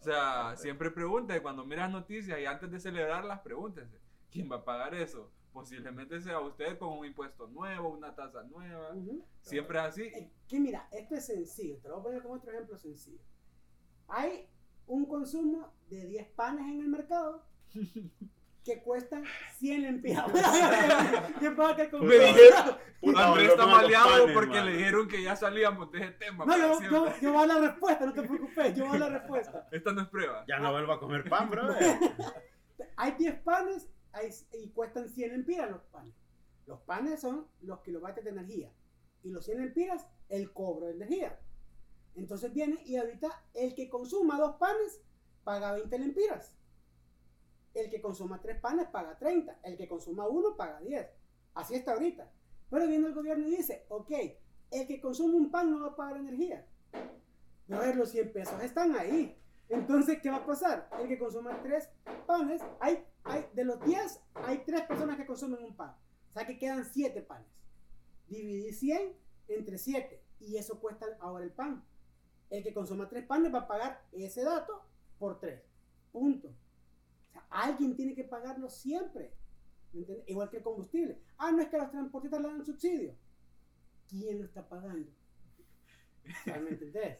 [0.00, 3.98] O sea, siempre pregunte, cuando miras noticias y antes de celebrarlas, pregúntese,
[4.30, 5.30] ¿quién va a pagar eso?
[5.52, 9.24] Posiblemente sea usted con un impuesto nuevo, una tasa nueva, Ujú.
[9.40, 10.02] siempre es así.
[10.02, 13.20] Eh, Que mira, esto es sencillo, te lo voy a poner como otro ejemplo sencillo.
[14.08, 14.48] Hay
[14.86, 17.44] un consumo de 10 panes en el mercado
[18.64, 19.24] que cuestan
[19.58, 20.24] 100 lempiras.
[21.38, 24.64] ¿Quién paga que Me dijeron- Puta, Andrés está maleado panes, porque mano.
[24.70, 26.46] le dijeron que ya salíamos de ese tema.
[26.46, 29.08] No, yo, yo, yo voy a la respuesta, no te preocupes, yo voy a la
[29.10, 29.68] respuesta.
[29.72, 30.44] Esta no es prueba.
[30.48, 31.68] Ya no vuelvo a comer pan, bro.
[32.96, 36.14] Hay 10 panes hay- y cuestan 100 lempiras los panes.
[36.66, 38.70] Los panes son los kilovatios de energía
[39.22, 41.38] y los 100 lempiras el cobro de energía.
[42.16, 45.00] Entonces viene y ahorita el que consuma dos panes
[45.42, 46.54] paga 20 lempiras.
[47.74, 49.60] El que consuma tres panes paga 30.
[49.62, 51.06] El que consuma uno paga 10.
[51.54, 52.30] Así está ahorita.
[52.70, 54.10] Pero viene el gobierno y dice, ok,
[54.70, 56.66] el que consume un pan no va a pagar energía.
[57.70, 59.36] A ver, los 100 pesos están ahí.
[59.68, 60.90] Entonces, ¿qué va a pasar?
[61.00, 61.88] El que consuma tres
[62.26, 63.04] panes, hay,
[63.54, 65.96] de los 10, hay tres personas que consumen un pan.
[66.30, 67.48] O sea que quedan 7 panes.
[68.28, 69.16] Dividí 100
[69.48, 71.84] entre 7 y eso cuesta ahora el pan.
[72.50, 74.82] El que consuma tres panes va a pagar ese dato
[75.18, 75.60] por 3.
[76.12, 76.48] Punto.
[76.48, 79.34] O sea, alguien tiene que pagarlo siempre.
[79.92, 81.20] Igual que el combustible.
[81.38, 83.14] Ah, no es que los transportistas le dan subsidio.
[84.08, 85.10] ¿Quién lo está pagando?
[86.24, 87.18] O sea, ¿Me entendés?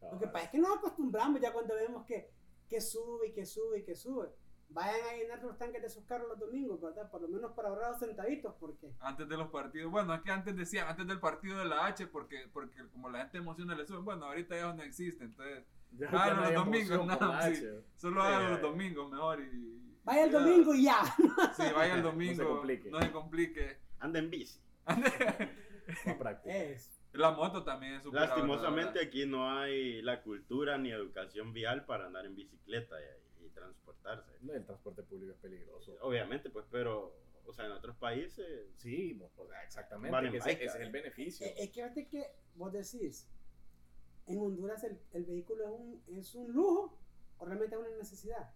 [0.00, 2.30] Lo que pasa es que nos acostumbramos ya cuando vemos que,
[2.68, 4.28] que sube y que sube y que sube.
[4.70, 7.08] Vayan a llenar los tanques de sus carros los domingos, ¿verdad?
[7.10, 10.30] Por lo menos para ahorrar dos centavitos, porque Antes de los partidos, bueno, es que
[10.32, 13.86] antes decía, antes del partido de la H, porque, porque como la gente emociona le
[13.86, 17.28] suben, bueno, ahorita ya no existe, entonces Ya- Ah, ya los no hay domingos, no,
[17.32, 17.66] la sí.
[17.96, 19.98] Solo Sí, háganlo los domingos mejor y...
[20.02, 20.38] vaya el ya.
[20.40, 20.98] domingo y ya.
[21.56, 22.90] Sí, vaya el domingo, complique.
[22.90, 23.78] no se complique.
[24.00, 24.58] Anda en bici.
[26.18, 26.48] Práctico.
[26.54, 26.90] Es.
[27.12, 32.06] La moto también es súper Lastimosamente aquí no hay la cultura ni educación vial para
[32.06, 33.04] andar en bicicleta y,
[33.54, 34.32] transportarse.
[34.42, 35.96] No, el transporte público es peligroso.
[36.02, 37.14] Obviamente, pues, pero,
[37.46, 40.10] o sea, en otros países, Sí, o sea, exactamente.
[40.10, 40.86] Van en que ese, bike, ese es eh.
[40.86, 41.46] el beneficio.
[41.46, 43.28] Es que fíjate que vos decís,
[44.26, 46.98] en Honduras el, el vehículo es un, es un lujo
[47.38, 48.52] o realmente es una necesidad.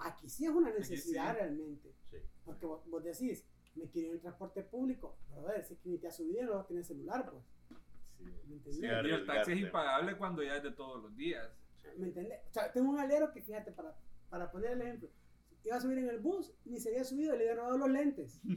[0.00, 1.36] Aquí sí es una necesidad sí.
[1.38, 1.94] realmente.
[2.10, 2.16] sí.
[2.44, 5.80] Porque vos, vos decís, me quiero ir en transporte público, pero a ver, si es
[5.80, 7.44] que ni te has subido, no tener celular, pues.
[8.18, 8.24] Sí.
[8.46, 8.74] ¿Me entendés?
[8.76, 11.48] Sí, Y el taxi es impagable cuando ya es de todos los días.
[11.96, 12.40] ¿Me entendés?
[12.48, 13.96] O sea, tengo un alero que, fíjate, para,
[14.32, 15.10] para poner el ejemplo,
[15.62, 18.40] iba a subir en el bus, ni se había subido, le había robado los lentes.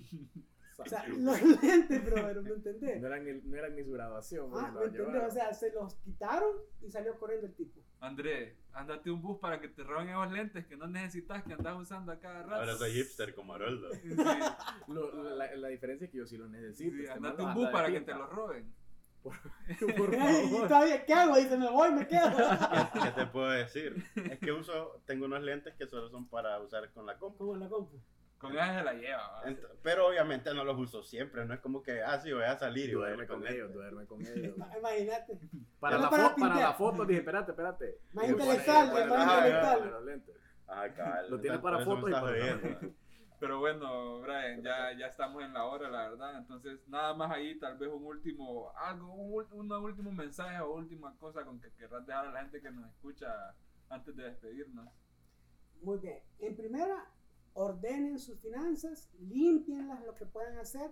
[0.77, 2.99] O sea, los lentes, brother, ¿me entendés?
[2.99, 4.51] No eran ni, no eran ni su graduación.
[4.53, 5.23] Ah, ¿me entendés?
[5.23, 6.51] O sea, se los quitaron
[6.81, 7.79] y salió corriendo el tipo.
[8.01, 11.77] André, ándate un bus para que te roben esos lentes que no necesitas que andas
[11.79, 12.55] usando a cada rato.
[12.55, 13.89] Ahora soy hipster como Haroldo.
[13.93, 14.09] Sí,
[14.89, 16.91] Lo- la, la diferencia es que yo sí los necesito.
[16.93, 18.73] sí, este andate un bus para que te los roben.
[19.29, 20.67] Por y favor.
[20.67, 21.35] todavía, ¿qué hago?
[21.37, 22.29] Dice, me voy, me quedo.
[22.35, 23.95] ¿Qué, qué te puedo decir?
[24.15, 27.37] Es que uso, tengo unos lentes que solo son para usar con la compu.
[27.37, 27.99] Como en la compu.
[28.37, 29.27] Con ella se la lleva.
[29.31, 29.43] ¿va?
[29.45, 32.57] Ent- Pero obviamente no los uso siempre, no es como que, ah, sí, voy a
[32.59, 33.73] salir y voy a Duerme ir con ellos, lentes.
[33.75, 34.57] duerme con ellos.
[34.57, 35.39] Ma- Imagínate.
[35.79, 37.97] Para la, para fo- para la foto dije, espérate, espérate.
[38.13, 39.77] Más intelectual, más intelectual.
[39.79, 40.35] pone los lentes.
[40.67, 41.29] Ah, cabal.
[41.31, 42.95] Lo tiene Entonces, para por fotos y para.
[43.39, 46.37] Pero bueno, Brian, ya, ya estamos en la hora, la verdad.
[46.37, 51.15] Entonces, nada más ahí, tal vez un último, algo, un, un último mensaje o última
[51.17, 53.55] cosa con que querrás dejar a la gente que nos escucha
[53.89, 54.89] antes de despedirnos.
[55.81, 56.19] Muy bien.
[56.39, 57.11] En primera,
[57.53, 60.91] ordenen sus finanzas, limpienlas lo que puedan hacer,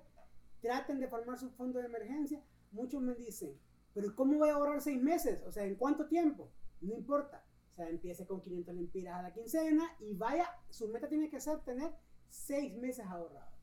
[0.62, 2.44] traten de formar su fondo de emergencia.
[2.72, 3.58] Muchos me dicen,
[3.94, 5.42] pero ¿cómo voy a ahorrar seis meses?
[5.46, 6.52] O sea, ¿en cuánto tiempo?
[6.82, 7.46] No importa.
[7.72, 11.40] O sea, empiece con 500 lempiras a la quincena y vaya, su meta tiene que
[11.40, 11.92] ser tener
[12.34, 13.54] seis meses ahorrados.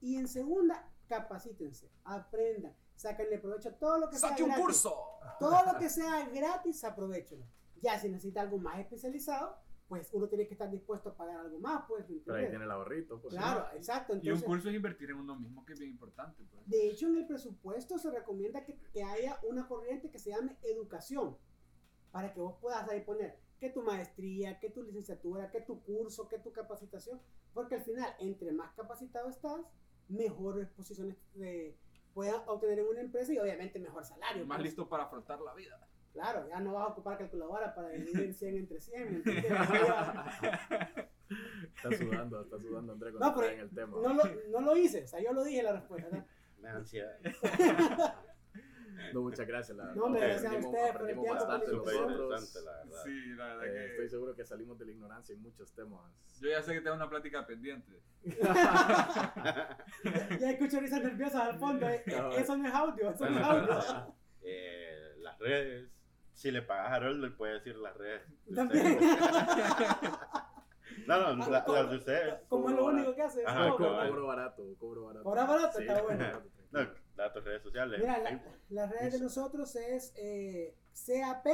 [0.00, 4.64] Y en segunda, capacítense, aprendan, sáquenle provecho a todo lo que sea ¡Saque un gratis.
[4.64, 4.94] curso!
[5.38, 7.46] Todo lo que sea gratis, aprovechelo.
[7.80, 9.56] Ya si necesita algo más especializado,
[9.88, 12.64] pues uno tiene que estar dispuesto a pagar algo más, pues, ¿me Pero ahí tiene
[12.64, 13.20] el ahorrito.
[13.20, 14.12] Pues, Claro, exacto.
[14.14, 16.44] Y un Entonces, curso es invertir en uno mismo, que es bien importante.
[16.50, 16.68] Pues.
[16.68, 20.58] de hecho, en el presupuesto se recomienda que, que haya una corriente que se llame
[20.62, 21.38] educación,
[22.10, 26.28] para que vos puedas ahí poner que tu maestría, que tu licenciatura, que tu curso,
[26.28, 27.20] que tu capacitación,
[27.52, 29.60] porque al final, entre más capacitado estás,
[30.08, 31.76] mejores posiciones de,
[32.14, 34.46] puedas obtener en una empresa y obviamente mejor salario.
[34.46, 34.66] Más pues.
[34.66, 35.78] listo para afrontar la vida.
[36.12, 39.10] Claro, ya no vas a ocupar calculadora para dividir 100 entre 100.
[39.10, 39.52] ¿me entiendes?
[41.76, 43.98] Está sudando, está sudando André No, cuando pero está en el tema.
[44.02, 46.08] no lo, no lo hice, o sea, yo lo dije la respuesta.
[46.10, 46.24] ¿no?
[46.58, 47.18] Me da ansiedad.
[49.14, 49.96] No, muchas gracias, la verdad.
[49.96, 52.10] No, hombre, gracias a Aprendimos- ustedes por el aprendimos bastante nosotros.
[52.10, 53.02] interesante, la verdad.
[53.04, 53.86] Sí, la verdad Eh, que...
[53.92, 56.00] estoy seguro que salimos de la ignorancia en muchos temas.
[56.40, 58.00] Yo ya sé que tengo una plática pendiente.
[60.40, 61.88] Ya escucho risas nerviosas al fondo.
[61.88, 64.14] eh, No, Eso no es audio, eso no es audio.
[64.42, 65.88] Eh, las redes.
[66.34, 68.22] Si le pagas a Harold, le puede decir las redes.
[68.46, 68.98] de También.
[71.06, 72.34] No, no, la- ¿Cómo- las de ustedes.
[72.48, 73.44] Como es lo único que hace.
[73.46, 75.24] Ajá, Cobro, cobro barato, cobro barato.
[75.24, 76.24] Cobra barato, Sí, está bueno.
[76.70, 78.00] No, tus redes sociales.
[78.00, 81.46] Mira, la- las redes de nosotros es eh, CAP,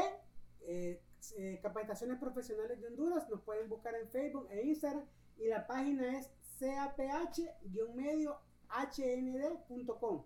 [0.63, 1.01] eh,
[1.37, 3.29] eh, Capacitaciones Profesionales de Honduras.
[3.31, 5.05] Nos pueden buscar en Facebook e Instagram.
[5.39, 6.31] Y la página es
[8.99, 10.25] caph-hnd.com.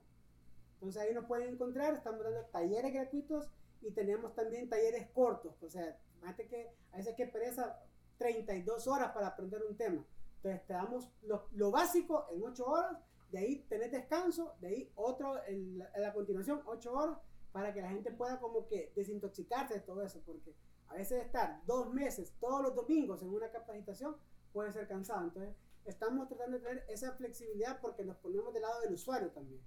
[0.75, 1.95] Entonces ahí nos pueden encontrar.
[1.95, 3.49] Estamos dando talleres gratuitos
[3.81, 5.63] y tenemos también talleres cortos.
[5.63, 7.79] O sea, fíjate que a veces que pereza
[8.19, 10.05] 32 horas para aprender un tema.
[10.37, 12.97] Entonces te damos lo, lo básico en 8 horas
[13.31, 17.19] de ahí tenés descanso, de ahí otro en la, en la continuación, 8 horas,
[17.53, 20.55] para que la gente pueda como que desintoxicarse de todo eso, porque
[20.89, 24.17] a veces estar dos meses, todos los domingos en una capacitación
[24.53, 25.25] puede ser cansado.
[25.25, 25.55] Entonces,
[25.85, 29.63] estamos tratando de tener esa flexibilidad porque nos ponemos del lado del usuario también.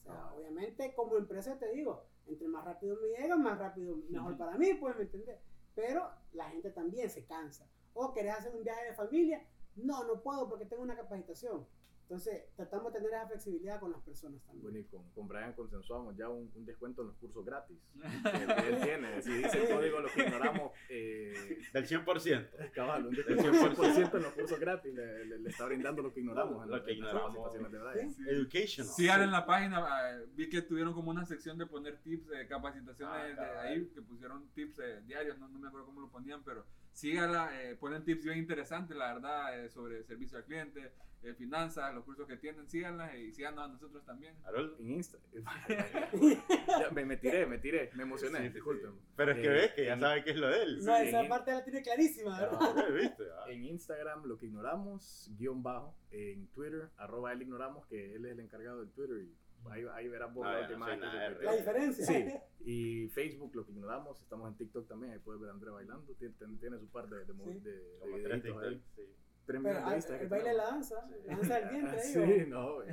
[0.00, 0.34] O sea, Ah.
[0.34, 4.74] obviamente como empresa te digo, entre más rápido me llega, más rápido, mejor para mí,
[4.74, 5.38] pues, ¿me entiendes?
[5.74, 7.66] Pero la gente también se cansa.
[7.94, 9.46] O querés hacer un viaje de familia,
[9.76, 11.66] no, no puedo porque tengo una capacitación.
[12.12, 14.62] Entonces, tratamos de tener esa flexibilidad con las personas también.
[14.64, 17.78] Bueno, y con, con Brian consensuamos ya un, un descuento en los cursos gratis.
[18.22, 19.22] que él, que él tiene.
[19.22, 22.70] Si dice el código, lo que ignoramos, eh, Del 100%.
[22.72, 24.92] cabal, un descuento del 100% en los cursos gratis.
[24.94, 26.62] Le, le- le está brindando lo que ignoramos.
[26.64, 27.34] en Lo las- que las ignoramos.
[27.34, 28.10] capacitaciones de Brian.
[28.12, 28.22] Sí.
[28.28, 28.92] Educational.
[28.94, 32.46] Sigan en la página, eh, vi que tuvieron como una sección de poner tips, de
[32.46, 36.10] capacitaciones Ah, de ahí, que pusieron tips eh, diarios, no, no me acuerdo cómo lo
[36.10, 40.92] ponían, pero síganla, eh, ponen tips bien interesantes, la verdad, eh, sobre servicio al cliente,
[41.22, 44.34] eh, finanzas, los cursos que tienen, síganlas y síganos a nosotros también.
[44.44, 44.78] Harold.
[44.80, 45.18] En Insta.
[46.12, 48.90] Ya, me, me tiré, me tiré, me emocioné, Sí, disculpen.
[49.16, 50.84] Pero es que Eh, ves que ya en- sabe qué es lo de él.
[50.84, 52.58] No, Sí, esa en- parte la tiene clarísima, ¿verdad?
[52.60, 53.24] Ah, ¿Viste?
[53.38, 53.50] Ah.
[53.50, 55.94] En Instagram, lo que ignoramos, guion bajo.
[56.10, 59.18] En Twitter, arroba él ignoramos, que él es el encargado del Twitter.
[59.22, 59.32] Y
[59.70, 61.34] ahí, ahí verás vos No, la yo no última soy vez que nada se de
[61.36, 61.50] perdió.
[61.50, 62.06] La diferencia.
[62.06, 62.34] Sí,
[62.64, 66.12] y Facebook, lo que ignoramos, estamos en TikTok también, ahí puedes ver a André bailando,
[66.14, 67.60] tiene, tiene- tiene su par de, de, Sí.
[67.60, 68.82] de, de videitos ahí.
[68.96, 69.02] Sí.
[69.44, 70.88] Tres Pero millones de ah, el baile de la tenemos.
[70.90, 71.26] danza, Sí.
[71.26, 72.12] la danza del vientre ahí.
[72.12, 72.88] Sí, no, güey.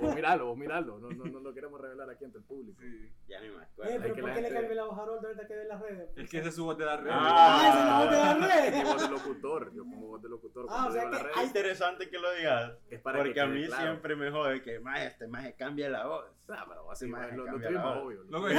[0.00, 2.78] vos miralo, vos miralo, no, no, no lo queremos revelar aquí ante el público.
[2.82, 3.10] Sí.
[3.26, 3.92] Ya ni me Eh, acuerdo.
[3.92, 5.64] Hay pero que ¿por la qué le cambió la voz a Harold ahorita que ve
[5.64, 6.10] las redes?
[6.16, 7.10] Es que ese es su voz de la red.
[7.10, 8.84] Ah, esa es la voz de la Mi red.
[8.84, 10.66] voz de locutor, yo pongo voz de locutor.
[10.68, 12.72] Ah, o sea la que red, Es interesante que lo digas.
[12.90, 13.82] es para Porque que a mí claro.
[13.82, 16.26] siempre me jode que más este más cambia la voz.
[16.50, 18.04] Ah, pero así, Sí, más, lo, tuyo es la más voz.
[18.04, 18.24] obvio.
[18.24, 18.54] Todo el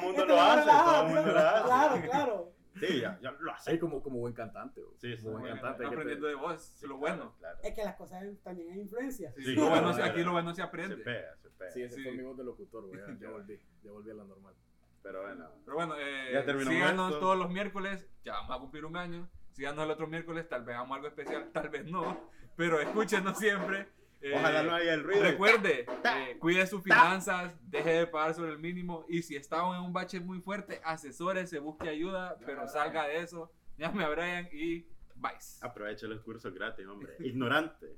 [0.00, 1.64] mundo lo hace, relaja, todo el mundo lo hace.
[1.66, 2.52] Claro, claro.
[2.78, 3.78] Sí, ya, ya lo hace.
[3.78, 4.80] como, como buen cantante.
[4.80, 4.94] güey.
[4.98, 5.86] Sí, sí, como buen cantante.
[5.86, 7.34] aprendiendo te- de voz, Sí, lo claro, bueno.
[7.38, 7.58] Claro.
[7.62, 9.32] Es que las cosas también hay influencia.
[9.36, 10.12] Sí, Sí, lo bueno, claro.
[10.12, 10.96] aquí lo bueno se Se aprende.
[10.98, 11.70] pega, se pega.
[11.72, 12.02] Sí, ese Sí.
[12.04, 13.00] fue mi voz de locutor, güey.
[13.20, 14.54] Ya, ya volví, ya volví a la normal.
[15.02, 15.48] Pero bueno.
[15.64, 17.20] Pero bueno, eh, Ya terminamos síganos esto.
[17.20, 19.28] todos los miércoles, ya vamos a cumplir un año.
[19.52, 22.30] Síganos el otro miércoles, tal vez hagamos algo especial, tal vez no.
[22.56, 23.88] Pero escúchenos siempre.
[24.22, 25.22] Eh, Ojalá no haya el ruido.
[25.22, 29.82] Recuerde, eh, cuide sus finanzas, deje de pagar sobre el mínimo y si está en
[29.82, 33.50] un bache muy fuerte, asesórese, busque ayuda, pero salga de eso.
[33.78, 35.32] Llame a Brian y bye.
[35.62, 37.16] Aproveche los cursos gratis, hombre.
[37.20, 37.96] Ignorante.